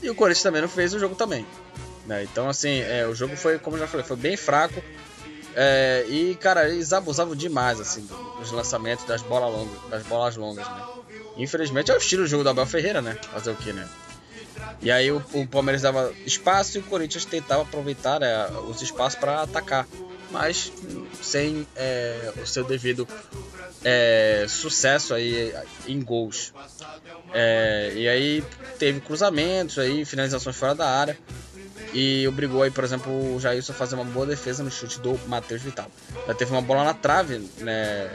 E 0.02 0.08
o 0.10 0.14
Corinthians 0.14 0.42
também 0.42 0.62
não 0.62 0.68
fez 0.68 0.94
o 0.94 0.98
jogo 0.98 1.14
também. 1.14 1.46
Né? 2.06 2.24
Então 2.24 2.48
assim, 2.48 2.80
é, 2.80 3.06
o 3.06 3.14
jogo 3.14 3.36
foi, 3.36 3.58
como 3.58 3.76
eu 3.76 3.80
já 3.80 3.86
falei, 3.86 4.06
foi 4.06 4.16
bem 4.16 4.36
fraco. 4.36 4.82
É, 5.54 6.04
e 6.08 6.36
cara, 6.36 6.68
eles 6.68 6.92
abusavam 6.92 7.34
demais 7.34 7.80
assim 7.80 8.08
dos 8.38 8.52
lançamentos 8.52 9.04
das 9.06 9.22
bolas 9.22 9.52
longas, 9.52 9.90
das 9.90 10.02
bolas 10.04 10.36
longas, 10.36 10.66
né? 10.66 10.82
Infelizmente 11.36 11.90
é 11.90 11.94
o 11.94 11.98
estilo 11.98 12.22
do 12.22 12.28
jogo 12.28 12.44
do 12.44 12.50
Abel 12.50 12.66
Ferreira, 12.66 13.02
né? 13.02 13.18
Fazer 13.32 13.50
o 13.50 13.56
que, 13.56 13.72
né? 13.72 13.88
E 14.80 14.90
aí 14.90 15.10
o, 15.10 15.22
o, 15.32 15.46
Palmeiras 15.46 15.82
dava 15.82 16.12
espaço 16.24 16.78
e 16.78 16.80
o 16.80 16.84
Corinthians 16.84 17.24
tentava 17.24 17.62
aproveitar 17.62 18.20
né, 18.20 18.48
os 18.68 18.80
espaços 18.82 19.18
para 19.18 19.42
atacar, 19.42 19.86
mas 20.30 20.72
sem 21.22 21.66
é, 21.76 22.32
o 22.42 22.46
seu 22.46 22.64
devido 22.64 23.06
é, 23.84 24.46
sucesso 24.48 25.14
aí 25.14 25.52
em 25.86 26.00
gols. 26.02 26.52
É, 27.32 27.92
e 27.94 28.08
aí 28.08 28.44
teve 28.78 29.00
cruzamentos 29.00 29.78
aí, 29.78 30.04
finalizações 30.04 30.56
fora 30.56 30.74
da 30.74 30.88
área 30.88 31.18
e 31.92 32.26
obrigou 32.28 32.62
aí, 32.62 32.70
por 32.70 32.84
exemplo, 32.84 33.34
o 33.34 33.40
Jailson 33.40 33.72
a 33.72 33.74
fazer 33.74 33.94
uma 33.94 34.04
boa 34.04 34.26
defesa 34.26 34.62
no 34.62 34.70
chute 34.70 35.00
do 35.00 35.18
Matheus 35.26 35.62
Vital. 35.62 35.90
Já 36.26 36.34
teve 36.34 36.52
uma 36.52 36.62
bola 36.62 36.84
na 36.84 36.94
trave, 36.94 37.38
né, 37.58 38.10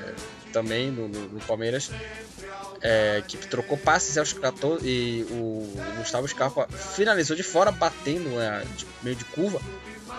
também 0.52 0.92
no, 0.92 1.08
no, 1.08 1.30
no 1.30 1.40
Palmeiras, 1.42 1.90
é, 2.82 3.24
que 3.28 3.38
trocou 3.38 3.78
passes 3.78 4.18
aos 4.18 4.34
14 4.34 4.88
e 4.88 5.26
o 5.32 5.74
Gustavo 5.98 6.28
Scarpa 6.28 6.68
finalizou 6.68 7.36
de 7.36 7.44
fora, 7.44 7.72
batendo 7.72 8.40
é, 8.40 8.64
de, 8.76 8.86
meio 9.02 9.16
de 9.16 9.26
curva. 9.26 9.60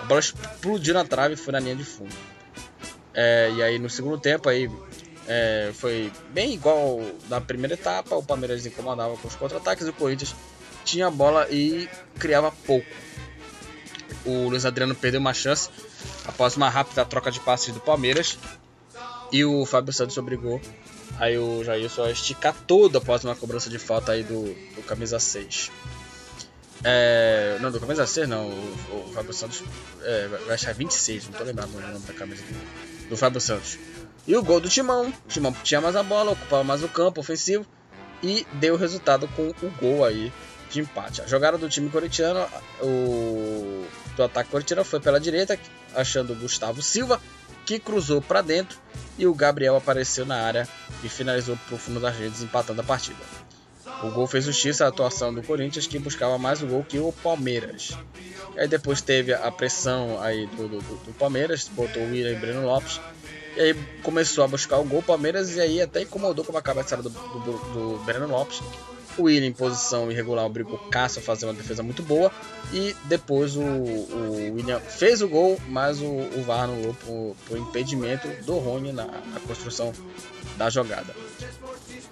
A 0.02 0.04
bola 0.06 0.20
explodiu 0.20 0.94
na 0.94 1.04
trave 1.04 1.34
e 1.34 1.36
foi 1.36 1.52
na 1.52 1.60
linha 1.60 1.76
de 1.76 1.84
fundo. 1.84 2.14
É, 3.12 3.50
e 3.54 3.62
aí 3.62 3.78
no 3.78 3.88
segundo 3.88 4.18
tempo 4.18 4.48
aí 4.48 4.70
é, 5.26 5.70
foi 5.74 6.12
bem 6.30 6.54
igual 6.54 7.00
na 7.28 7.40
primeira 7.40 7.74
etapa. 7.74 8.14
O 8.14 8.22
Palmeiras 8.22 8.64
incomodava 8.66 9.16
com 9.16 9.28
os 9.28 9.36
contra-ataques. 9.36 9.86
O 9.88 9.92
Corinthians 9.92 10.34
tinha 10.84 11.06
a 11.06 11.10
bola 11.10 11.48
e 11.50 11.88
criava 12.18 12.52
pouco. 12.66 12.86
O 14.24 14.48
Luiz 14.48 14.64
Adriano 14.64 14.94
perdeu 14.94 15.20
uma 15.20 15.34
chance 15.34 15.68
após 16.26 16.56
uma 16.56 16.68
rápida 16.68 17.04
troca 17.04 17.30
de 17.30 17.40
passes 17.40 17.72
do 17.72 17.80
Palmeiras. 17.80 18.38
E 19.32 19.44
o 19.44 19.64
Fábio 19.66 19.92
Santos 19.92 20.16
obrigou 20.16 20.60
Aí 21.18 21.38
o 21.38 21.62
Jair 21.62 21.88
só 21.88 22.08
esticar 22.08 22.54
todo 22.66 22.98
após 22.98 23.24
uma 23.24 23.36
cobrança 23.36 23.70
de 23.70 23.78
falta 23.78 24.12
aí 24.12 24.22
do, 24.22 24.54
do 24.74 24.82
camisa 24.82 25.18
6. 25.18 25.70
É, 26.84 27.56
não, 27.60 27.70
do 27.70 27.80
camisa 27.80 28.06
6 28.06 28.28
não, 28.28 28.46
o, 28.46 29.08
o 29.08 29.12
Fábio 29.14 29.32
Santos 29.32 29.62
é, 30.02 30.28
vai 30.28 30.54
achar 30.54 30.74
26, 30.74 31.28
não 31.28 31.32
tô 31.32 31.44
lembrando 31.44 31.74
o 31.76 31.80
nome 31.80 32.00
da 32.00 32.12
camisa 32.12 32.42
do, 32.42 33.08
do 33.08 33.16
Fábio 33.16 33.40
Santos. 33.40 33.78
E 34.26 34.36
o 34.36 34.42
gol 34.42 34.60
do 34.60 34.68
Timão, 34.68 35.08
o 35.08 35.28
Timão 35.28 35.52
tinha 35.62 35.80
mais 35.80 35.96
a 35.96 36.02
bola, 36.02 36.32
ocupava 36.32 36.62
mais 36.62 36.82
o 36.82 36.88
campo 36.88 37.20
ofensivo 37.20 37.66
e 38.22 38.46
deu 38.54 38.76
resultado 38.76 39.26
com 39.28 39.48
o 39.48 39.70
gol 39.80 40.04
aí 40.04 40.30
de 40.70 40.80
empate. 40.80 41.22
A 41.22 41.26
jogada 41.26 41.56
do 41.56 41.68
time 41.68 41.88
corintiano, 41.88 42.46
o 42.82 43.86
do 44.16 44.22
ataque 44.22 44.50
corintiano 44.50 44.84
foi 44.84 45.00
pela 45.00 45.18
direita, 45.18 45.58
achando 45.94 46.32
o 46.32 46.36
Gustavo 46.36 46.82
Silva, 46.82 47.20
que 47.64 47.78
cruzou 47.78 48.20
para 48.20 48.42
dentro 48.42 48.78
e 49.18 49.26
o 49.26 49.34
Gabriel 49.34 49.76
apareceu 49.76 50.26
na 50.26 50.36
área 50.36 50.68
e 51.02 51.08
finalizou 51.08 51.56
para 51.66 51.74
o 51.74 51.78
fundo 51.78 52.00
das 52.00 52.16
redes, 52.16 52.42
empatando 52.42 52.80
a 52.80 52.84
partida. 52.84 53.18
O 54.02 54.10
gol 54.10 54.26
fez 54.26 54.44
justiça 54.44 54.84
à 54.84 54.88
atuação 54.88 55.32
do 55.32 55.42
Corinthians, 55.42 55.86
que 55.86 55.98
buscava 55.98 56.38
mais 56.38 56.62
o 56.62 56.66
gol 56.66 56.84
que 56.84 56.98
o 56.98 57.12
Palmeiras. 57.12 57.96
Aí 58.56 58.68
depois 58.68 59.00
teve 59.00 59.32
a 59.32 59.50
pressão 59.50 60.20
aí 60.22 60.46
do, 60.46 60.68
do, 60.68 60.78
do 60.78 61.14
Palmeiras, 61.18 61.68
botou 61.68 62.02
o 62.02 62.06
William 62.06 62.32
e 62.32 62.36
Breno 62.36 62.64
Lopes. 62.64 63.00
E 63.56 63.60
aí 63.60 63.74
começou 64.02 64.44
a 64.44 64.48
buscar 64.48 64.78
o 64.78 64.84
gol 64.84 65.02
Palmeiras 65.02 65.54
e 65.56 65.60
aí 65.60 65.80
até 65.80 66.02
incomodou 66.02 66.44
com 66.44 66.56
a 66.56 66.62
cabeçada 66.62 67.02
do, 67.02 67.10
do, 67.10 67.98
do 67.98 68.04
Breno 68.04 68.26
Lopes. 68.26 68.60
O 69.16 69.24
William 69.24 69.46
em 69.46 69.52
posição 69.52 70.10
irregular 70.10 70.44
obrigou 70.44 70.74
o 70.74 70.90
Cássio 70.90 71.20
a 71.20 71.22
fazer 71.22 71.46
uma 71.46 71.54
defesa 71.54 71.82
muito 71.82 72.02
boa. 72.02 72.32
E 72.72 72.96
depois 73.04 73.54
o, 73.54 73.62
o 73.62 74.54
William 74.54 74.80
fez 74.80 75.22
o 75.22 75.28
gol, 75.28 75.60
mas 75.68 76.00
o, 76.00 76.06
o 76.06 76.42
VAR 76.42 76.64
anulou 76.64 76.94
por, 76.94 77.36
por 77.46 77.58
impedimento 77.58 78.26
do 78.44 78.58
Rony 78.58 78.92
na, 78.92 79.04
na 79.04 79.40
construção 79.46 79.92
da 80.56 80.68
jogada. 80.68 81.14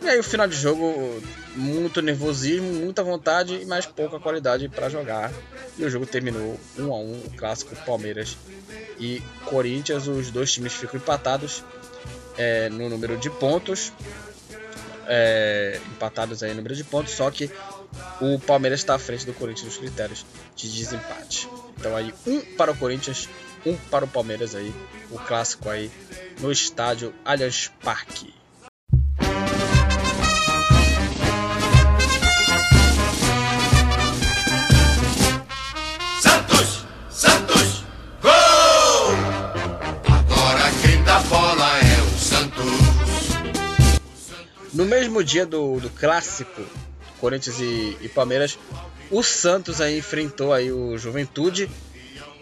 E 0.03 0.09
aí 0.09 0.19
o 0.19 0.25
final 0.25 0.49
de 0.49 0.57
jogo, 0.57 1.23
muito 1.55 2.03
nervosismo, 2.03 2.73
muita 2.73 3.05
vontade, 3.05 3.65
mas 3.67 3.87
pouca 3.87 4.19
qualidade 4.19 4.69
para 4.69 4.89
jogar. 4.89 5.33
E 5.79 5.85
o 5.85 5.91
jogo 5.91 6.07
terminou 6.07 6.59
1 6.79 6.93
a 6.93 6.97
1 6.99 7.13
o 7.13 7.31
clássico 7.37 7.77
Palmeiras 7.87 8.37
e 8.99 9.23
Corinthians. 9.45 10.09
Os 10.09 10.31
dois 10.31 10.53
times 10.53 10.73
ficam 10.73 10.99
empatados 10.99 11.63
é, 12.37 12.69
no 12.69 12.89
número 12.89 13.17
de 13.17 13.31
pontos 13.31 13.93
é, 15.07 15.81
empatados 15.87 16.43
aí 16.43 16.51
no 16.51 16.57
número 16.57 16.75
de 16.75 16.85
pontos, 16.85 17.13
só 17.13 17.31
que 17.31 17.51
o 18.21 18.39
Palmeiras 18.39 18.81
está 18.81 18.95
à 18.95 18.99
frente 18.99 19.27
do 19.27 19.35
Corinthians 19.35 19.67
nos 19.67 19.77
critérios 19.77 20.25
de 20.57 20.71
desempate. 20.71 21.49
Então 21.79 21.97
aí 21.97 22.13
um 22.27 22.41
para 22.57 22.73
o 22.73 22.77
Corinthians, 22.77 23.29
um 23.67 23.77
para 23.77 24.05
o 24.05 24.09
Palmeiras 24.09 24.55
aí, 24.55 24.73
o 25.11 25.19
clássico 25.19 25.69
aí 25.69 25.91
no 26.41 26.51
estádio 26.51 27.15
Allianz 27.25 27.71
Parque. 27.83 28.42
Mesmo 45.13 45.23
dia 45.23 45.45
do, 45.45 45.79
do 45.79 45.91
clássico 45.91 46.63
Corinthians 47.21 47.61
e, 47.61 47.99
e, 48.01 48.09
Palmeiras, 48.09 48.59
o 49.11 49.23
Santos 49.23 49.81
aí 49.81 49.99
enfrentou 49.99 50.53
aí 50.53 50.73
o 50.73 50.97
Juventude. 50.97 51.71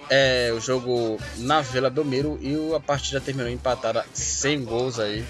É, 0.09 0.53
o 0.57 0.61
jogo 0.61 1.18
na 1.37 1.61
Vila 1.61 1.91
Belmiro 1.91 2.39
e 2.41 2.75
a 2.75 2.81
partida 2.81 3.21
terminou 3.21 3.51
empatada 3.51 4.05
sem 4.14 4.64
gols 4.64 4.99
aí. 4.99 5.25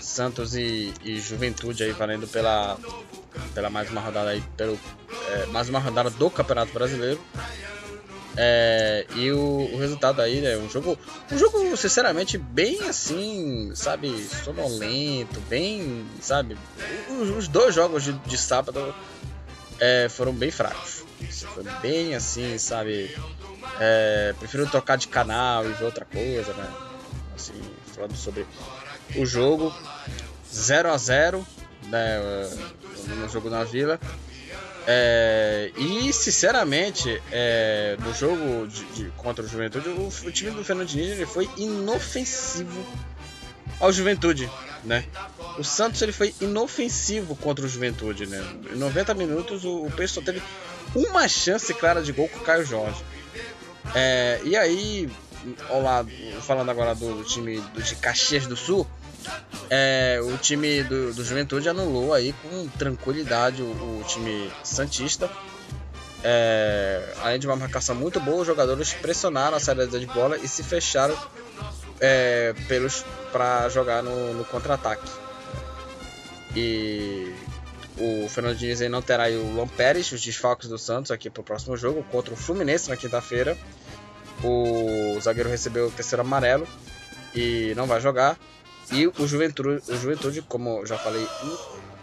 Santos 0.00 0.54
e, 0.54 0.92
e 1.02 1.20
Juventude 1.20 1.82
aí 1.82 1.92
valendo 1.92 2.26
pela, 2.26 2.78
pela 3.54 3.70
mais 3.70 3.90
uma 3.90 4.00
rodada 4.00 4.30
aí, 4.30 4.42
pelo, 4.56 4.78
é, 5.28 5.46
mais 5.46 5.68
uma 5.68 5.78
rodada 5.78 6.10
do 6.10 6.30
Campeonato 6.30 6.72
Brasileiro. 6.72 7.20
É, 8.36 9.06
e 9.14 9.30
o, 9.30 9.70
o, 9.72 9.78
resultado 9.78 10.22
aí, 10.22 10.40
né? 10.40 10.56
Um 10.56 10.68
jogo, 10.68 10.98
um 11.30 11.38
jogo, 11.38 11.76
sinceramente, 11.76 12.38
bem 12.38 12.82
assim, 12.88 13.72
sabe? 13.74 14.26
Sonolento, 14.44 15.40
bem, 15.48 16.06
sabe? 16.20 16.56
Os, 17.10 17.28
os 17.30 17.48
dois 17.48 17.74
jogos 17.74 18.02
de, 18.04 18.12
de 18.12 18.38
sábado 18.38 18.94
é, 19.78 20.08
foram 20.08 20.32
bem 20.32 20.50
fracos. 20.50 21.04
Foi 21.54 21.64
bem 21.80 22.14
assim, 22.14 22.56
sabe? 22.58 23.14
É, 23.78 24.34
prefiro 24.38 24.66
trocar 24.66 24.96
de 24.96 25.08
canal 25.08 25.68
e 25.68 25.72
ver 25.72 25.84
outra 25.84 26.04
coisa, 26.04 26.52
né? 26.54 26.68
Assim, 27.34 27.60
falando 27.94 28.16
sobre 28.16 28.46
o 29.16 29.26
jogo 29.26 29.72
0 30.52 30.90
a 30.90 30.96
0 30.96 31.46
né? 31.88 32.20
No 33.08 33.28
jogo 33.28 33.50
na 33.50 33.64
Vila. 33.64 33.98
É, 34.86 35.70
e 35.76 36.12
sinceramente, 36.12 37.22
é, 37.30 37.96
no 38.00 38.12
jogo 38.12 38.66
de, 38.66 38.84
de, 38.86 39.04
contra 39.16 39.44
o 39.44 39.48
Juventude, 39.48 39.88
o, 39.88 40.08
o 40.08 40.32
time 40.32 40.50
do 40.50 40.64
Fernando 40.64 40.88
Diniz 40.88 41.10
ele 41.10 41.26
foi 41.26 41.48
inofensivo 41.56 42.84
ao 43.78 43.92
Juventude, 43.92 44.50
né? 44.84 45.04
O 45.58 45.62
Santos 45.62 46.02
ele 46.02 46.12
foi 46.12 46.34
inofensivo 46.40 47.36
contra 47.36 47.64
o 47.64 47.68
Juventude, 47.68 48.26
né? 48.26 48.42
Em 48.72 48.76
90 48.76 49.14
minutos 49.14 49.64
o, 49.64 49.86
o 49.86 49.90
Peixe 49.90 50.14
só 50.14 50.20
teve 50.20 50.42
uma 50.94 51.28
chance 51.28 51.72
clara 51.74 52.02
de 52.02 52.12
gol 52.12 52.28
com 52.28 52.38
o 52.38 52.42
Caio 52.42 52.64
Jorge. 52.64 53.02
É, 53.94 54.40
e 54.44 54.56
aí, 54.56 55.08
lá, 55.70 56.04
falando 56.40 56.70
agora 56.70 56.94
do 56.94 57.22
time 57.24 57.60
do, 57.74 57.82
de 57.82 57.94
Caxias 57.96 58.46
do 58.46 58.56
Sul, 58.56 58.86
é, 59.70 60.20
o 60.22 60.36
time 60.38 60.82
do, 60.82 61.12
do, 61.12 61.24
Juventude 61.24 61.68
anulou 61.68 62.12
aí 62.12 62.34
com 62.34 62.68
tranquilidade 62.78 63.62
o, 63.62 63.66
o 63.66 64.04
time 64.06 64.50
Santista. 64.62 65.30
É, 66.24 67.14
além 67.20 67.38
de 67.38 67.46
uma 67.46 67.56
marcação 67.56 67.94
muito 67.94 68.20
boa, 68.20 68.42
os 68.42 68.46
jogadores 68.46 68.92
pressionaram 68.92 69.56
a 69.56 69.60
saída 69.60 69.86
de 69.86 70.06
bola 70.06 70.36
e 70.36 70.46
se 70.46 70.62
fecharam 70.62 71.16
é, 72.00 72.54
pelos 72.68 73.04
para 73.32 73.68
jogar 73.68 74.02
no, 74.02 74.34
no 74.34 74.44
contra-ataque. 74.44 75.10
E 76.54 77.34
o 77.98 78.28
Fernando 78.28 78.56
Diniz 78.56 78.80
aí 78.80 78.88
não 78.88 79.02
terá 79.02 79.28
o 79.28 79.54
Luan 79.54 79.68
Pérez, 79.68 80.10
os 80.12 80.20
desfalques 80.20 80.68
do 80.68 80.78
Santos 80.78 81.10
aqui 81.10 81.30
para 81.30 81.40
o 81.40 81.44
próximo 81.44 81.76
jogo 81.76 82.04
contra 82.10 82.32
o 82.34 82.36
Fluminense 82.36 82.88
na 82.88 82.96
quinta-feira. 82.96 83.56
O 84.42 85.18
zagueiro 85.20 85.48
recebeu 85.48 85.86
o 85.86 85.90
terceiro 85.90 86.22
amarelo 86.22 86.66
e 87.34 87.72
não 87.76 87.86
vai 87.86 88.00
jogar. 88.00 88.38
E 88.92 89.06
o 89.06 89.26
Juventude, 89.26 89.82
o 89.88 89.96
Juventude 89.96 90.42
como 90.42 90.84
já 90.84 90.98
falei 90.98 91.26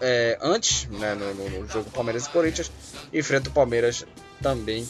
é, 0.02 0.38
antes, 0.42 0.88
né, 0.88 1.14
no, 1.14 1.34
no, 1.34 1.68
jogo 1.68 1.90
Palmeiras 1.92 2.26
e 2.26 2.30
Corinthians, 2.30 2.72
enfrenta 3.14 3.50
o 3.50 3.54
Palmeiras 3.54 4.06
também. 4.42 4.88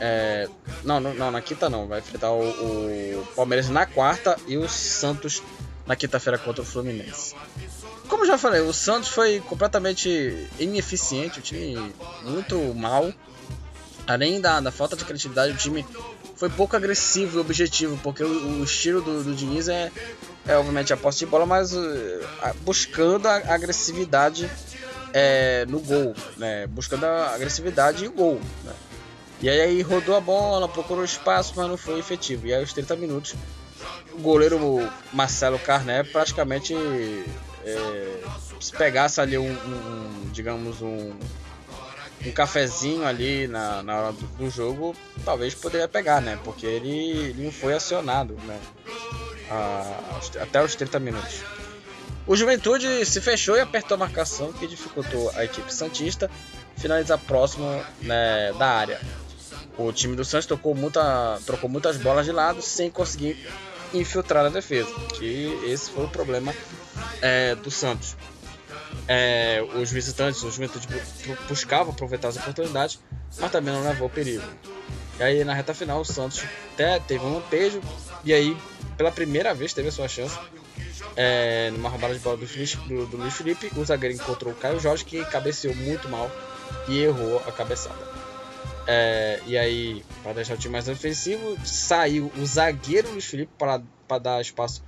É, 0.00 0.48
não, 0.84 1.00
não, 1.00 1.30
na 1.30 1.40
quinta 1.40 1.68
não, 1.68 1.86
vai 1.86 2.00
enfrentar 2.00 2.30
o, 2.30 2.42
o 2.42 3.26
Palmeiras 3.34 3.68
na 3.68 3.86
quarta 3.86 4.36
e 4.46 4.56
o 4.56 4.68
Santos 4.68 5.42
na 5.86 5.96
quinta-feira 5.96 6.38
contra 6.38 6.62
o 6.62 6.66
Fluminense. 6.66 7.34
Como 8.08 8.26
já 8.26 8.36
falei, 8.36 8.60
o 8.60 8.72
Santos 8.72 9.08
foi 9.08 9.40
completamente 9.40 10.48
ineficiente, 10.58 11.38
o 11.38 11.42
time 11.42 11.92
muito 12.22 12.74
mal. 12.74 13.12
Além 14.06 14.40
da, 14.40 14.60
da 14.60 14.70
falta 14.70 14.96
de 14.96 15.04
criatividade, 15.04 15.52
o 15.52 15.56
time 15.56 15.84
foi 16.36 16.48
pouco 16.48 16.76
agressivo 16.76 17.38
e 17.38 17.40
objetivo, 17.40 17.98
porque 18.02 18.22
o, 18.22 18.60
o 18.60 18.64
estilo 18.64 19.02
do, 19.02 19.24
do 19.24 19.34
Diniz 19.34 19.68
é, 19.68 19.90
é 20.48 20.56
obviamente 20.56 20.92
a 20.92 20.96
posse 20.96 21.20
de 21.20 21.26
bola, 21.26 21.46
mas 21.46 21.72
uh, 21.74 22.26
buscando 22.62 23.28
a 23.28 23.36
agressividade 23.54 24.50
é, 25.12 25.66
no 25.68 25.78
gol, 25.78 26.14
né? 26.36 26.66
buscando 26.66 27.04
a 27.04 27.34
agressividade 27.34 28.04
e 28.04 28.08
o 28.08 28.12
gol. 28.12 28.40
Né? 28.64 28.72
E 29.40 29.48
aí, 29.48 29.82
rodou 29.82 30.16
a 30.16 30.20
bola, 30.20 30.68
procurou 30.68 31.04
espaço, 31.04 31.52
mas 31.54 31.68
não 31.68 31.76
foi 31.76 31.98
efetivo. 31.98 32.46
E 32.46 32.54
aí, 32.54 32.60
aos 32.60 32.72
30 32.72 32.96
minutos, 32.96 33.34
o 34.12 34.18
goleiro 34.18 34.58
Marcelo 35.12 35.58
Carné 35.58 36.02
praticamente 36.02 36.74
é, 37.64 38.20
se 38.58 38.72
pegasse 38.72 39.20
ali 39.20 39.38
um, 39.38 39.52
um 39.52 40.30
digamos, 40.32 40.82
um, 40.82 41.12
um 42.26 42.32
cafezinho 42.32 43.06
ali 43.06 43.46
na, 43.46 43.82
na 43.82 43.96
hora 43.96 44.12
do, 44.12 44.26
do, 44.26 44.50
jogo, 44.50 44.96
talvez 45.24 45.54
poderia 45.54 45.86
pegar, 45.86 46.20
né? 46.20 46.38
Porque 46.42 46.66
ele, 46.66 46.90
ele 46.90 47.44
não 47.44 47.52
foi 47.52 47.74
acionado, 47.74 48.34
né? 48.44 48.58
Até 50.40 50.62
os 50.62 50.74
30 50.74 50.98
minutos. 50.98 51.42
O 52.26 52.36
Juventude 52.36 53.06
se 53.06 53.20
fechou 53.20 53.56
e 53.56 53.60
apertou 53.60 53.94
a 53.94 53.98
marcação, 53.98 54.52
que 54.52 54.66
dificultou 54.66 55.30
a 55.34 55.44
equipe 55.44 55.72
Santista 55.72 56.30
finalizar 56.76 57.18
próximo 57.18 57.66
né, 58.02 58.52
da 58.58 58.68
área. 58.68 59.00
O 59.78 59.92
time 59.92 60.14
do 60.14 60.24
Santos 60.24 60.46
trocou, 60.46 60.74
muita, 60.74 61.40
trocou 61.46 61.70
muitas 61.70 61.96
bolas 61.96 62.26
de 62.26 62.32
lado 62.32 62.60
sem 62.60 62.90
conseguir 62.90 63.48
infiltrar 63.94 64.44
a 64.44 64.48
defesa, 64.48 64.92
que 65.14 65.58
esse 65.64 65.90
foi 65.90 66.04
o 66.04 66.08
problema 66.08 66.52
é, 67.22 67.54
do 67.54 67.70
Santos. 67.70 68.16
É, 69.06 69.64
os 69.76 69.90
visitantes, 69.90 70.42
o 70.42 70.50
Juventude 70.50 70.86
buscavam 71.48 71.92
aproveitar 71.92 72.28
as 72.28 72.36
oportunidades, 72.36 72.98
mas 73.38 73.50
também 73.50 73.72
não 73.72 73.82
levou 73.82 74.10
perigo. 74.10 74.44
E 75.18 75.22
aí 75.22 75.44
na 75.44 75.54
reta 75.54 75.74
final 75.74 76.00
o 76.00 76.04
Santos 76.04 76.44
até 76.74 76.98
teve 77.00 77.24
um 77.24 77.34
lampejo 77.34 77.80
e 78.24 78.32
aí 78.32 78.56
pela 78.96 79.10
primeira 79.10 79.54
vez 79.54 79.72
teve 79.72 79.88
a 79.88 79.92
sua 79.92 80.08
chance 80.08 80.38
é, 81.16 81.70
numa 81.72 81.88
roubada 81.88 82.14
de 82.14 82.20
bola 82.20 82.36
do, 82.36 82.46
do, 82.46 83.06
do 83.06 83.16
Luiz 83.16 83.34
Felipe, 83.34 83.70
o 83.76 83.84
zagueiro 83.84 84.14
encontrou 84.14 84.52
o 84.52 84.56
Caio 84.56 84.78
Jorge 84.78 85.04
que 85.04 85.24
cabeceou 85.24 85.74
muito 85.74 86.08
mal 86.08 86.30
e 86.86 87.00
errou 87.00 87.42
a 87.46 87.52
cabeçada. 87.52 87.98
É, 88.86 89.40
e 89.46 89.58
aí, 89.58 90.04
para 90.22 90.34
deixar 90.34 90.54
o 90.54 90.56
time 90.56 90.72
mais 90.72 90.88
ofensivo, 90.88 91.58
saiu 91.64 92.32
o 92.38 92.46
zagueiro 92.46 93.10
Luiz 93.10 93.24
Felipe 93.24 93.52
para 93.58 94.18
dar 94.18 94.40
espaço 94.40 94.82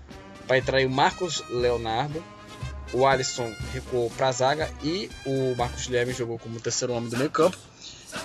para 0.47 0.59
entrar 0.59 0.81
o 0.81 0.91
Marcos 0.91 1.43
Leonardo. 1.51 2.25
O 2.93 3.07
Alisson 3.07 3.55
recuou 3.73 4.11
para 4.11 4.29
a 4.29 4.33
zaga 4.33 4.71
e 4.83 5.11
o 5.27 5.55
Marcos 5.57 5.87
Leme 5.89 6.13
jogou 6.13 6.39
como 6.39 6.61
terceiro 6.61 6.95
homem 6.95 7.11
do 7.11 7.17
meio 7.17 7.31
campo. 7.31 7.59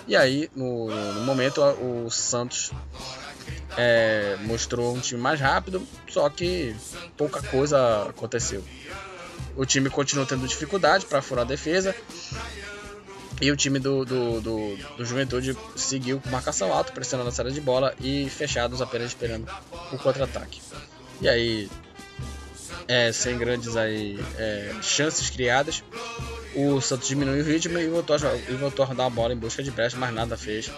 E 0.07 0.15
aí, 0.15 0.49
no, 0.55 0.89
no 0.89 1.21
momento, 1.21 1.61
o 1.61 2.09
Santos 2.09 2.71
é, 3.77 4.37
mostrou 4.41 4.95
um 4.95 4.99
time 4.99 5.21
mais 5.21 5.39
rápido, 5.39 5.85
só 6.07 6.29
que 6.29 6.75
pouca 7.17 7.41
coisa 7.41 8.07
aconteceu. 8.09 8.63
O 9.55 9.65
time 9.65 9.89
continuou 9.89 10.27
tendo 10.27 10.47
dificuldade 10.47 11.05
para 11.05 11.21
furar 11.21 11.45
a 11.45 11.47
defesa. 11.47 11.95
E 13.41 13.51
o 13.51 13.55
time 13.55 13.79
do, 13.79 14.05
do, 14.05 14.39
do, 14.39 14.77
do, 14.97 15.05
Juventude 15.05 15.57
seguiu 15.75 16.21
com 16.21 16.29
marcação 16.29 16.71
alta, 16.71 16.93
pressionando 16.93 17.29
a 17.29 17.31
saída 17.33 17.51
de 17.51 17.59
bola 17.59 17.93
e 17.99 18.29
fechados 18.29 18.81
apenas 18.81 19.07
esperando 19.07 19.45
o 19.91 19.97
contra-ataque. 19.97 20.61
E 21.19 21.27
aí, 21.27 21.69
é, 22.87 23.11
sem 23.11 23.37
grandes 23.37 23.75
aí, 23.75 24.17
é, 24.37 24.73
chances 24.81 25.29
criadas, 25.29 25.83
o 26.55 26.79
Santos 26.79 27.07
diminuiu 27.07 27.43
o 27.43 27.47
ritmo 27.47 27.77
e 27.77 27.87
voltou, 27.87 28.15
a, 28.15 28.35
e 28.35 28.55
voltou 28.55 28.83
a 28.83 28.87
rodar 28.87 29.07
a 29.07 29.09
bola 29.09 29.33
em 29.33 29.37
busca 29.37 29.61
de 29.61 29.71
brecha, 29.71 29.97
mas 29.97 30.13
nada 30.13 30.37
fez. 30.37 30.71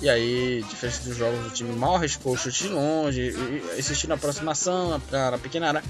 E 0.00 0.08
aí, 0.08 0.64
diferente 0.68 1.00
dos 1.00 1.16
jogos, 1.16 1.46
o 1.46 1.50
time 1.50 1.74
mal 1.74 1.96
arriscou 1.96 2.36
chute 2.36 2.64
de 2.64 2.68
longe, 2.68 3.34
insistindo 3.76 4.10
na 4.10 4.14
aproximação, 4.14 5.00
na 5.10 5.38
pequena 5.38 5.68
área, 5.68 5.82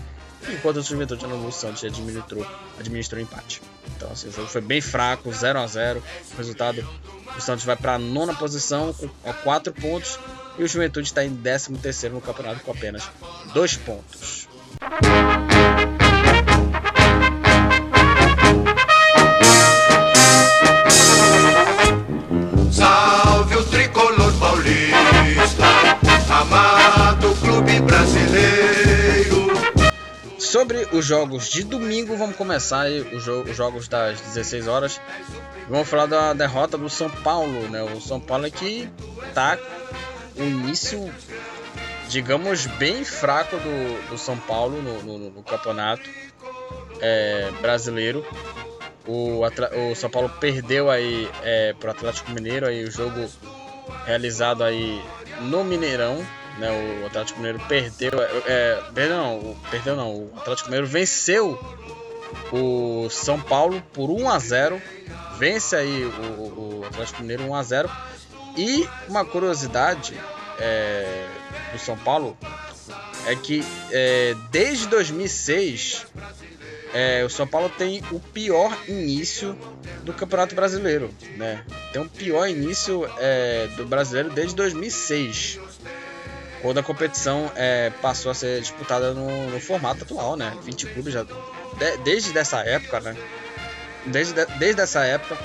enquanto 0.48 0.78
o 0.78 0.82
Juventude 0.82 1.26
no 1.26 1.52
Santos 1.52 1.84
administrou, 1.84 2.46
administrou 2.78 3.20
empate. 3.20 3.60
Então, 3.96 4.10
assim, 4.10 4.28
o 4.28 4.32
jogo 4.32 4.48
foi 4.48 4.60
bem 4.60 4.80
fraco, 4.80 5.30
0 5.32 5.58
a 5.58 5.66
0 5.66 6.02
O 6.32 6.36
resultado: 6.36 6.86
o 7.36 7.40
Santos 7.40 7.64
vai 7.64 7.76
para 7.76 7.94
a 7.94 7.98
nona 7.98 8.34
posição 8.34 8.92
com 8.92 9.08
4 9.44 9.72
pontos 9.72 10.18
e 10.58 10.64
o 10.64 10.68
Juventude 10.68 11.08
está 11.08 11.24
em 11.24 11.34
13 11.34 12.08
no 12.08 12.20
campeonato 12.20 12.60
com 12.60 12.70
apenas 12.70 13.08
2 13.52 13.76
pontos. 13.78 14.48
Sobre 30.56 30.88
os 30.90 31.04
jogos 31.04 31.50
de 31.50 31.64
domingo, 31.64 32.16
vamos 32.16 32.34
começar 32.34 32.86
os, 32.86 33.22
jo 33.22 33.42
os 33.42 33.54
jogos 33.54 33.88
das 33.88 34.18
16 34.22 34.66
horas. 34.66 34.98
Vamos 35.68 35.86
falar 35.86 36.06
da 36.06 36.32
derrota 36.32 36.78
do 36.78 36.88
São 36.88 37.10
Paulo, 37.10 37.68
né? 37.68 37.82
O 37.82 38.00
São 38.00 38.18
Paulo 38.18 38.46
aqui 38.46 38.88
tá 39.34 39.58
o 40.34 40.42
início, 40.42 41.12
digamos, 42.08 42.64
bem 42.64 43.04
fraco 43.04 43.54
do, 43.58 44.08
do 44.08 44.16
São 44.16 44.38
Paulo 44.38 44.80
no, 44.80 45.02
no, 45.02 45.30
no 45.30 45.42
campeonato 45.42 46.08
é, 47.02 47.50
brasileiro. 47.60 48.24
O, 49.06 49.42
o, 49.42 49.94
São 49.94 50.08
Paulo 50.08 50.30
perdeu 50.40 50.90
aí 50.90 51.28
é, 51.42 51.74
para 51.74 51.88
o 51.88 51.90
Atlético 51.90 52.30
Mineiro 52.30 52.66
aí 52.66 52.82
o 52.82 52.90
jogo 52.90 53.30
realizado 54.06 54.64
aí 54.64 55.04
no 55.38 55.62
Mineirão, 55.64 56.26
né? 56.58 57.02
O 57.02 57.06
Atlético 57.06 57.38
Mineiro 57.38 57.60
perdeu, 57.68 58.22
é, 58.22 58.42
é 58.46 58.82
perdeu 58.94 59.16
não, 59.16 59.56
perdeu 59.70 59.96
não, 59.96 60.10
o 60.14 60.32
Atlético 60.36 60.68
Mineiro 60.68 60.86
venceu 60.86 61.58
o 62.52 63.08
São 63.10 63.40
Paulo 63.40 63.82
por 63.92 64.10
1 64.10 64.30
a 64.30 64.38
0, 64.38 64.82
vence 65.38 65.76
aí 65.76 66.04
o, 66.04 66.80
o 66.80 66.84
Atlético 66.86 67.22
Mineiro 67.22 67.44
1 67.44 67.54
a 67.54 67.62
0 67.62 67.90
e 68.56 68.88
uma 69.08 69.24
curiosidade 69.24 70.18
é, 70.58 71.26
do 71.72 71.78
São 71.78 71.96
Paulo 71.96 72.36
é 73.26 73.34
que 73.34 73.62
é, 73.90 74.34
desde 74.50 74.86
2006 74.86 76.06
é, 76.94 77.24
o 77.24 77.28
São 77.28 77.46
Paulo 77.46 77.68
tem 77.68 78.02
o 78.10 78.18
pior 78.18 78.74
início 78.88 79.58
do 80.02 80.12
Campeonato 80.12 80.54
Brasileiro, 80.54 81.10
né? 81.36 81.64
Tem 81.92 82.00
o 82.00 82.08
pior 82.08 82.46
início 82.48 83.06
é, 83.18 83.66
do 83.76 83.84
brasileiro 83.84 84.30
desde 84.30 84.54
2006, 84.54 85.60
quando 86.62 86.78
a 86.78 86.82
competição 86.82 87.50
é, 87.54 87.90
passou 88.02 88.30
a 88.30 88.34
ser 88.34 88.60
disputada 88.60 89.12
no, 89.12 89.50
no, 89.50 89.60
formato 89.60 90.04
atual, 90.04 90.36
né? 90.36 90.56
20 90.62 90.86
clubes 90.86 91.12
já 91.12 91.22
de, 91.22 91.96
desde 92.04 92.32
dessa 92.32 92.60
época, 92.60 93.00
né? 93.00 93.16
Desde, 94.06 94.44
desde 94.58 94.80
essa 94.80 95.04
época 95.04 95.36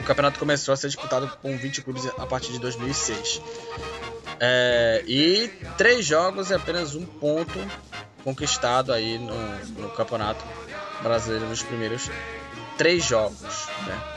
o 0.00 0.04
campeonato 0.04 0.38
começou 0.38 0.74
a 0.74 0.76
ser 0.76 0.88
disputado 0.88 1.28
com 1.40 1.56
20 1.56 1.82
clubes 1.82 2.06
a 2.06 2.26
partir 2.26 2.52
de 2.52 2.58
2006. 2.58 3.40
É, 4.38 5.02
e 5.06 5.48
três 5.78 6.04
jogos 6.04 6.50
e 6.50 6.54
apenas 6.54 6.94
um 6.94 7.06
ponto 7.06 7.58
conquistado 8.22 8.92
aí 8.92 9.18
no, 9.18 9.34
no 9.80 9.90
campeonato 9.90 10.44
brasileiro 11.02 11.46
nos 11.46 11.62
primeiros 11.62 12.10
três 12.76 13.04
jogos, 13.04 13.40
né? 13.86 14.15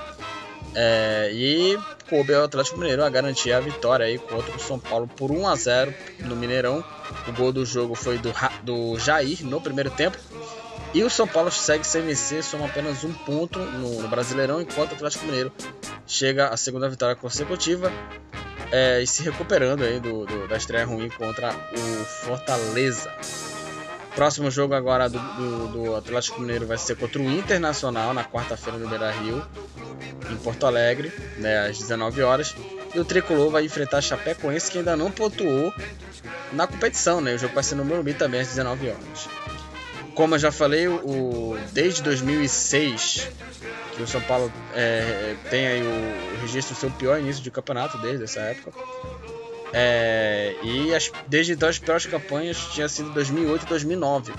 É, 0.76 1.30
e 1.34 1.78
coube 2.10 2.34
ao 2.34 2.44
Atlético 2.44 2.78
Mineiro 2.78 3.04
a 3.04 3.10
garantir 3.10 3.52
a 3.52 3.60
vitória 3.60 4.06
aí 4.06 4.18
contra 4.18 4.56
o 4.56 4.60
São 4.60 4.80
Paulo 4.80 5.08
por 5.08 5.32
1 5.32 5.48
a 5.48 5.56
0 5.56 5.94
no 6.20 6.36
Mineirão. 6.36 6.84
O 7.28 7.32
gol 7.34 7.52
do 7.52 7.66
jogo 7.66 7.96
foi 7.96 8.18
do, 8.18 8.32
do 8.64 9.00
Jair 9.00 9.44
no 9.44 9.60
primeiro 9.60 9.90
tempo 9.90 10.18
e 10.94 11.04
o 11.04 11.10
São 11.10 11.28
Paulo 11.28 11.52
segue 11.52 11.86
sem 11.86 12.02
vencer, 12.02 12.44
soma 12.44 12.66
apenas 12.66 13.04
um 13.04 13.14
ponto 13.14 13.60
no, 13.60 14.02
no 14.02 14.08
Brasileirão, 14.08 14.62
enquanto 14.62 14.92
o 14.92 14.96
Atlético 14.96 15.26
Mineiro 15.26 15.52
chega 16.08 16.48
à 16.48 16.58
segunda 16.58 16.90
vitória 16.90 17.16
consecutiva 17.16 17.92
é, 18.72 19.02
e 19.02 19.08
se 19.08 19.24
recuperando 19.24 19.84
aí 19.84 20.00
do, 20.00 20.26
do, 20.26 20.48
da 20.48 20.58
estreia 20.58 20.86
ruim 20.86 21.10
contra 21.10 21.54
o 21.54 22.06
Fortaleza. 22.06 23.12
Próximo 24.20 24.52
jogo 24.52 24.74
agora 24.74 25.08
do, 25.08 25.18
do, 25.18 25.68
do, 25.70 25.96
Atlético 25.96 26.42
Mineiro 26.42 26.68
vai 26.68 26.78
ser 26.78 26.98
contra 26.98 27.22
o 27.22 27.32
Internacional 27.32 28.14
na 28.14 28.22
quarta-feira 28.22 28.78
no 28.78 28.86
Beira 28.86 29.12
Rio, 29.12 29.42
em 30.30 30.36
Porto 30.36 30.66
Alegre, 30.66 31.10
né, 31.38 31.60
às 31.60 31.78
19 31.78 32.22
horas. 32.22 32.54
E 32.94 33.00
o 33.00 33.06
Tricolor 33.06 33.50
vai 33.50 33.64
enfrentar 33.64 34.00
a 34.00 34.02
Chapecoense, 34.02 34.70
que 34.70 34.80
ainda 34.80 34.98
não 34.98 35.10
pontuou 35.10 35.74
na 36.52 36.68
competição. 36.68 37.22
Né? 37.22 37.36
O 37.36 37.38
jogo 37.38 37.54
vai 37.54 37.64
ser 37.64 37.76
no 37.76 37.86
Morumbi 37.86 38.14
também 38.14 38.42
às 38.42 38.50
19 38.50 38.90
horas. 38.90 39.30
Como 40.14 40.36
eu 40.36 40.40
já 40.40 40.52
falei, 40.52 40.90
o, 40.90 41.58
desde 41.72 42.04
2006 42.04 43.26
que 43.96 44.04
o 44.04 44.08
São 44.08 44.20
Paulo 44.20 44.52
é, 44.76 45.34
tem 45.50 45.66
aí 45.66 45.82
o 45.82 46.42
registro 46.42 46.76
do 46.76 46.78
seu 46.78 46.92
pior 46.92 47.22
início 47.22 47.42
de 47.42 47.50
campeonato 47.50 47.98
desde 48.00 48.26
essa 48.26 48.42
época. 48.42 48.74
É, 49.72 50.56
e 50.64 50.94
as, 50.94 51.12
desde 51.28 51.54
então 51.54 51.70
as 51.70 51.78
piores 51.78 52.06
campanhas 52.06 52.58
tinha 52.74 52.90
sido 52.90 53.12
2008 53.12 53.64
e 53.64 53.70
2009, 53.70 54.34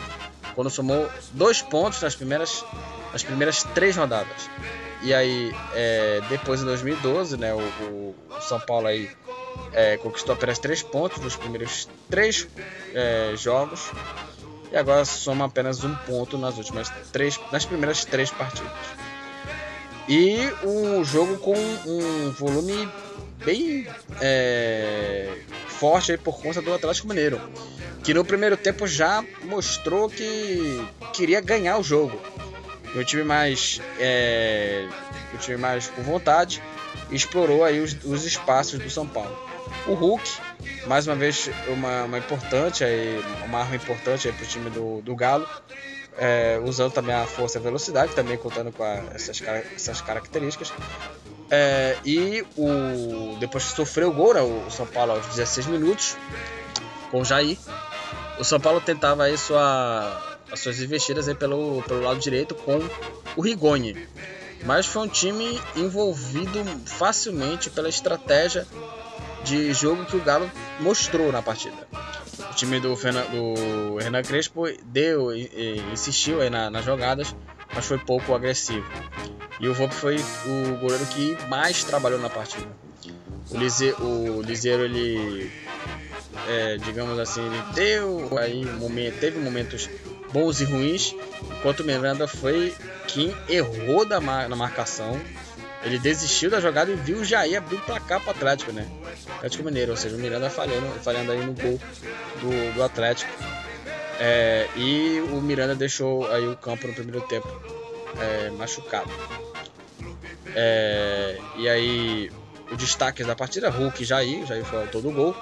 quando 0.55 0.71
somou 0.71 1.09
dois 1.33 1.63
pontos 1.63 2.03
nas 2.03 2.15
primeiras, 2.15 2.65
nas 3.13 3.23
primeiras 3.23 3.63
três 3.75 3.97
rodadas. 3.97 4.51
E 5.03 5.15
aí 5.15 5.55
é, 5.75 6.21
depois 6.29 6.61
em 6.61 6.65
2012, 6.65 7.37
né, 7.37 7.55
o, 7.55 7.59
o, 7.59 8.15
São 8.41 8.61
Paulo 8.61 8.87
aí 8.87 9.11
é, 9.73 9.97
conquistou 9.97 10.35
apenas 10.35 10.59
três 10.59 10.83
pontos 10.83 11.19
nos 11.19 11.37
primeiros 11.37 11.89
três 12.11 12.47
é, 12.95 13.33
jogos 13.37 13.91
e 14.71 14.77
agora 14.77 15.05
soma 15.05 15.47
apenas 15.47 15.83
um 15.85 15.95
ponto 15.95 16.37
nas 16.37 16.57
últimas 16.57 16.91
três, 17.13 17.41
nas 17.51 17.65
primeiras 17.65 18.05
três 18.05 18.31
partidas. 18.31 18.71
E 20.11 20.53
um 20.65 21.05
jogo 21.05 21.39
com 21.39 21.55
um 21.55 22.33
volume 22.33 22.89
bem 23.45 23.87
é, 24.21 25.33
forte 25.69 26.11
aí 26.11 26.19
por 26.19 26.43
conta 26.43 26.61
do 26.61 26.75
Atlético 26.75 27.07
Mineiro, 27.07 27.41
que 28.03 28.13
no 28.13 28.25
primeiro 28.25 28.57
tempo 28.57 28.89
já 28.89 29.25
mostrou 29.45 30.11
que 30.11 30.85
queria 31.13 31.41
ganhar 31.41 31.79
o 31.79 31.85
jogo. 31.85 32.21
O 32.97 33.05
time 33.05 33.23
mais, 33.23 33.81
é, 34.01 34.89
o 35.33 35.39
time 35.39 35.57
mais 35.57 35.87
com 35.87 36.03
vontade 36.03 36.61
explorou 37.13 37.63
aí 37.63 37.79
os, 37.79 37.97
os 38.05 38.25
espaços 38.25 38.81
do 38.81 38.91
São 38.91 39.07
Paulo. 39.07 39.39
O 39.87 39.95
Hulk, 39.95 40.29
mais 40.89 41.07
uma 41.07 41.15
vez 41.15 41.49
uma, 41.69 42.03
uma 42.03 42.19
importante 42.19 42.83
aí, 42.83 43.23
uma 43.45 43.61
arma 43.61 43.77
importante 43.77 44.27
para 44.33 44.43
o 44.43 44.49
time 44.49 44.71
do, 44.71 45.01
do 45.03 45.15
Galo, 45.15 45.47
é, 46.21 46.61
usando 46.63 46.93
também 46.93 47.15
a 47.15 47.25
força 47.27 47.57
e 47.57 47.61
a 47.61 47.63
velocidade, 47.63 48.15
também 48.15 48.37
contando 48.37 48.71
com 48.71 48.85
a, 48.85 49.03
essas, 49.15 49.41
essas 49.75 50.03
características. 50.03 50.71
É, 51.51 51.97
e 52.05 52.45
o, 52.59 53.39
depois 53.41 53.65
que 53.65 53.75
sofreu 53.75 54.11
o 54.11 54.13
gol, 54.13 54.35
né, 54.35 54.43
o 54.43 54.71
São 54.71 54.87
Paulo 54.87 55.13
aos 55.13 55.27
16 55.29 55.67
minutos, 55.67 56.19
com 57.11 57.23
o 57.23 57.25
Jair, 57.25 57.57
o 58.39 58.45
São 58.45 58.61
Paulo 58.61 58.83
tentava 58.83 59.25
aí 59.25 59.39
sua, 59.39 60.39
as 60.53 60.61
suas 60.61 60.79
investidas 60.81 61.27
aí 61.27 61.35
pelo, 61.35 61.83
pelo 61.85 62.03
lado 62.03 62.21
direito 62.21 62.55
com 62.55 62.79
o 63.35 63.41
Rigoni. 63.41 64.07
Mas 64.67 64.85
foi 64.85 65.03
um 65.03 65.09
time 65.09 65.59
envolvido 65.75 66.63
facilmente 66.85 67.71
pela 67.71 67.89
estratégia 67.89 68.67
de 69.45 69.73
jogo 69.73 70.05
que 70.05 70.17
o 70.17 70.21
Galo 70.21 70.51
mostrou 70.81 71.33
na 71.33 71.43
partida. 71.43 71.89
O 72.51 72.55
time 72.55 72.81
do, 72.81 72.95
do 72.95 74.01
Hernan 74.01 74.23
Crespo 74.23 74.65
deu, 74.85 75.35
insistiu 75.93 76.41
aí 76.41 76.51
na, 76.51 76.71
nas 76.71 76.85
jogadas, 76.85 77.35
mas 77.75 77.87
foi 77.87 77.99
pouco 77.99 78.35
agressivo. 78.35 78.87
E 79.61 79.69
o 79.69 79.75
Volpe 79.75 79.95
foi 79.95 80.17
o 80.17 80.77
goleiro 80.79 81.05
que 81.07 81.37
mais 81.49 81.85
trabalhou 81.85 82.19
na 82.19 82.31
partida. 82.31 82.67
O, 83.51 83.57
Lise, 83.57 83.95
o 83.99 84.43
Liseiro, 84.43 84.85
ele, 84.85 85.51
é, 86.49 86.77
digamos 86.79 87.19
assim, 87.19 87.45
ele 87.45 87.63
deu 87.75 88.39
aí 88.39 88.65
momento, 88.65 89.19
teve 89.19 89.39
momentos 89.39 89.89
bons 90.33 90.61
e 90.61 90.65
ruins, 90.65 91.15
enquanto 91.59 91.81
o 91.81 91.85
Miranda 91.85 92.27
foi 92.29 92.75
quem 93.07 93.35
errou 93.49 94.05
da, 94.05 94.21
na 94.21 94.57
marcação. 94.57 95.21
Ele 95.83 95.99
desistiu 95.99 96.51
da 96.51 96.61
jogada 96.61 96.91
e 96.91 96.95
viu 96.95 97.19
o 97.19 97.25
Jair 97.25 97.57
abrir 97.57 97.77
o 97.77 97.81
placar 97.81 98.21
para 98.21 98.29
o 98.29 98.31
Atlético, 98.37 98.73
né? 98.73 98.87
Atlético 99.37 99.65
Mineiro, 99.65 99.93
ou 99.93 99.97
seja, 99.97 100.15
o 100.15 100.19
Miranda 100.19 100.51
falhando, 100.51 100.87
falhando 101.01 101.33
aí 101.33 101.45
no 101.45 101.55
gol 101.55 101.81
do, 102.41 102.75
do 102.75 102.83
Atlético. 102.83 103.31
É, 104.19 104.69
e 104.77 105.21
o 105.33 105.41
Miranda 105.41 105.75
deixou 105.75 106.31
aí 106.31 106.47
o 106.47 106.57
campo 106.57 106.87
no 106.87 106.93
primeiro 106.93 107.23
tempo 107.23 107.49
é, 108.21 108.51
machucado. 108.51 109.11
É, 110.55 111.39
e 111.57 111.69
aí, 111.69 112.31
o 112.71 112.77
destaque 112.77 113.25
da 113.25 113.35
partida, 113.35 113.71
Hulk 113.71 114.03
e 114.03 114.05
Jair, 114.05 114.47
Jair 114.47 114.65
foi 114.65 114.79
o 114.79 114.83
autor 114.83 115.01
do 115.01 115.11
gol. 115.11 115.35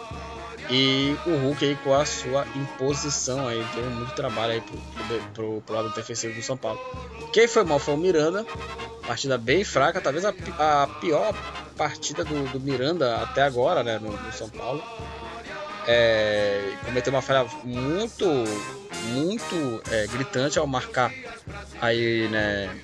E 0.71 1.17
o 1.25 1.31
Hulk 1.31 1.65
aí 1.65 1.77
com 1.77 1.95
a 1.95 2.05
sua 2.05 2.47
imposição 2.55 3.49
aí, 3.49 3.65
deu 3.75 3.85
muito 3.91 4.15
trabalho 4.15 4.53
aí 4.53 4.61
pro, 4.61 4.79
pro, 5.33 5.63
pro, 5.63 5.75
lado 5.75 5.95
defensivo 5.95 6.35
do 6.35 6.43
São 6.43 6.59
Paulo. 6.59 6.79
Quem 7.33 7.49
foi 7.49 7.65
mal 7.65 7.79
foi 7.79 7.95
o 7.95 7.97
Miranda, 7.97 8.45
partida 9.07 9.39
bem 9.39 9.65
fraca, 9.65 10.01
talvez 10.01 10.27
a, 10.27 10.35
a 10.59 10.87
pior 11.01 11.35
partida 11.75 12.23
do, 12.23 12.53
do, 12.53 12.61
Miranda 12.61 13.17
até 13.17 13.43
agora, 13.43 13.83
né, 13.83 13.99
no, 13.99 14.13
no 14.13 14.33
São 14.33 14.51
Paulo. 14.51 14.83
É, 15.87 16.75
cometeu 16.85 17.15
uma 17.15 17.23
falha 17.23 17.49
muito, 17.65 18.27
muito 19.07 19.83
é, 19.91 20.07
gritante 20.07 20.59
ao 20.59 20.67
marcar 20.67 21.11
aí, 21.81 22.29
né, 22.29 22.79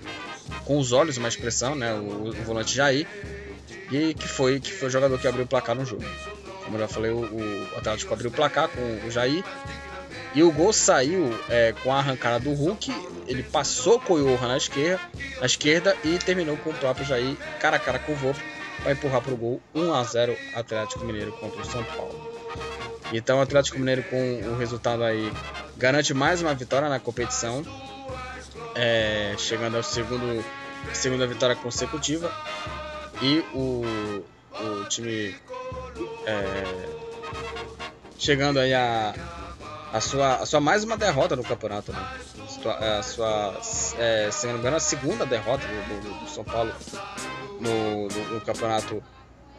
com 0.64 0.78
os 0.78 0.90
olhos 0.92 1.18
uma 1.18 1.28
expressão, 1.28 1.74
né, 1.74 1.92
o, 1.92 2.28
o 2.28 2.32
volante 2.44 2.74
Jair, 2.74 3.06
e 3.92 4.14
que 4.14 4.26
foi, 4.26 4.58
que 4.58 4.72
foi 4.72 4.88
o 4.88 4.90
jogador 4.90 5.18
que 5.18 5.28
abriu 5.28 5.44
o 5.44 5.48
placar 5.48 5.74
no 5.74 5.84
jogo. 5.84 6.04
Como 6.64 6.76
eu 6.76 6.80
já 6.80 6.88
falei, 6.88 7.10
o, 7.10 7.68
Atlético 7.76 8.14
abriu 8.14 8.30
o 8.30 8.32
placar 8.32 8.68
com 8.68 9.06
o 9.06 9.10
Jair. 9.10 9.44
E 10.34 10.42
o 10.42 10.50
gol 10.50 10.72
saiu 10.72 11.32
é, 11.48 11.72
com 11.82 11.92
a 11.92 11.98
arrancada 11.98 12.40
do 12.40 12.52
Hulk. 12.52 12.92
Ele 13.26 13.42
passou 13.42 14.00
Johan 14.00 14.48
na 14.48 14.56
esquerda, 14.56 15.00
na 15.38 15.46
esquerda 15.46 15.96
e 16.04 16.18
terminou 16.18 16.56
com 16.56 16.70
o 16.70 16.74
próprio 16.74 17.06
Jair 17.06 17.36
cara 17.60 17.76
a 17.76 17.80
cara 17.80 17.98
com 17.98 18.12
o 18.12 18.16
Volpe 18.16 18.40
para 18.82 18.92
empurrar 18.92 19.22
para 19.22 19.32
o 19.32 19.36
gol 19.36 19.60
1 19.74 19.94
a 19.94 20.04
0 20.04 20.36
Atlético 20.54 21.04
Mineiro 21.04 21.32
contra 21.32 21.60
o 21.60 21.64
São 21.64 21.82
Paulo. 21.84 22.32
Então 23.12 23.38
o 23.38 23.40
Atlético 23.40 23.78
Mineiro 23.78 24.02
com 24.04 24.40
o 24.50 24.58
resultado 24.58 25.04
aí 25.04 25.32
garante 25.76 26.12
mais 26.12 26.42
uma 26.42 26.54
vitória 26.54 26.88
na 26.88 26.98
competição 26.98 27.64
é, 28.74 29.34
chegando 29.38 29.76
ao 29.76 29.82
segundo 29.82 30.44
segunda 30.92 31.26
vitória 31.26 31.56
consecutiva 31.56 32.30
e 33.22 33.38
o, 33.54 33.84
o 34.52 34.84
time 34.88 35.34
é, 36.26 36.88
chegando 38.18 38.58
aí 38.58 38.72
a, 38.72 39.14
a 39.92 40.00
sua 40.00 40.36
a 40.36 40.46
sua 40.46 40.60
mais 40.60 40.84
uma 40.84 40.96
derrota 40.96 41.36
no 41.36 41.44
campeonato 41.44 41.92
né? 41.92 41.98
a 42.98 43.02
sua 43.02 43.60
é, 43.98 44.30
se 44.30 44.46
não 44.46 44.54
me 44.54 44.60
engano 44.60 44.76
a 44.76 44.80
segunda 44.80 45.26
derrota 45.26 45.66
do, 45.66 46.00
do, 46.00 46.20
do 46.20 46.30
São 46.30 46.44
Paulo 46.44 46.72
no, 47.60 48.08
no, 48.08 48.34
no 48.34 48.40
campeonato 48.40 49.02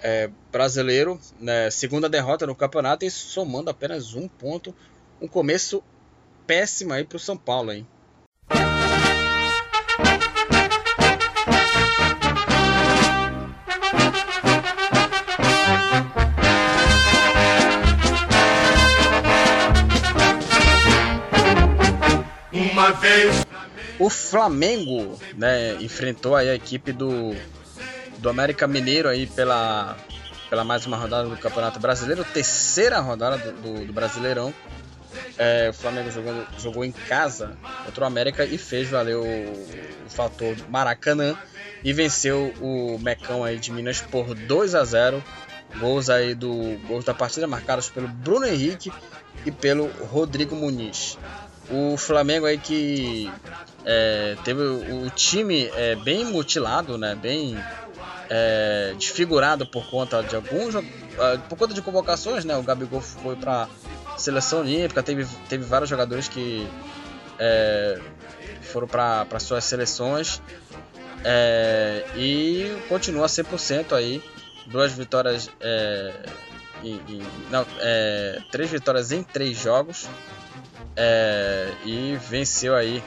é, 0.01 0.29
brasileiro 0.51 1.19
né? 1.39 1.69
segunda 1.69 2.09
derrota 2.09 2.45
no 2.47 2.55
campeonato 2.55 3.05
e 3.05 3.11
somando 3.11 3.69
apenas 3.69 4.13
um 4.13 4.27
ponto 4.27 4.75
um 5.21 5.27
começo 5.27 5.83
péssimo 6.45 6.93
aí 6.93 7.03
para 7.03 7.17
o 7.17 7.19
São 7.19 7.38
Paulo 7.38 7.71
hein 7.71 7.88
O 23.97 24.09
Flamengo, 24.09 25.20
né, 25.36 25.76
enfrentou 25.76 26.36
aí 26.36 26.49
a 26.49 26.55
equipe 26.55 26.91
do 26.91 27.36
do 28.18 28.30
América 28.30 28.68
Mineiro 28.68 29.07
aí 29.07 29.28
pela 29.28 29.95
pela 30.49 30.63
mais 30.63 30.86
uma 30.86 30.97
rodada 30.97 31.28
do 31.28 31.38
Campeonato 31.38 31.80
Brasileiro, 31.80 32.24
terceira 32.24 32.99
rodada 32.99 33.38
do, 33.38 33.51
do, 33.53 33.86
do 33.86 33.93
Brasileirão. 33.93 34.53
É, 35.38 35.70
o 35.70 35.74
Flamengo 35.74 36.11
jogou, 36.11 36.45
jogou 36.57 36.86
em 36.86 36.91
casa 36.91 37.57
contra 37.86 38.03
o 38.03 38.07
América 38.07 38.45
e 38.45 38.57
fez 38.57 38.89
valer 38.89 39.16
o, 39.16 39.24
o 39.24 40.09
fator 40.09 40.55
Maracanã 40.70 41.38
e 41.84 41.93
venceu 41.93 42.53
o 42.61 42.97
Mecão 42.99 43.43
aí 43.43 43.57
de 43.57 43.72
Minas 43.72 44.01
por 44.01 44.34
2 44.34 44.76
a 44.76 44.84
0 44.84 45.24
Gols 45.80 46.09
aí 46.09 46.34
do 46.34 46.80
gols 46.88 47.03
da 47.03 47.13
partida 47.13 47.47
marcados 47.47 47.89
pelo 47.89 48.07
Bruno 48.07 48.45
Henrique 48.45 48.91
e 49.45 49.51
pelo 49.51 49.88
Rodrigo 50.05 50.55
Muniz. 50.55 51.18
O 51.70 51.97
Flamengo 51.97 52.45
aí 52.45 52.57
que 52.57 53.32
é, 53.84 54.36
teve 54.43 54.61
o 54.61 55.09
time 55.09 55.70
é, 55.76 55.95
bem 55.95 56.26
mutilado, 56.26 56.97
né? 56.97 57.16
Bem 57.16 57.57
é, 58.30 58.93
desfigurado 58.97 59.66
por 59.66 59.88
conta 59.88 60.22
de 60.22 60.36
alguns 60.36 60.76
é, 60.76 61.38
por 61.49 61.57
conta 61.57 61.74
de 61.74 61.82
convocações, 61.82 62.45
né? 62.45 62.55
O 62.55 62.63
Gabigol 62.63 63.01
foi 63.01 63.36
para 63.36 63.68
seleção 64.18 64.61
olímpica, 64.61 65.03
teve, 65.03 65.26
teve 65.49 65.63
vários 65.63 65.89
jogadores 65.89 66.28
que 66.28 66.68
é, 67.39 67.99
foram 68.61 68.88
para 68.88 69.39
suas 69.39 69.63
seleções 69.63 70.41
é, 71.24 72.05
e 72.16 72.78
continua 72.88 73.28
100% 73.28 73.93
aí, 73.93 74.24
duas 74.68 74.91
vitórias 74.93 75.49
é, 75.59 76.13
e, 76.84 76.89
e, 76.89 77.28
não, 77.49 77.66
é, 77.80 78.39
três 78.51 78.70
vitórias 78.70 79.11
em 79.11 79.24
três 79.24 79.57
jogos 79.57 80.07
É, 80.96 81.72
e 81.84 82.18
venceu 82.18 82.76
aí. 82.76 83.04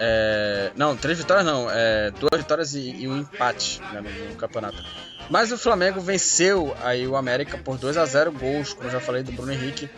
É, 0.00 0.70
não, 0.76 0.96
três 0.96 1.18
vitórias 1.18 1.44
não, 1.44 1.68
é, 1.70 2.12
duas 2.12 2.40
vitórias 2.40 2.74
e, 2.74 2.90
e 2.90 3.08
um 3.08 3.18
empate 3.18 3.80
né, 3.92 4.00
no, 4.00 4.28
no, 4.30 4.36
campeonato. 4.36 4.82
Mas 5.28 5.50
o 5.52 5.58
Flamengo 5.58 6.00
venceu 6.00 6.74
aí 6.82 7.06
o 7.06 7.16
América 7.16 7.58
por 7.58 7.76
2 7.76 7.96
a 7.96 8.06
0 8.06 8.32
gols, 8.32 8.72
como 8.72 8.88
já 8.90 9.00
falei, 9.00 9.22
do 9.22 9.32
Bruno 9.32 9.52
Henrique 9.52 9.90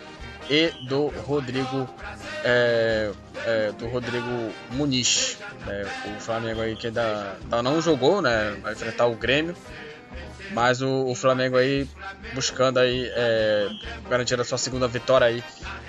e 0.49 0.73
do 0.89 1.09
Rodrigo 1.09 1.89
é, 2.43 3.13
é, 3.47 3.73
do 3.73 3.87
Rodrigo 3.89 4.53
Muniz. 4.73 5.39
Né, 5.67 5.87
o 6.17 6.21
Flamengo 6.21 6.61
aí 6.61 6.75
que 6.75 6.89
ainda, 6.89 7.37
ainda 7.43 7.63
não 7.63 7.81
jogou, 7.81 8.21
né? 8.21 8.57
Vai 8.63 8.73
enfrentar 8.73 9.07
o 9.07 9.15
Grêmio. 9.15 9.55
Mas 10.53 10.83
o, 10.83 11.07
o 11.07 11.15
Flamengo 11.15 11.57
aí 11.57 11.89
buscando 12.35 12.79
aí 12.79 13.11
é, 13.15 13.69
garantir 14.09 14.41
a 14.41 14.45
sua 14.45 14.59
segunda 14.59 14.89
vitória 14.89 15.27
aí 15.27 15.45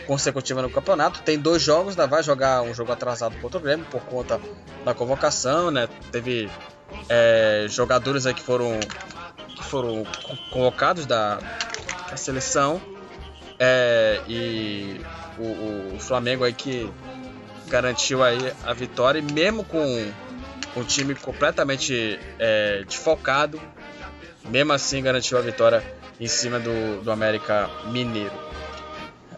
consecutiva 0.05 0.61
no 0.61 0.69
campeonato. 0.69 1.21
Tem 1.21 1.39
dois 1.39 1.61
jogos, 1.61 1.91
ainda 1.91 2.07
vai 2.07 2.21
jogar 2.21 2.61
um 2.61 2.73
jogo 2.73 2.91
atrasado 2.91 3.35
contra 3.37 3.57
o 3.57 3.61
Grêmio 3.61 3.85
por 3.89 4.01
conta 4.01 4.39
da 4.85 4.93
convocação, 4.93 5.71
né? 5.71 5.87
Teve 6.11 6.49
é, 7.09 7.65
jogadores 7.69 8.25
aí 8.25 8.33
que 8.33 8.41
foram 8.41 8.79
que 9.47 9.63
foram 9.63 10.05
convocados 10.51 11.05
da, 11.05 11.39
da 12.09 12.17
seleção 12.17 12.81
é, 13.59 14.21
e 14.27 15.01
o, 15.37 15.95
o, 15.95 15.99
Flamengo 15.99 16.43
aí 16.43 16.53
que 16.53 16.91
garantiu 17.67 18.23
aí 18.23 18.37
a 18.63 18.73
vitória 18.73 19.19
e 19.19 19.21
mesmo 19.21 19.63
com 19.63 20.11
um 20.75 20.83
time 20.83 21.15
completamente 21.15 22.19
é, 22.39 22.83
desfocado 22.87 23.61
mesmo 24.49 24.73
assim 24.73 25.01
garantiu 25.01 25.37
a 25.37 25.41
vitória 25.41 25.83
em 26.19 26.27
cima 26.27 26.59
do, 26.59 27.01
do 27.03 27.11
América 27.11 27.69
Mineiro. 27.87 28.33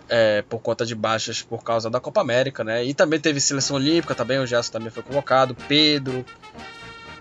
É, 0.09 0.43
por 0.43 0.59
conta 0.59 0.85
de 0.85 0.93
baixas 0.93 1.41
por 1.41 1.63
causa 1.63 1.89
da 1.89 1.99
Copa 1.99 2.21
América, 2.21 2.63
né? 2.63 2.83
E 2.83 2.93
também 2.93 3.19
teve 3.19 3.39
seleção 3.39 3.77
olímpica, 3.77 4.13
também 4.13 4.37
o 4.37 4.45
Gerson 4.45 4.73
também 4.73 4.91
foi 4.91 5.01
convocado, 5.01 5.55
Pedro. 5.67 6.25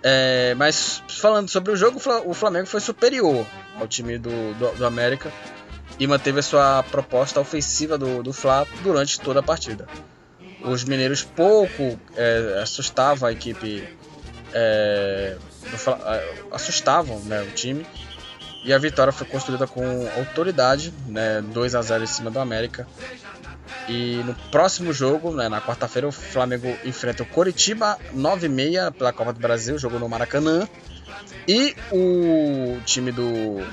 É, 0.03 0.55
mas 0.57 1.03
falando 1.09 1.49
sobre 1.49 1.73
o 1.73 1.77
jogo, 1.77 2.01
o 2.27 2.35
Flamengo 2.35 2.67
foi 2.67 2.81
superior 2.81 3.47
ao 3.79 3.87
time 3.87 4.19
do, 4.19 4.53
do, 4.55 4.77
do 4.77 4.85
América 4.85 5.33
e 5.99 6.07
manteve 6.07 6.41
a 6.41 6.43
sua 6.43 6.83
proposta 6.83 7.41
ofensiva 7.41 7.97
do, 7.97 8.23
do 8.23 8.33
Fla 8.33 8.67
durante 8.83 9.21
toda 9.21 9.41
a 9.41 9.43
partida. 9.43 9.87
Os 10.65 10.85
mineiros 10.85 11.23
pouco 11.23 11.99
é, 12.17 12.61
assustavam 12.63 13.29
a 13.29 13.33
equipe 13.33 13.89
é, 14.53 15.37
assustavam 16.51 17.19
né, 17.21 17.43
o 17.43 17.51
time. 17.53 17.87
E 18.65 18.73
a 18.73 18.79
vitória 18.79 19.13
foi 19.13 19.27
construída 19.27 19.67
com 19.67 19.83
autoridade, 20.17 20.95
né, 21.09 21.41
2 21.41 21.75
a 21.75 21.83
0 21.83 22.05
em 22.05 22.07
cima 22.07 22.31
do 22.31 22.39
América. 22.39 22.87
E 23.89 24.23
no 24.25 24.35
próximo 24.51 24.93
jogo, 24.93 25.33
né, 25.33 25.49
na 25.49 25.61
quarta-feira, 25.61 26.07
o 26.07 26.13
Flamengo 26.13 26.69
enfrenta 26.85 27.25
o 27.25 27.27
Coritiba 27.27 27.99
9-6 28.15 28.93
pela 28.93 29.13
Copa 29.13 29.33
do 29.33 29.41
Brasil, 29.41 29.77
jogo 29.79 29.99
no 29.99 30.09
Maracanã. 30.09 30.69
E 31.49 31.75
o 31.91 32.81
time 32.85 33.11
do. 33.11 33.67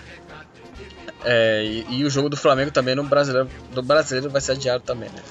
É, 1.23 1.63
e, 1.63 1.99
e, 1.99 2.05
o 2.05 2.09
jogo 2.09 2.29
do 2.29 2.37
Flamengo 2.37 2.71
também 2.71 2.95
no 2.95 3.03
brasileiro, 3.03 3.49
do 3.71 3.83
brasileiro 3.83 4.29
vai 4.29 4.41
ser 4.41 4.53
adiado 4.53 4.83
também. 4.83 5.09
Né? 5.09 5.21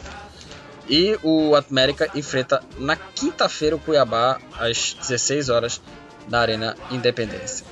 E 0.88 1.18
o 1.22 1.56
América 1.56 2.08
enfrenta 2.14 2.62
na 2.78 2.94
quinta-feira 2.94 3.74
o 3.74 3.78
Cuiabá 3.78 4.38
às 4.58 4.94
16 4.94 5.48
horas 5.48 5.80
da 6.28 6.40
Arena 6.40 6.76
Independência. 6.90 7.66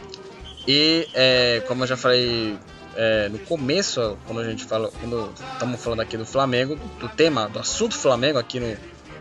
E 0.67 1.09
é, 1.15 1.63
como 1.69 1.85
eu 1.85 1.87
já 1.87 1.97
falei 1.97 2.59
é, 2.97 3.29
no 3.29 3.39
começo, 3.41 4.19
quando 4.27 4.41
a 4.41 4.45
gente 4.45 4.65
fala, 4.65 4.91
quando 5.01 5.33
estamos 5.53 5.83
falando 5.83 6.01
aqui 6.01 6.17
do 6.17 6.27
Flamengo, 6.27 6.77
do, 6.99 7.09
tema, 7.09 7.49
do 7.49 7.59
assunto 7.59 7.95
Flamengo 7.95 8.39
aqui 8.39 8.59
no, 8.59 8.77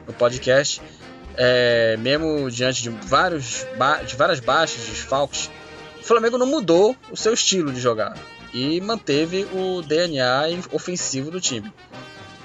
no 0.07 0.13
podcast, 0.13 0.81
é, 1.37 1.97
mesmo 1.97 2.49
diante 2.49 2.81
de, 2.81 2.89
vários, 2.89 3.65
de 4.07 4.15
várias 4.15 4.39
baixas, 4.39 4.85
desfalques, 4.85 5.51
o 5.99 6.03
Flamengo 6.03 6.37
não 6.37 6.45
mudou 6.45 6.95
o 7.11 7.17
seu 7.17 7.33
estilo 7.33 7.71
de 7.71 7.79
jogar 7.79 8.17
e 8.53 8.79
manteve 8.79 9.45
o 9.51 9.81
DNA 9.81 10.43
ofensivo 10.71 11.29
do 11.29 11.41
time. 11.41 11.71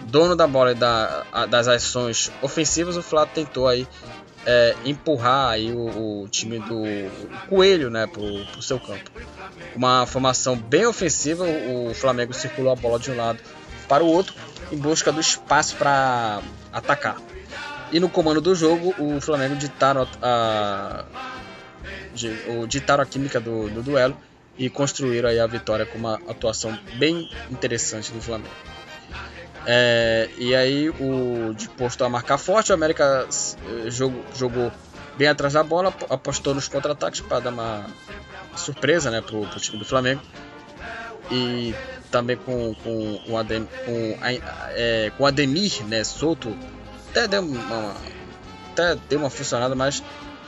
Dono 0.03 0.34
da 0.34 0.47
bola 0.47 0.72
e 0.72 0.74
da, 0.74 1.24
das 1.49 1.68
ações 1.68 2.32
ofensivas, 2.43 2.97
o 2.97 3.03
Flávio 3.03 3.34
tentou 3.34 3.68
aí 3.68 3.86
é, 4.47 4.74
empurrar 4.84 5.51
aí 5.51 5.72
o, 5.72 6.22
o, 6.22 6.28
time 6.28 6.59
do 6.59 6.82
Coelho 7.49 7.91
né, 7.91 8.07
para 8.07 8.22
o 8.22 8.62
seu 8.62 8.78
campo. 8.78 9.11
Uma 9.74 10.07
formação 10.07 10.57
bem 10.57 10.86
ofensiva, 10.86 11.45
o 11.45 11.95
Flamengo 11.95 12.32
circulou 12.32 12.72
a 12.72 12.76
bola 12.76 12.99
de 12.99 13.11
um 13.11 13.16
lado 13.16 13.38
para 13.88 14.03
o 14.03 14.07
outro 14.07 14.34
em 14.72 14.76
busca 14.76 15.12
do 15.12 15.20
espaço 15.20 15.76
para 15.76 16.41
atacar. 16.72 17.16
E 17.93 17.99
no 17.99 18.09
comando 18.09 18.41
do 18.41 18.55
jogo, 18.55 18.95
o 18.99 19.20
Flamengo 19.20 19.57
ditaram 19.57 20.07
a, 20.22 21.05
a, 21.05 21.05
ditaram 22.68 23.03
a 23.03 23.07
química 23.07 23.41
do, 23.41 23.68
do 23.68 23.82
duelo 23.82 24.16
e 24.57 24.70
construíram 24.70 25.28
aí 25.28 25.41
a 25.41 25.47
vitória 25.47 25.84
com 25.84 25.99
uma 25.99 26.14
atuação 26.28 26.78
bem 26.99 27.28
interessante 27.51 28.12
do 28.12 28.20
Flamengo. 28.20 28.55
É, 29.67 30.29
e 30.39 30.55
aí 30.55 30.89
o 30.89 31.53
disposto 31.55 32.03
a 32.05 32.09
marcar 32.09 32.39
forte, 32.39 32.73
o 32.73 32.75
América 32.75 33.27
eh, 33.29 33.91
jogou, 33.91 34.25
jogou 34.35 34.73
bem 35.19 35.29
atrás 35.29 35.53
da 35.53 35.63
bola, 35.63 35.95
apostou 36.09 36.55
nos 36.55 36.67
contra-ataques 36.67 37.21
para 37.21 37.41
dar 37.41 37.51
uma 37.51 37.87
surpresa 38.57 39.11
né, 39.11 39.21
pro, 39.21 39.47
pro 39.47 39.61
time 39.61 39.79
do 39.79 39.85
Flamengo. 39.85 40.23
E 41.31 41.75
também 42.11 42.37
com, 42.37 42.75
com, 42.75 43.21
o 43.29 43.37
Adem, 43.37 43.69
com, 43.85 44.19
é, 44.23 45.13
com 45.17 45.23
o 45.23 45.27
Ademir 45.27 45.85
né, 45.85 46.03
solto, 46.03 46.57
até 47.11 47.29
deu 47.29 47.43
uma, 47.43 47.95
até 48.73 48.97
deu 49.09 49.21
uma 49.21 49.31
funcionada, 49.31 49.75
mas 49.75 50.03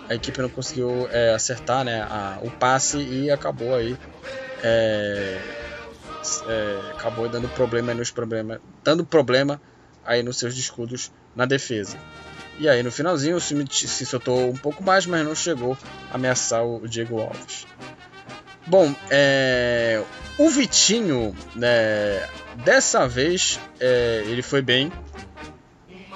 a 0.08 0.14
equipe 0.14 0.40
não 0.40 0.48
conseguiu 0.48 1.08
é, 1.12 1.34
acertar 1.34 1.84
né, 1.84 2.02
a, 2.02 2.38
o 2.42 2.50
passe 2.50 2.98
e 2.98 3.30
acabou 3.30 3.74
aí 3.74 3.96
é, 4.62 5.38
é, 6.46 6.90
acabou 6.92 7.28
dando 7.28 7.48
problema 7.48 7.94
nos 7.94 8.10
problemas, 8.10 8.60
dando 8.82 9.04
problema 9.04 9.60
aí 10.04 10.22
nos 10.22 10.38
seus 10.38 10.56
escudos 10.56 11.12
na 11.34 11.46
defesa. 11.46 11.96
E 12.58 12.68
aí 12.68 12.82
no 12.82 12.92
finalzinho 12.92 13.36
o 13.36 13.40
se 13.40 14.06
soltou 14.06 14.50
um 14.50 14.56
pouco 14.56 14.82
mais, 14.82 15.06
mas 15.06 15.24
não 15.24 15.34
chegou 15.34 15.76
a 16.10 16.14
ameaçar 16.14 16.64
o 16.64 16.86
Diego 16.86 17.20
Alves. 17.20 17.66
Bom, 18.66 18.94
é, 19.10 20.02
o 20.38 20.48
Vitinho, 20.48 21.34
né, 21.56 22.28
dessa 22.64 23.08
vez 23.08 23.58
é, 23.80 24.22
ele 24.26 24.42
foi 24.42 24.62
bem. 24.62 24.92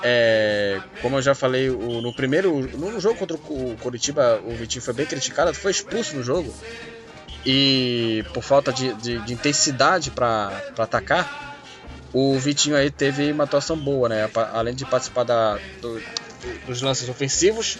É, 0.03 0.81
como 1.03 1.17
eu 1.17 1.23
já 1.23 1.35
falei 1.35 1.71
o, 1.71 2.01
no 2.01 2.15
primeiro 2.15 2.61
no 2.77 3.01
jogo 3.01 3.19
contra 3.19 3.37
o 3.37 3.77
Curitiba, 3.81 4.41
o 4.45 4.51
Vitinho 4.55 4.83
foi 4.83 4.95
bem 4.95 5.07
criticado, 5.07 5.53
foi 5.55 5.71
expulso 5.73 6.15
no 6.15 6.23
jogo 6.23 6.55
e 7.47 8.25
por 8.35 8.43
falta 8.43 8.73
de, 8.73 8.93
de, 8.95 9.21
de 9.21 9.33
intensidade 9.33 10.11
para 10.11 10.51
atacar, 10.77 11.57
o 12.13 12.37
Vitinho 12.41 12.77
aí 12.77 12.91
teve 12.91 13.31
uma 13.31 13.45
atuação 13.45 13.77
boa, 13.77 14.09
né? 14.09 14.29
Além 14.53 14.75
de 14.75 14.85
participar 14.85 15.23
da, 15.23 15.57
do, 15.81 16.03
dos 16.67 16.83
lances 16.83 17.09
ofensivos, 17.09 17.79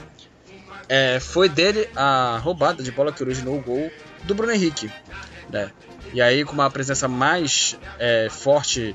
é, 0.89 1.19
foi 1.19 1.49
dele 1.49 1.89
a 1.97 2.39
roubada 2.39 2.81
de 2.81 2.93
bola 2.93 3.13
que 3.13 3.21
originou 3.25 3.59
o 3.59 3.61
gol 3.61 3.91
do 4.23 4.37
Bruno 4.37 4.53
Henrique, 4.53 4.89
né? 5.51 5.73
E 6.15 6.23
aí 6.23 6.45
com 6.45 6.53
uma 6.53 6.71
presença 6.71 7.09
mais 7.09 7.77
é, 7.99 8.29
forte 8.31 8.95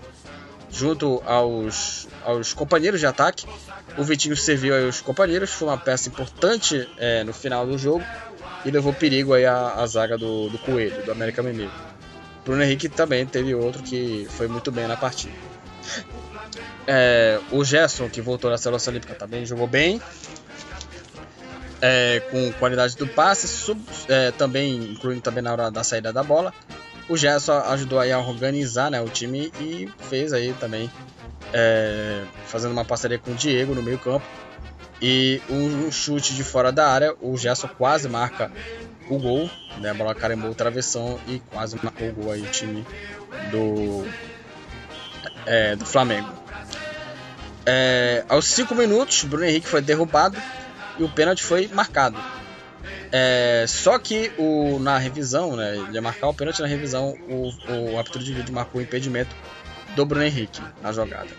junto 0.72 1.22
aos, 1.26 2.08
aos 2.24 2.54
companheiros 2.54 3.02
de 3.02 3.06
ataque, 3.06 3.46
o 3.98 4.04
Vitinho 4.06 4.38
serviu 4.38 4.74
aí 4.74 4.86
os 4.86 5.02
companheiros, 5.02 5.50
foi 5.50 5.68
uma 5.68 5.78
peça 5.78 6.08
importante 6.08 6.90
é, 6.98 7.26
no 7.26 7.34
final 7.34 7.68
do 7.68 7.78
jogo 7.78 8.06
e 8.66 8.72
levou 8.72 8.94
perigo 8.94 9.34
aí 9.34 9.46
a, 9.46 9.76
a 9.76 9.86
zaga 9.86 10.18
do, 10.18 10.50
do 10.50 10.58
Coelho, 10.60 11.04
do 11.04 11.12
América 11.12 11.42
Mineiro. 11.42 11.72
Bruno 12.44 12.64
Henrique 12.64 12.90
também 12.90 13.26
teve 13.26 13.54
outro 13.54 13.84
que 13.84 14.28
foi 14.32 14.48
muito 14.48 14.72
bem 14.72 14.88
na 14.88 14.98
partida. 14.98 15.34
É, 16.88 17.40
o 17.52 17.64
Gerson, 17.64 18.10
que 18.10 18.22
voltou 18.22 18.50
na 18.50 18.58
seleção 18.58 18.92
olímpica, 18.92 19.14
também 19.14 19.46
jogou 19.46 19.68
bem. 19.68 20.02
É, 21.84 22.22
com 22.30 22.52
qualidade 22.54 22.96
do 22.96 23.08
passe, 23.08 23.48
sub, 23.48 23.82
é, 24.08 24.30
também 24.32 24.76
incluindo 24.76 25.22
também 25.22 25.42
na 25.42 25.52
hora 25.52 25.72
da 25.72 25.84
saída 25.84 26.14
da 26.14 26.24
bola. 26.24 26.54
O 27.10 27.18
Gerson 27.18 27.54
ajudou 27.54 28.00
aí 28.00 28.12
a 28.12 28.20
organizar 28.20 28.92
né, 28.92 29.02
o 29.02 29.10
time 29.10 29.52
e 29.60 29.90
fez 30.08 30.32
aí 30.32 30.54
também 30.60 30.92
é, 31.52 32.24
fazendo 32.46 32.72
uma 32.72 32.86
parceria 32.86 33.18
com 33.18 33.32
o 33.32 33.36
Diego 33.36 33.74
no 33.74 33.82
meio 33.82 33.98
campo 33.98 34.26
e 35.02 35.42
um 35.50 35.92
chute 35.92 36.36
de 36.36 36.44
fora 36.44 36.72
da 36.72 36.88
área, 36.88 37.16
o 37.20 37.36
Gerson 37.38 37.68
quase 37.68 38.08
marca 38.08 38.52
o 39.10 39.18
gol, 39.18 39.50
né? 39.80 39.90
A 39.90 39.94
bola 39.94 40.14
carimbou 40.14 40.52
o 40.52 40.56
travessão 40.56 41.20
e 41.28 41.40
quase 41.52 41.78
marcou 41.82 42.10
o 42.10 42.14
gol 42.14 42.32
aí 42.32 42.42
o 42.42 42.52
time 42.52 42.86
do, 43.50 44.06
é, 45.46 45.76
do 45.76 45.86
Flamengo. 45.86 46.32
É, 47.66 48.24
aos 48.30 48.46
5 48.46 48.74
minutos, 48.76 49.24
Bruno 49.24 49.46
Henrique 49.46 49.68
foi 49.68 49.82
derrubado 49.82 50.38
e 51.00 51.04
o 51.04 51.10
pênalti 51.10 51.44
foi 51.44 51.68
marcado. 51.68 52.18
É, 53.12 53.66
só 53.68 54.00
que 54.00 54.32
o, 54.38 54.80
na 54.80 54.98
revisão, 54.98 55.56
né, 55.56 55.78
ele 55.78 55.94
ia 55.94 56.02
marcar 56.02 56.28
o 56.28 56.34
pênalti 56.34 56.62
na 56.62 56.68
revisão, 56.68 57.16
o, 57.28 57.52
o 57.94 57.98
árbitro 57.98 58.24
de 58.24 58.34
vídeo 58.34 58.54
marcou 58.54 58.80
o 58.80 58.84
impedimento 58.84 59.36
do 59.96 60.06
Bruno 60.06 60.24
Henrique 60.24 60.62
na 60.82 60.92
jogada. 60.92 61.30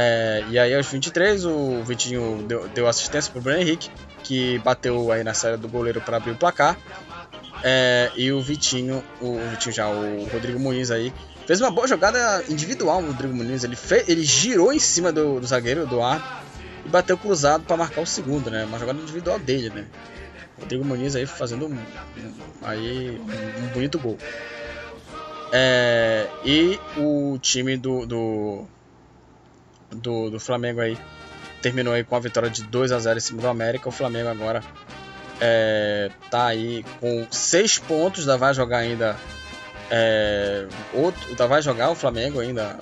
É, 0.00 0.44
e 0.48 0.56
aí 0.56 0.72
aos 0.76 0.86
23 0.86 1.44
o 1.44 1.82
Vitinho 1.82 2.44
deu, 2.46 2.68
deu 2.68 2.86
assistência 2.86 3.32
pro 3.32 3.40
Bruno 3.40 3.58
Henrique, 3.58 3.90
que 4.22 4.56
bateu 4.60 5.10
aí 5.10 5.24
na 5.24 5.34
série 5.34 5.56
do 5.56 5.68
goleiro 5.68 6.00
para 6.00 6.18
abrir 6.18 6.30
o 6.30 6.36
placar. 6.36 6.78
É, 7.64 8.12
e 8.14 8.30
o 8.30 8.40
Vitinho, 8.40 9.02
o, 9.20 9.30
o, 9.30 9.48
Vitinho 9.50 9.74
já, 9.74 9.88
o 9.88 10.24
Rodrigo 10.32 10.60
Muniz 10.60 10.92
aí, 10.92 11.12
fez 11.48 11.60
uma 11.60 11.72
boa 11.72 11.88
jogada 11.88 12.44
individual, 12.48 13.02
o 13.02 13.08
Rodrigo 13.08 13.34
Muniz. 13.34 13.64
Ele, 13.64 13.74
fez, 13.74 14.08
ele 14.08 14.22
girou 14.22 14.72
em 14.72 14.78
cima 14.78 15.10
do, 15.10 15.40
do 15.40 15.46
zagueiro, 15.48 15.82
Eduardo, 15.82 16.24
e 16.86 16.88
bateu 16.88 17.18
cruzado 17.18 17.64
para 17.64 17.76
marcar 17.76 18.00
o 18.00 18.06
segundo, 18.06 18.52
né? 18.52 18.66
Uma 18.66 18.78
jogada 18.78 19.00
individual 19.00 19.40
dele, 19.40 19.68
né? 19.70 19.84
Rodrigo 20.60 20.84
Muniz 20.84 21.16
aí 21.16 21.26
fazendo 21.26 21.66
um, 21.66 21.76
aí, 22.62 23.20
um 23.64 23.66
bonito 23.74 23.98
gol. 23.98 24.16
É, 25.52 26.28
e 26.44 26.78
o 26.96 27.36
time 27.40 27.76
do, 27.76 28.06
do, 28.06 28.68
do, 29.90 30.30
do, 30.30 30.40
Flamengo 30.40 30.80
aí 30.80 30.98
terminou 31.62 31.94
aí 31.94 32.04
com 32.04 32.16
a 32.16 32.20
vitória 32.20 32.48
de 32.48 32.62
2 32.62 32.92
a 32.92 32.98
0 32.98 33.18
em 33.18 33.20
cima 33.20 33.42
do 33.42 33.48
América. 33.48 33.88
O 33.88 33.92
Flamengo 33.92 34.28
agora 34.28 34.62
é, 35.40 36.10
tá 36.30 36.46
aí 36.46 36.84
com 37.00 37.26
6 37.30 37.78
pontos, 37.80 38.20
ainda 38.20 38.36
vai 38.36 38.54
jogar 38.54 38.78
ainda. 38.78 39.16
É, 39.90 40.66
outro, 40.92 41.20
ainda 41.28 41.46
vai 41.46 41.62
jogar 41.62 41.90
o 41.90 41.94
Flamengo 41.94 42.40
ainda. 42.40 42.78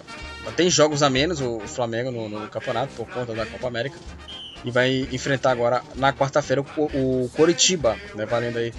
Tem 0.56 0.70
jogos 0.70 1.02
a 1.02 1.10
menos 1.10 1.40
o 1.40 1.60
Flamengo 1.60 2.10
no, 2.10 2.28
no 2.28 2.48
campeonato 2.48 2.92
por 2.94 3.08
conta 3.08 3.34
da 3.34 3.46
Copa 3.46 3.66
América. 3.66 3.98
E 4.64 4.70
vai 4.70 5.08
enfrentar 5.12 5.50
agora 5.50 5.82
na 5.94 6.12
quarta-feira 6.12 6.62
o, 6.76 7.24
o 7.24 7.30
Coritiba, 7.36 7.96
né, 8.14 8.24
valendo 8.26 8.58
aí 8.58 8.72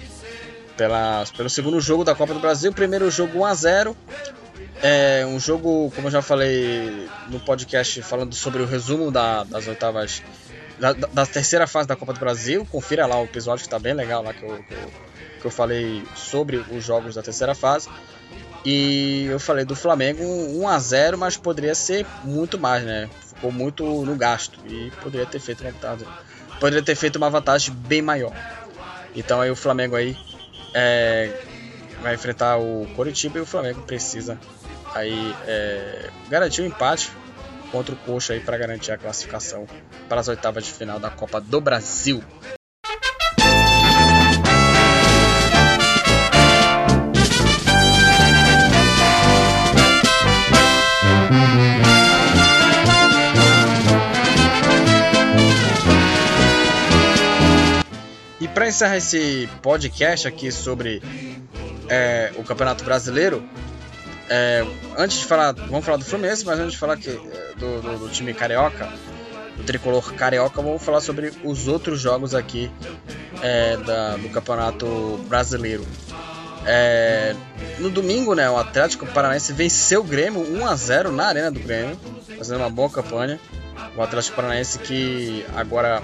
pela, 0.76 1.24
pelo 1.36 1.50
segundo 1.50 1.80
jogo 1.80 2.04
da 2.04 2.14
Copa 2.14 2.34
do 2.34 2.40
Brasil. 2.40 2.72
Primeiro 2.72 3.10
jogo 3.10 3.40
1 3.40 3.44
a 3.44 3.54
0 3.54 3.96
é 4.82 5.26
um 5.26 5.40
jogo, 5.40 5.90
como 5.94 6.08
eu 6.08 6.10
já 6.12 6.22
falei 6.22 7.08
no 7.28 7.40
podcast, 7.40 8.00
falando 8.02 8.34
sobre 8.34 8.62
o 8.62 8.66
resumo 8.66 9.10
da, 9.10 9.44
das 9.44 9.66
oitavas, 9.66 10.22
da, 10.78 10.92
da, 10.92 11.26
terceira 11.26 11.66
fase 11.66 11.88
da 11.88 11.96
Copa 11.96 12.12
do 12.12 12.20
Brasil. 12.20 12.66
Confira 12.70 13.06
lá 13.06 13.20
o 13.20 13.24
episódio 13.24 13.62
que 13.62 13.66
está 13.66 13.78
bem 13.78 13.94
legal 13.94 14.22
lá 14.22 14.32
que 14.32 14.42
eu, 14.42 14.62
que 14.62 14.74
eu, 14.74 14.90
que 15.40 15.46
eu 15.46 15.50
falei 15.50 16.04
sobre 16.14 16.56
os 16.56 16.84
jogos 16.84 17.14
da 17.14 17.22
terceira 17.22 17.54
fase. 17.54 17.88
E 18.64 19.26
eu 19.30 19.40
falei 19.40 19.64
do 19.64 19.74
Flamengo 19.74 20.22
1 20.22 20.68
a 20.68 20.78
0 20.78 21.18
mas 21.18 21.36
poderia 21.36 21.74
ser 21.74 22.06
muito 22.24 22.58
mais, 22.58 22.84
né? 22.84 23.08
Ficou 23.34 23.52
muito 23.52 23.84
no 24.04 24.16
gasto 24.16 24.58
e 24.66 24.90
poderia 25.02 25.26
ter 25.26 25.38
feito 25.38 25.62
uma 25.62 25.70
vantagem, 25.70 26.08
poderia 26.60 26.82
ter 26.82 26.94
feito 26.94 27.16
uma 27.16 27.30
vantagem 27.30 27.74
bem 27.74 28.02
maior. 28.02 28.32
Então 29.14 29.40
aí 29.40 29.50
o 29.50 29.56
Flamengo 29.56 29.96
aí 29.96 30.16
é, 30.74 31.32
vai 32.02 32.14
enfrentar 32.14 32.58
o 32.58 32.86
Coritiba 32.94 33.38
e 33.38 33.40
o 33.40 33.46
Flamengo 33.46 33.82
precisa 33.82 34.38
aí 34.94 35.34
é, 35.46 36.10
garantir 36.28 36.62
o 36.62 36.66
empate 36.66 37.10
contra 37.70 37.94
o 37.94 37.98
Coxa 37.98 38.32
aí 38.32 38.40
para 38.40 38.56
garantir 38.56 38.92
a 38.92 38.98
classificação 38.98 39.66
para 40.08 40.20
as 40.20 40.28
oitavas 40.28 40.64
de 40.64 40.72
final 40.72 40.98
da 40.98 41.10
Copa 41.10 41.40
do 41.40 41.60
Brasil. 41.60 42.22
E 58.40 58.46
para 58.46 58.68
encerrar 58.68 58.96
esse 58.96 59.48
podcast 59.60 60.28
aqui 60.28 60.50
sobre 60.52 61.02
é, 61.88 62.32
o 62.36 62.44
Campeonato 62.44 62.84
Brasileiro, 62.84 63.42
é, 64.28 64.66
antes 64.96 65.18
de 65.18 65.24
falar, 65.24 65.52
vamos 65.52 65.84
falar 65.84 65.96
do 65.96 66.04
Fluminense, 66.04 66.44
mas 66.44 66.58
antes 66.58 66.72
de 66.72 66.78
falar 66.78 66.96
que, 66.96 67.08
é, 67.08 67.54
do, 67.58 67.80
do, 67.80 67.98
do, 67.98 68.08
time 68.08 68.34
carioca, 68.34 68.88
do 69.56 69.64
tricolor 69.64 70.12
carioca, 70.14 70.60
vamos 70.60 70.82
falar 70.82 71.00
sobre 71.00 71.32
os 71.42 71.66
outros 71.66 72.00
jogos 72.00 72.34
aqui 72.34 72.70
é, 73.42 73.76
da, 73.78 74.16
do 74.16 74.28
Campeonato 74.28 75.18
Brasileiro. 75.28 75.86
É, 76.66 77.34
no 77.78 77.88
domingo, 77.88 78.34
né, 78.34 78.50
o 78.50 78.58
Atlético 78.58 79.06
Paranaense 79.06 79.52
venceu 79.52 80.00
o 80.00 80.04
Grêmio 80.04 80.40
1 80.40 80.66
a 80.66 80.76
0 80.76 81.12
na 81.12 81.26
Arena 81.26 81.50
do 81.50 81.60
Grêmio, 81.60 81.98
fazendo 82.36 82.58
uma 82.58 82.70
boa 82.70 82.90
campanha. 82.90 83.40
O 83.96 84.02
Atlético 84.02 84.36
Paranaense 84.36 84.78
que 84.80 85.46
agora 85.54 86.02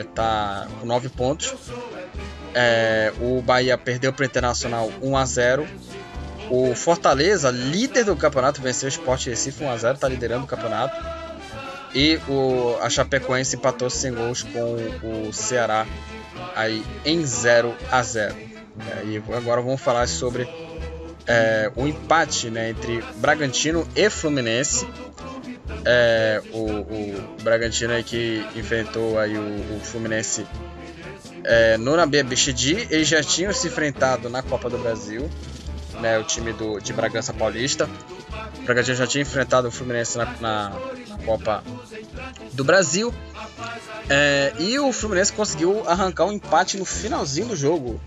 está 0.00 0.68
é, 0.68 0.80
com 0.80 0.86
9 0.86 1.08
pontos. 1.08 1.54
É, 2.54 3.12
o 3.20 3.40
Bahia 3.42 3.76
perdeu 3.76 4.12
para 4.12 4.22
o 4.22 4.26
Internacional 4.26 4.92
1 5.02 5.16
a 5.16 5.24
0 5.24 5.66
o 6.52 6.74
Fortaleza, 6.74 7.50
líder 7.50 8.04
do 8.04 8.14
campeonato, 8.14 8.60
venceu 8.60 8.86
o 8.86 8.90
Sport 8.90 9.24
Recife 9.28 9.64
1x0, 9.64 9.94
está 9.94 10.06
liderando 10.06 10.44
o 10.44 10.46
campeonato. 10.46 10.94
E 11.94 12.20
o, 12.28 12.76
a 12.82 12.90
Chapecoense 12.90 13.56
empatou 13.56 13.88
sem 13.88 14.12
gols 14.12 14.42
com 14.42 15.28
o 15.28 15.32
Ceará 15.32 15.86
aí 16.54 16.84
em 17.06 17.24
0 17.24 17.74
a 17.90 18.02
0 18.02 18.34
é, 18.34 19.06
E 19.06 19.16
agora 19.34 19.62
vamos 19.62 19.80
falar 19.80 20.06
sobre 20.06 20.46
é, 21.26 21.72
o 21.74 21.86
empate 21.86 22.50
né, 22.50 22.68
entre 22.68 23.02
Bragantino 23.16 23.88
e 23.96 24.10
Fluminense. 24.10 24.86
É, 25.86 26.42
o, 26.52 26.58
o, 26.58 27.36
Bragantino 27.42 27.94
aí 27.94 28.04
que 28.04 28.44
enfrentou 28.54 29.18
aí 29.18 29.38
o, 29.38 29.76
o 29.76 29.80
Fluminense 29.82 30.46
é, 31.44 31.78
no 31.78 31.96
Nabe 31.96 32.22
Bichedi, 32.22 32.86
eles 32.90 33.08
já 33.08 33.22
tinham 33.22 33.54
se 33.54 33.68
enfrentado 33.68 34.28
na 34.28 34.42
Copa 34.42 34.68
do 34.68 34.76
Brasil 34.76 35.30
né, 36.00 36.18
o 36.18 36.24
time 36.24 36.52
do, 36.52 36.80
de 36.80 36.92
Bragança 36.92 37.32
Paulista. 37.32 37.88
O 38.58 38.62
Bragantino 38.62 38.96
já 38.96 39.06
tinha 39.06 39.22
enfrentado 39.22 39.68
o 39.68 39.70
Fluminense 39.70 40.16
na, 40.16 40.24
na, 40.40 40.72
Copa 41.24 41.62
do 42.52 42.64
Brasil. 42.64 43.12
É, 44.08 44.52
e 44.58 44.78
o 44.78 44.92
Fluminense 44.92 45.32
conseguiu 45.32 45.88
arrancar 45.88 46.24
um 46.24 46.32
empate 46.32 46.76
no 46.76 46.84
finalzinho 46.84 47.48
do 47.48 47.56
jogo, 47.56 48.00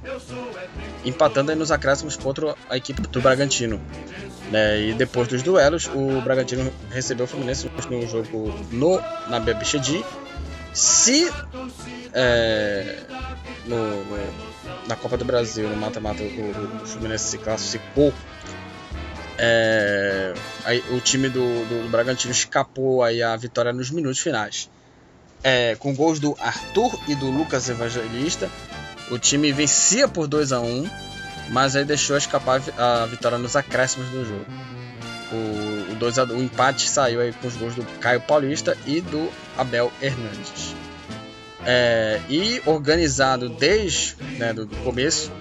empatando 1.03 1.55
nos 1.55 1.71
acréscimos 1.71 2.15
contra 2.15 2.55
a 2.69 2.77
equipe 2.77 3.01
do 3.01 3.21
Bragantino. 3.21 3.81
Né, 4.51 4.89
e 4.89 4.93
depois 4.93 5.27
dos 5.27 5.41
duelos, 5.41 5.89
o 5.93 6.21
Bragantino 6.21 6.71
recebeu 6.91 7.25
o 7.25 7.27
Fluminense 7.27 7.69
no 7.89 8.07
jogo 8.07 8.53
no, 8.71 9.01
na 9.27 9.39
BBXD. 9.39 10.03
Se 10.73 11.31
é, 12.13 12.97
no, 13.65 14.03
no 14.05 14.54
na 14.87 14.95
Copa 14.95 15.17
do 15.17 15.25
Brasil, 15.25 15.67
no 15.69 15.75
mata-mata, 15.75 16.21
o, 16.23 16.81
o, 16.83 16.85
Fluminense 16.85 17.25
se 17.25 17.37
classificou. 17.37 18.13
É, 19.37 20.33
aí, 20.63 20.83
o 20.91 20.99
time 20.99 21.29
do, 21.29 21.39
do, 21.39 21.83
do, 21.83 21.89
Bragantino 21.89 22.31
escapou 22.31 23.03
aí 23.03 23.21
a 23.21 23.35
vitória 23.35 23.73
nos 23.73 23.91
minutos 23.91 24.19
finais. 24.19 24.69
É, 25.43 25.75
com 25.75 25.93
gols 25.93 26.19
do 26.19 26.35
Arthur 26.39 26.99
e 27.07 27.15
do 27.15 27.29
Lucas 27.29 27.69
Evangelista, 27.69 28.49
o 29.11 29.19
time 29.19 29.51
vencia 29.51 30.07
por 30.07 30.27
2 30.27 30.51
a 30.51 30.59
1 30.59 30.89
mas 31.49 31.75
aí 31.75 31.85
deixou 31.85 32.17
escapar 32.17 32.59
a 32.77 33.05
vitória 33.05 33.37
nos 33.37 33.55
acréscimos 33.55 34.09
do 34.09 34.25
jogo. 34.25 34.45
O, 35.31 35.91
o, 35.91 35.95
2 35.95 36.19
a, 36.19 36.23
o 36.23 36.41
empate 36.41 36.89
saiu 36.89 37.21
aí 37.21 37.33
com 37.33 37.47
os 37.47 37.55
gols 37.55 37.75
do 37.75 37.83
Caio 37.99 38.21
Paulista 38.21 38.77
e 38.85 39.01
do 39.01 39.29
Abel 39.57 39.91
Hernandes 40.01 40.75
é, 41.65 42.21
e 42.29 42.61
organizado 42.65 43.49
desde 43.49 44.15
né, 44.37 44.53
do, 44.53 44.67
começo, 44.83 45.31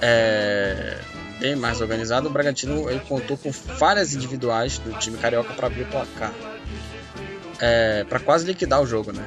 é, 0.00 0.98
bem 1.40 1.56
mais 1.56 1.80
organizado, 1.80 2.28
o 2.28 2.30
Bragantino 2.30 2.90
ele 2.90 3.00
contou 3.00 3.36
com 3.36 3.52
falhas 3.52 4.14
individuais 4.14 4.78
do 4.78 4.92
time 4.98 5.16
carioca 5.16 5.54
para 5.54 5.66
abrir 5.66 5.82
o 5.82 5.86
placar, 5.86 6.34
é, 7.60 8.04
para 8.04 8.20
quase 8.20 8.46
liquidar 8.46 8.80
o 8.82 8.86
jogo, 8.86 9.12
né? 9.12 9.26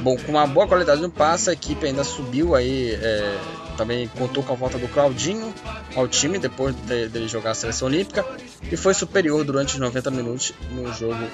Bom, 0.00 0.16
com 0.16 0.32
uma 0.32 0.46
boa 0.46 0.68
qualidade 0.68 1.00
no 1.00 1.10
passe, 1.10 1.48
a 1.48 1.54
equipe 1.54 1.86
ainda 1.86 2.04
subiu 2.04 2.54
aí, 2.54 2.92
é, 2.92 3.38
também 3.76 4.08
contou 4.08 4.42
com 4.42 4.52
a 4.52 4.56
volta 4.56 4.78
do 4.78 4.88
Claudinho 4.88 5.52
ao 5.94 6.08
time 6.08 6.38
depois 6.38 6.74
dele 6.74 7.08
de 7.08 7.28
jogar 7.28 7.50
a 7.50 7.54
seleção 7.54 7.88
olímpica 7.88 8.24
e 8.70 8.76
foi 8.76 8.94
superior 8.94 9.44
durante 9.44 9.74
os 9.74 9.80
90 9.80 10.10
minutos 10.10 10.52
no 10.70 10.92
jogo 10.92 11.28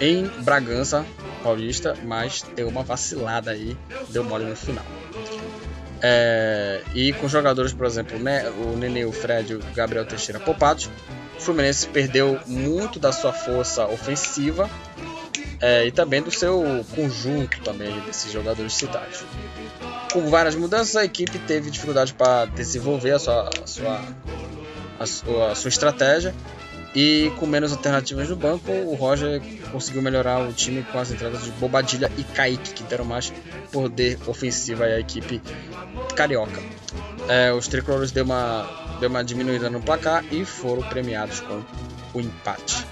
em 0.00 0.26
Bragança 0.42 1.04
Paulista, 1.42 1.96
mas 2.04 2.44
deu 2.54 2.68
uma 2.68 2.82
vacilada 2.82 3.50
aí, 3.50 3.76
deu 4.10 4.24
mole 4.24 4.44
no 4.44 4.56
final. 4.56 4.84
É, 6.02 6.82
e 6.94 7.12
com 7.14 7.28
jogadores, 7.28 7.72
por 7.72 7.86
exemplo, 7.86 8.16
o 8.16 8.76
Nenê, 8.76 9.04
o 9.04 9.12
Fred 9.12 9.52
e 9.52 9.56
o 9.56 9.60
Gabriel 9.74 10.06
Teixeira 10.06 10.40
poupados, 10.40 10.88
o 11.36 11.40
Fluminense 11.40 11.86
perdeu 11.88 12.38
muito 12.46 12.98
da 12.98 13.12
sua 13.12 13.32
força 13.32 13.86
ofensiva 13.86 14.68
é, 15.60 15.86
e 15.86 15.92
também 15.92 16.22
do 16.22 16.30
seu 16.30 16.84
conjunto 16.94 17.60
também 17.60 18.00
desses 18.00 18.32
jogadores 18.32 18.72
citados. 18.74 19.24
Com 20.12 20.28
várias 20.28 20.54
mudanças, 20.54 20.96
a 20.96 21.04
equipe 21.04 21.38
teve 21.40 21.70
dificuldade 21.70 22.14
para 22.14 22.46
desenvolver 22.46 23.12
a 23.12 23.18
sua, 23.18 23.50
a 23.62 23.66
sua, 23.66 24.04
a 24.98 25.06
sua, 25.06 25.52
a 25.52 25.54
sua 25.54 25.68
estratégia 25.68 26.34
e 26.94 27.32
com 27.38 27.46
menos 27.46 27.70
alternativas 27.72 28.28
no 28.28 28.36
banco, 28.36 28.72
o 28.72 28.94
Roger 28.94 29.40
conseguiu 29.70 30.02
melhorar 30.02 30.40
o 30.40 30.52
time 30.52 30.82
com 30.82 30.98
as 30.98 31.12
entradas 31.12 31.44
de 31.44 31.50
Bobadilha 31.52 32.10
e 32.18 32.24
Kaique, 32.24 32.72
que 32.72 32.82
deram 32.82 33.04
mais 33.04 33.32
poder 33.70 34.18
ofensivo 34.26 34.82
à 34.82 34.98
equipe 34.98 35.40
carioca. 36.16 36.60
É, 37.28 37.52
os 37.52 37.68
tricolores 37.68 38.10
deu 38.10 38.24
uma 38.24 38.96
deu 38.98 39.08
uma 39.08 39.22
diminuída 39.22 39.70
no 39.70 39.80
placar 39.80 40.24
e 40.32 40.44
foram 40.44 40.82
premiados 40.82 41.40
com 41.40 41.62
o 42.14 42.20
empate. 42.20 42.86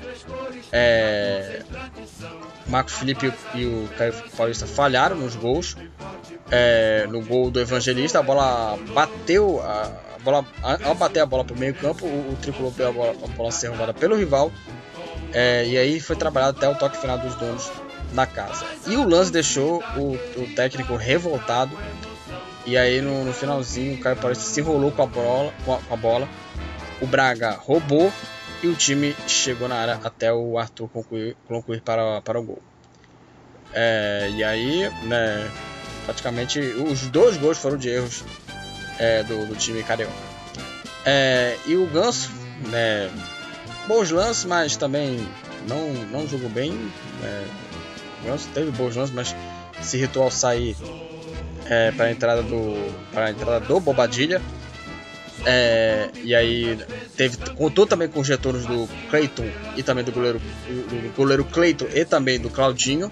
É, 0.73 1.63
Marcos 2.67 2.95
Felipe 2.95 3.33
e 3.55 3.67
o 3.67 3.89
Caio 3.97 4.15
Paulista 4.37 4.67
falharam 4.67 5.17
nos 5.17 5.35
gols. 5.35 5.77
É, 6.51 7.07
no 7.09 7.21
gol 7.23 7.51
do 7.51 7.61
Evangelista, 7.61 8.19
a 8.19 8.23
bola 8.23 8.79
bateu, 8.95 9.61
a, 9.63 9.93
a 10.17 10.19
bola, 10.23 10.47
ao 10.85 10.95
bater 10.95 11.21
a 11.21 11.27
bola 11.27 11.45
para 11.45 11.55
o 11.55 11.59
meio 11.59 11.75
campo, 11.75 12.07
o, 12.07 12.33
o 12.33 12.37
tricolor 12.41 12.73
pegou 12.73 12.91
a 12.91 13.13
bola, 13.13 13.25
a 13.25 13.29
bola 13.37 13.51
ser 13.51 13.69
roubada 13.69 13.95
pelo 13.95 14.17
rival. 14.17 14.53
É, 15.33 15.67
e 15.67 15.77
aí 15.77 16.01
foi 16.01 16.17
trabalhado 16.17 16.57
até 16.57 16.69
o 16.69 16.75
toque 16.75 16.97
final 16.97 17.19
dos 17.19 17.35
donos 17.35 17.71
da 18.13 18.27
casa. 18.27 18.65
E 18.87 18.97
o 18.97 19.07
lance 19.07 19.31
deixou 19.31 19.83
o, 19.97 20.15
o 20.41 20.55
técnico 20.55 20.97
revoltado. 20.97 21.77
E 22.67 22.77
aí 22.77 23.01
no, 23.01 23.25
no, 23.25 23.33
finalzinho 23.33 23.95
o 23.95 23.99
Caio 23.99 24.17
Paulista 24.17 24.45
se 24.45 24.61
enrolou 24.61 24.91
com 24.91 25.03
a 25.03 25.07
bola, 25.07 25.53
com 25.65 25.75
a, 25.75 25.79
com 25.79 25.95
a 25.95 25.97
bola. 25.97 26.29
O 27.01 27.07
Braga 27.07 27.53
roubou 27.53 28.13
e 28.63 28.67
o 28.67 28.75
time 28.75 29.15
chegou 29.27 29.69
na 29.69 29.77
área 29.77 30.01
até 30.03 30.33
o 30.33 30.59
Arthur 30.59 30.89
concluir, 30.89 31.37
concluir 31.47 31.81
para, 31.81 32.21
para 32.23 32.41
o 32.41 32.43
gol. 32.43 32.63
É, 33.73 34.31
e 34.35 34.43
aí, 34.43 34.91
né, 35.05 35.51
praticamente 36.05 36.59
os 36.59 37.03
dois 37.09 37.37
gols 37.37 37.59
foram 37.59 37.77
de 37.77 37.89
erros 37.89 38.25
é, 38.99 39.23
do, 39.23 39.47
do, 39.47 39.55
time 39.55 39.83
carioca. 39.83 40.13
É, 41.05 41.57
e 41.67 41.77
o 41.77 41.87
Ganso, 41.87 42.31
né, 42.69 43.11
bons 43.87 44.11
lances, 44.11 44.45
mas 44.45 44.77
também 44.77 45.27
não, 45.69 45.93
não 46.11 46.27
jogou 46.27 46.49
bem. 46.49 46.73
É, 47.23 47.45
o 48.23 48.27
Ganso 48.27 48.49
teve 48.55 48.71
bons 48.73 48.97
lances, 48.97 49.15
mas 49.15 49.37
se 49.81 49.97
irritou 49.97 50.23
ao 50.25 50.31
sair 50.31 50.77
é, 51.67 51.93
para 51.93 52.11
entrada 52.11 52.43
do 52.43 52.75
para 53.13 53.27
a 53.27 53.31
entrada 53.31 53.61
do 53.61 53.81
Bobadilha. 53.81 54.43
É, 55.45 56.11
e 56.23 56.35
aí 56.35 56.79
teve, 57.17 57.37
contou 57.57 57.87
também 57.87 58.09
com 58.09 58.21
os 58.21 58.29
retornos 58.29 58.67
do 58.67 58.89
Cleiton 59.11 59.49
e 59.77 59.83
também 59.83 60.05
do 60.05 60.13
goleiro, 60.13 60.41
do 60.69 61.15
goleiro 61.17 61.45
Cleiton 61.45 61.87
e 61.95 62.05
também 62.05 62.39
do 62.39 62.51
Claudinho. 62.51 63.11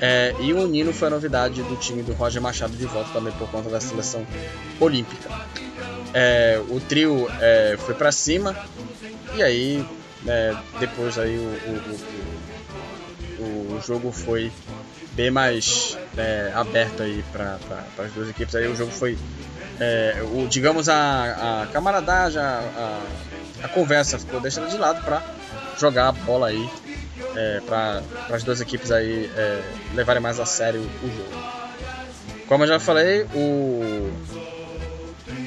É, 0.00 0.34
e 0.40 0.52
o 0.52 0.66
Nino 0.66 0.92
foi 0.92 1.08
a 1.08 1.10
novidade 1.10 1.62
do 1.62 1.76
time 1.76 2.02
do 2.02 2.12
Roger 2.14 2.40
Machado 2.40 2.74
de 2.74 2.86
volta 2.86 3.10
também 3.12 3.32
por 3.34 3.48
conta 3.50 3.68
da 3.68 3.80
seleção 3.80 4.26
olímpica. 4.78 5.28
É, 6.12 6.60
o 6.68 6.80
trio 6.80 7.28
é, 7.40 7.76
foi 7.78 7.94
para 7.94 8.10
cima 8.10 8.56
e 9.34 9.42
aí 9.42 9.86
é, 10.26 10.56
depois 10.78 11.18
aí 11.18 11.36
o, 11.36 11.42
o, 13.38 13.44
o, 13.44 13.76
o, 13.76 13.80
jogo 13.86 14.10
foi 14.10 14.50
bem 15.12 15.30
mais 15.30 15.96
é, 16.16 16.50
aberto 16.54 17.02
aí 17.02 17.24
para 17.32 17.58
as 17.98 18.12
duas 18.12 18.28
equipes. 18.28 18.54
Aí 18.54 18.66
o 18.66 18.74
jogo 18.74 18.90
foi 18.90 19.16
é, 19.80 20.22
o, 20.22 20.46
digamos, 20.46 20.88
a, 20.88 21.62
a 21.62 21.66
camaradagem, 21.68 22.40
a, 22.40 22.60
a, 22.76 23.64
a, 23.64 23.68
conversa 23.68 24.18
ficou 24.18 24.38
deixada 24.38 24.66
de 24.68 24.76
lado 24.76 25.02
para 25.02 25.22
jogar 25.78 26.08
a 26.08 26.12
bola 26.12 26.48
aí, 26.48 26.70
é, 27.34 27.60
para 27.66 28.02
as 28.30 28.44
duas 28.44 28.60
equipes 28.60 28.92
aí 28.92 29.30
é, 29.34 29.62
levarem 29.94 30.22
mais 30.22 30.38
a 30.38 30.44
sério 30.44 30.80
o 31.02 31.08
jogo. 31.08 31.50
Como 32.46 32.64
eu 32.64 32.68
já 32.68 32.78
falei, 32.78 33.22
o, 33.34 34.12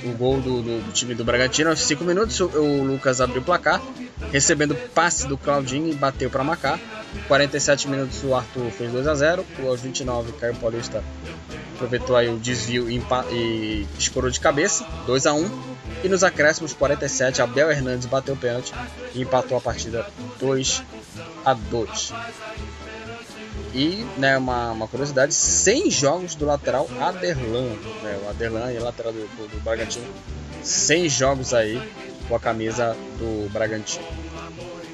o 0.05 0.17
gol 0.17 0.41
do, 0.41 0.61
do, 0.61 0.81
do 0.81 0.91
time 0.91 1.15
do 1.15 1.23
Bragantino, 1.23 1.69
aos 1.69 1.79
5 1.81 2.03
minutos, 2.03 2.39
o, 2.39 2.47
o 2.47 2.83
Lucas 2.83 3.21
abriu 3.21 3.41
o 3.41 3.45
placar, 3.45 3.81
recebendo 4.31 4.75
passe 4.93 5.27
do 5.27 5.37
Claudinho 5.37 5.89
e 5.89 5.95
bateu 5.95 6.29
para 6.29 6.43
marcar. 6.43 6.79
47 7.27 7.87
minutos 7.87 8.23
o 8.23 8.33
Arthur 8.33 8.71
fez 8.71 8.91
2 8.91 9.07
a 9.07 9.13
0 9.13 9.45
aos 9.67 9.81
29 9.81 10.31
Caio 10.33 10.55
Paulista 10.55 11.03
aproveitou 11.75 12.15
aí 12.15 12.29
o 12.29 12.37
desvio 12.37 12.89
e, 12.89 13.01
e 13.31 13.87
escorou 13.99 14.29
de 14.29 14.39
cabeça, 14.39 14.85
2 15.05 15.25
a 15.25 15.33
1 15.33 15.63
E 16.03 16.09
nos 16.09 16.23
acréscimos 16.23 16.73
47, 16.73 17.41
Abel 17.41 17.69
Hernandes 17.69 18.05
bateu 18.05 18.35
o 18.35 18.37
pênalti 18.37 18.73
e 19.13 19.21
empatou 19.21 19.57
a 19.57 19.61
partida 19.61 20.05
2 20.39 20.83
a 21.45 21.53
2 21.53 22.13
E 23.73 24.05
né, 24.17 24.37
uma, 24.37 24.71
uma 24.71 24.87
curiosidade, 24.87 25.33
100 25.33 25.89
jogos 25.89 26.35
do 26.35 26.45
lateral 26.45 26.87
Aderlan, 26.99 27.69
né, 28.03 28.19
o 28.23 28.29
Aderlan 28.29 28.71
e 28.71 28.77
lateral 28.77 29.11
do, 29.11 29.19
do, 29.19 29.47
do 29.47 29.63
Bragantino, 29.63 30.05
100 30.61 31.09
jogos 31.09 31.53
aí 31.53 31.81
com 32.27 32.35
a 32.35 32.39
camisa 32.39 32.95
do 33.17 33.49
Bragantino. 33.51 34.05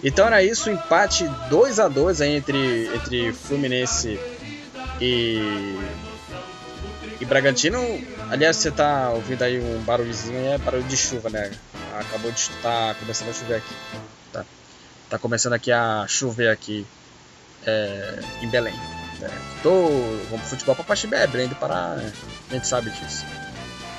Então 0.01 0.25
era 0.25 0.41
isso, 0.41 0.69
empate 0.69 1.27
2 1.49 1.79
a 1.79 1.89
2 1.89 2.21
aí 2.21 2.35
entre, 2.35 2.87
entre 2.95 3.33
Fluminense 3.33 4.17
e 5.01 5.77
e 7.19 7.25
Bragantino, 7.25 7.79
aliás, 8.29 8.55
você 8.55 8.71
tá 8.71 9.09
ouvindo 9.09 9.41
aí 9.41 9.59
um 9.59 9.81
barulhozinho, 9.81 10.37
é 10.37 10.57
barulho 10.57 10.83
de 10.83 10.95
chuva, 10.95 11.29
né? 11.29 11.51
Acabou 11.99 12.31
de 12.31 12.49
tá 12.61 12.95
começando 12.97 13.29
a 13.29 13.33
chover 13.33 13.55
aqui. 13.55 13.75
Tá, 14.31 14.45
tá 15.09 15.19
começando 15.19 15.51
aqui 15.51 15.69
a 15.69 16.05
chover 16.07 16.47
aqui 16.47 16.87
é, 17.65 18.19
em 18.41 18.47
Belém. 18.47 18.73
É, 19.21 19.29
tô, 19.61 19.87
vamos 20.29 20.41
pro 20.41 20.49
futebol 20.49 20.75
pra 20.75 20.83
Paxibé, 20.83 21.27
Belém 21.27 21.47
do 21.47 21.55
Pará, 21.55 21.95
né? 21.95 22.11
a 22.49 22.53
gente 22.53 22.67
sabe 22.67 22.89
disso. 22.89 23.25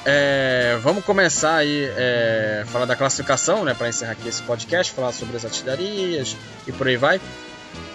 É, 0.05 0.79
vamos 0.83 1.05
começar 1.05 1.57
aí 1.57 1.85
é, 1.97 2.65
falar 2.67 2.87
da 2.87 2.97
classificação, 2.97 3.65
né, 3.65 3.75
para 3.75 3.89
encerrar 3.89 4.13
aqui 4.13 4.29
esse 4.29 4.43
podcast, 4.43 4.93
falar 4.93 5.13
sobre 5.13 5.37
as 5.37 5.45
artilharias 5.45 6.37
e 6.67 6.73
por 6.73 6.89
aí 6.89 6.97
vai. 6.97 7.21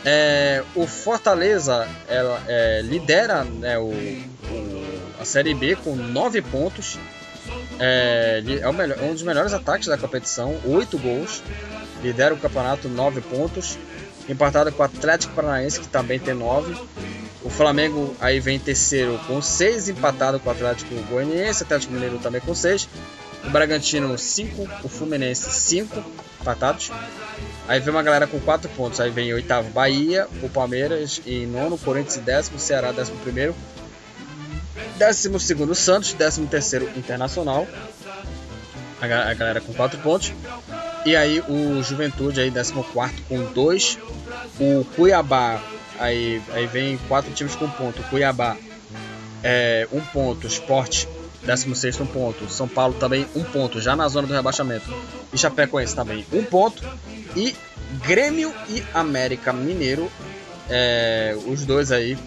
É, 0.05 0.63
o 0.75 0.85
Fortaleza 0.85 1.87
ela, 2.07 2.39
é, 2.47 2.81
lidera 2.83 3.43
né, 3.43 3.77
o, 3.79 3.89
o 3.89 4.75
a 5.19 5.25
Série 5.25 5.53
B 5.53 5.75
com 5.75 5.95
9 5.95 6.41
pontos. 6.43 6.99
É, 7.79 8.43
é 8.45 8.71
melhor, 8.71 8.99
um 9.01 9.13
dos 9.13 9.23
melhores 9.23 9.53
ataques 9.53 9.87
da 9.87 9.97
competição, 9.97 10.59
8 10.65 10.97
gols. 10.97 11.41
Lidera 12.03 12.33
o 12.33 12.37
campeonato 12.37 12.87
9 12.87 13.21
pontos. 13.21 13.77
Empatado 14.27 14.71
com 14.71 14.81
o 14.81 14.85
Atlético 14.85 15.33
Paranaense, 15.33 15.79
que 15.79 15.87
também 15.87 16.19
tem 16.19 16.33
9. 16.33 16.75
O 17.43 17.49
Flamengo 17.49 18.15
aí 18.19 18.39
vem 18.39 18.59
terceiro 18.59 19.19
com 19.27 19.39
6, 19.41 19.89
empatado 19.89 20.39
com 20.39 20.49
o 20.49 20.51
Atlético 20.51 20.95
Goianiense, 21.03 21.63
Atlético 21.63 21.93
Mineiro 21.93 22.17
também 22.17 22.41
com 22.41 22.55
6. 22.55 22.89
O 23.43 23.49
Bragantino 23.51 24.17
5, 24.17 24.67
o 24.83 24.89
Fluminense 24.89 25.51
5, 25.51 26.03
empatados. 26.41 26.91
Aí 27.67 27.79
vem 27.79 27.93
uma 27.93 28.01
galera 28.01 28.25
com 28.25 28.39
4 28.39 28.67
pontos. 28.71 28.99
Aí 28.99 29.11
vem 29.11 29.31
oitavo 29.31 29.69
Bahia, 29.69 30.27
o 30.41 30.49
Palmeiras 30.49 31.21
em 31.25 31.45
nono, 31.45 31.77
Corinthians 31.77 32.17
em 32.17 32.21
décimo, 32.21 32.57
Ceará 32.57 32.91
décimo 32.91 33.19
primeiro, 33.19 33.55
12 34.97 35.75
Santos, 35.75 36.13
13 36.13 36.41
Internacional. 36.95 37.67
A, 39.01 39.29
a 39.29 39.33
galera 39.33 39.61
com 39.61 39.73
4 39.73 39.99
pontos. 39.99 40.33
E 41.05 41.15
aí 41.15 41.41
o 41.47 41.83
Juventude 41.83 42.41
aí 42.41 42.51
14 42.51 42.73
com 43.27 43.43
2. 43.53 43.99
O 44.59 44.85
Cuiabá, 44.95 45.61
aí, 45.99 46.41
aí 46.51 46.65
vem 46.65 46.97
quatro 47.07 47.31
times 47.33 47.55
com 47.55 47.69
ponto. 47.69 48.01
Cuiabá, 48.03 48.57
é, 49.43 49.87
um 49.91 50.01
ponto. 50.01 50.47
Esporte, 50.47 51.07
16 51.45 52.01
um 52.01 52.05
ponto. 52.05 52.49
São 52.49 52.67
Paulo 52.67 52.93
também 52.95 53.27
um 53.35 53.43
ponto, 53.43 53.79
já 53.79 53.95
na 53.95 54.07
zona 54.07 54.27
do 54.27 54.33
rebaixamento. 54.33 54.91
E 55.33 55.37
Chapecoense 55.37 55.95
também 55.95 56.25
um 56.31 56.43
ponto. 56.43 56.83
E 57.35 57.55
Grêmio 58.05 58.53
e 58.69 58.83
América 58.93 59.53
Mineiro, 59.53 60.11
é, 60.69 61.37
os 61.47 61.65
dois 61.65 61.91
aí 61.91 62.17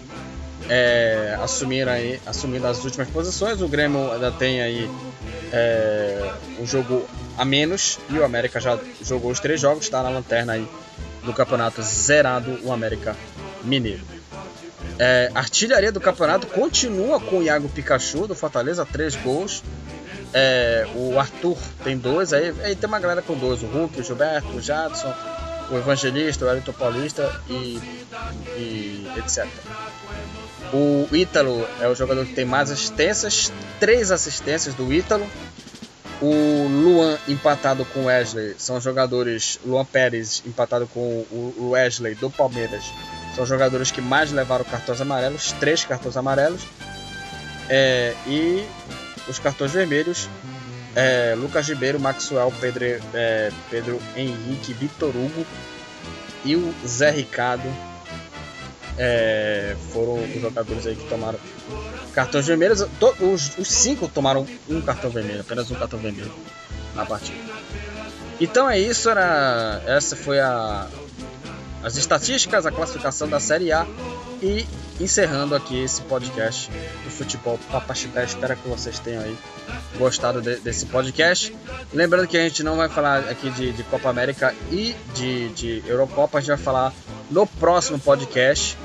é, 0.69 1.37
assumiram 1.41 1.91
aí, 1.91 2.19
assumindo 2.25 2.67
as 2.67 2.83
últimas 2.83 3.09
posições. 3.09 3.61
O 3.61 3.67
Grêmio 3.67 4.11
ainda 4.11 4.31
tem 4.31 4.61
aí 4.61 4.89
é, 5.51 6.31
um 6.59 6.65
jogo 6.65 7.07
a 7.37 7.45
menos 7.45 7.99
e 8.09 8.17
o 8.17 8.23
América 8.23 8.59
já 8.59 8.77
jogou 9.01 9.31
os 9.31 9.39
três 9.39 9.59
jogos, 9.59 9.85
está 9.85 10.03
na 10.03 10.09
lanterna 10.09 10.53
aí 10.53 10.67
do 11.23 11.33
campeonato 11.33 11.81
zerado 11.81 12.59
o 12.63 12.71
América 12.71 13.15
Mineiro. 13.63 14.03
É, 14.97 15.31
artilharia 15.33 15.91
do 15.91 16.01
campeonato 16.01 16.47
continua 16.47 17.19
com 17.19 17.39
o 17.39 17.43
Iago 17.43 17.69
Pikachu 17.69 18.27
do 18.27 18.35
Fortaleza, 18.35 18.85
três 18.85 19.15
gols. 19.15 19.63
É, 20.33 20.85
o 20.93 21.19
Arthur 21.19 21.57
tem 21.83 21.97
dois, 21.97 22.33
aí, 22.33 22.53
aí, 22.63 22.75
tem 22.75 22.87
uma 22.87 22.99
galera 22.99 23.21
com 23.21 23.33
dois, 23.35 23.63
o 23.63 23.65
Hulk, 23.65 23.99
o 23.99 24.03
Gilberto, 24.03 24.49
o 24.49 24.61
Jadson, 24.61 25.11
o 25.71 25.77
Evangelista, 25.77 26.45
o 26.45 26.49
Elton 26.49 26.73
Paulista 26.73 27.41
e, 27.49 27.79
e 28.55 29.07
etc. 29.17 29.47
O 30.71 31.07
Ítalo 31.15 31.67
é 31.79 31.87
o 31.87 31.95
jogador 31.95 32.25
que 32.25 32.33
tem 32.33 32.45
mais 32.45 32.69
assistências, 32.69 33.51
três 33.79 34.11
assistências 34.11 34.75
do 34.75 34.93
Ítalo. 34.93 35.27
O 36.21 36.67
Luan 36.67 37.17
empatado 37.27 37.85
com 37.85 38.01
o 38.01 38.05
Wesley 38.05 38.55
são 38.57 38.79
jogadores. 38.79 39.59
Luan 39.65 39.85
Pérez 39.85 40.43
empatado 40.45 40.85
com 40.87 41.25
o 41.31 41.69
Wesley 41.71 42.13
do 42.15 42.29
Palmeiras 42.29 42.83
são 43.35 43.45
jogadores 43.45 43.89
que 43.89 44.01
mais 44.01 44.31
levaram 44.31 44.65
cartões 44.65 44.99
amarelos, 44.99 45.53
três 45.53 45.85
cartões 45.85 46.17
amarelos. 46.17 46.61
É, 47.69 48.13
e 48.27 48.67
os 49.27 49.39
cartões 49.39 49.71
vermelhos: 49.71 50.29
é, 50.95 51.35
Lucas 51.37 51.67
Ribeiro, 51.67 51.99
Maxwell, 51.99 52.53
Pedro, 52.59 52.83
é, 53.13 53.51
Pedro 53.69 53.99
Henrique, 54.15 54.73
Vitor 54.73 55.09
Hugo 55.15 55.45
e 56.43 56.55
o 56.55 56.73
Zé 56.85 57.11
Ricardo 57.11 57.69
é, 59.01 59.77
foram 59.93 60.15
os 60.21 60.41
jogadores 60.41 60.85
aí 60.85 60.95
que 60.95 61.07
tomaram 61.07 61.39
cartões 62.13 62.45
vermelhos. 62.45 62.85
os, 63.21 63.57
os, 63.57 63.67
cinco 63.67 64.09
tomaram 64.09 64.45
um 64.69 64.81
cartão 64.81 65.09
vermelho, 65.09 65.39
apenas 65.39 65.71
um 65.71 65.75
cartão 65.75 65.97
vermelho 65.97 66.31
a 66.97 67.05
partida. 67.05 67.37
Então 68.41 68.69
é 68.69 68.77
isso, 68.77 69.09
era 69.09 69.81
essa 69.87 70.17
foi 70.17 70.39
a 70.41 70.87
as 71.81 71.95
estatísticas, 71.95 72.65
a 72.65 72.71
classificação 72.71 73.29
da 73.29 73.39
Série 73.39 73.71
A 73.71 73.87
e 74.41 74.67
encerrando 74.99 75.55
aqui 75.55 75.81
esse 75.81 76.01
podcast 76.01 76.69
do 77.05 77.09
futebol 77.09 77.57
Papaxité. 77.71 78.25
Espero 78.25 78.57
que 78.57 78.67
vocês 78.67 78.99
tenham 78.99 79.23
aí 79.23 79.37
gostado 79.97 80.41
de, 80.41 80.57
desse 80.57 80.87
podcast. 80.87 81.55
Lembrando 81.93 82.27
que 82.27 82.37
a 82.37 82.41
gente 82.41 82.63
não 82.63 82.75
vai 82.75 82.89
falar 82.89 83.19
aqui 83.29 83.49
de, 83.51 83.71
de 83.71 83.83
Copa 83.83 84.09
América 84.09 84.53
e 84.69 84.93
de, 85.15 85.47
de 85.49 85.83
Eurocopa, 85.87 86.37
a 86.37 86.41
gente 86.41 86.49
vai 86.49 86.57
falar 86.57 86.93
no 87.31 87.47
próximo 87.47 87.97
podcast. 87.97 88.77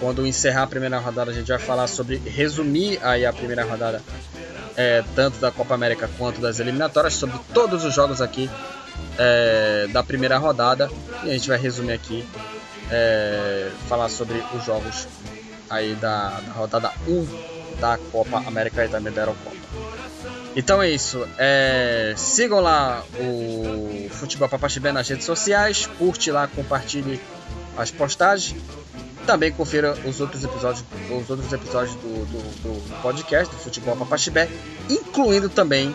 Quando 0.00 0.26
encerrar 0.26 0.64
a 0.64 0.66
primeira 0.66 0.98
rodada, 0.98 1.30
a 1.30 1.34
gente 1.34 1.48
vai 1.48 1.58
falar 1.58 1.86
sobre 1.86 2.16
resumir 2.16 2.98
aí 3.02 3.24
a 3.24 3.32
primeira 3.32 3.64
rodada, 3.64 4.02
é, 4.76 5.02
tanto 5.14 5.38
da 5.38 5.50
Copa 5.50 5.74
América 5.74 6.08
quanto 6.18 6.40
das 6.40 6.60
eliminatórias, 6.60 7.14
sobre 7.14 7.38
todos 7.54 7.84
os 7.84 7.94
jogos 7.94 8.20
aqui 8.20 8.50
é, 9.18 9.86
da 9.90 10.02
primeira 10.02 10.38
rodada. 10.38 10.90
E 11.24 11.30
a 11.30 11.32
gente 11.32 11.48
vai 11.48 11.58
resumir 11.58 11.92
aqui, 11.92 12.26
é, 12.90 13.70
falar 13.88 14.08
sobre 14.08 14.42
os 14.54 14.64
jogos 14.64 15.08
aí 15.68 15.94
da, 15.94 16.40
da, 16.40 16.52
rodada 16.52 16.92
1 17.06 17.56
da 17.80 17.98
Copa 18.12 18.38
América 18.38 18.84
e 18.84 18.88
da 18.88 18.98
Eurocopa. 18.98 19.56
Então 20.54 20.82
é 20.82 20.88
isso. 20.88 21.26
É, 21.36 22.14
sigam 22.16 22.60
lá 22.60 23.04
o 23.18 24.08
Futebol 24.10 24.48
Papaxibé 24.48 24.90
nas 24.90 25.06
redes 25.08 25.26
sociais. 25.26 25.86
Curte 25.98 26.30
lá, 26.30 26.46
compartilhe 26.46 27.20
as 27.76 27.90
postagens. 27.90 28.58
Também 29.26 29.52
confira 29.52 29.92
os 30.04 30.20
outros 30.20 30.44
episódios, 30.44 30.84
os 31.10 31.28
outros 31.28 31.52
episódios 31.52 31.96
do, 31.96 32.26
do, 32.26 32.38
do 32.62 33.02
podcast 33.02 33.52
do 33.52 33.60
Futebol 33.60 33.96
Papaxibé, 33.96 34.48
incluindo 34.88 35.48
também 35.48 35.94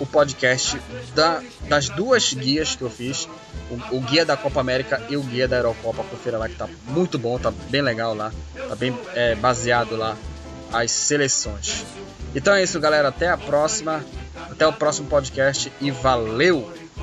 o 0.00 0.06
podcast 0.06 0.80
da, 1.14 1.40
das 1.68 1.88
duas 1.88 2.34
guias 2.34 2.74
que 2.74 2.82
eu 2.82 2.90
fiz, 2.90 3.28
o, 3.70 3.96
o, 3.96 4.00
guia 4.00 4.24
da 4.24 4.36
Copa 4.36 4.60
América 4.60 5.00
e 5.08 5.16
o 5.16 5.22
guia 5.22 5.46
da 5.46 5.58
Eurocopa. 5.58 6.02
Confira 6.02 6.36
lá 6.36 6.48
que 6.48 6.56
tá 6.56 6.68
muito 6.88 7.16
bom, 7.18 7.38
tá 7.38 7.52
bem 7.70 7.80
legal 7.80 8.14
lá, 8.14 8.32
tá 8.68 8.74
bem 8.74 8.96
é, 9.14 9.36
baseado 9.36 9.96
lá 9.96 10.16
as 10.72 10.90
seleções. 10.90 11.84
Então 12.34 12.52
é 12.52 12.62
isso, 12.62 12.80
galera. 12.80 13.08
Até 13.08 13.28
a 13.28 13.38
próxima, 13.38 14.04
até 14.50 14.66
o 14.66 14.72
próximo 14.72 15.08
podcast 15.08 15.72
e 15.80 15.90
valeu! 15.92 16.83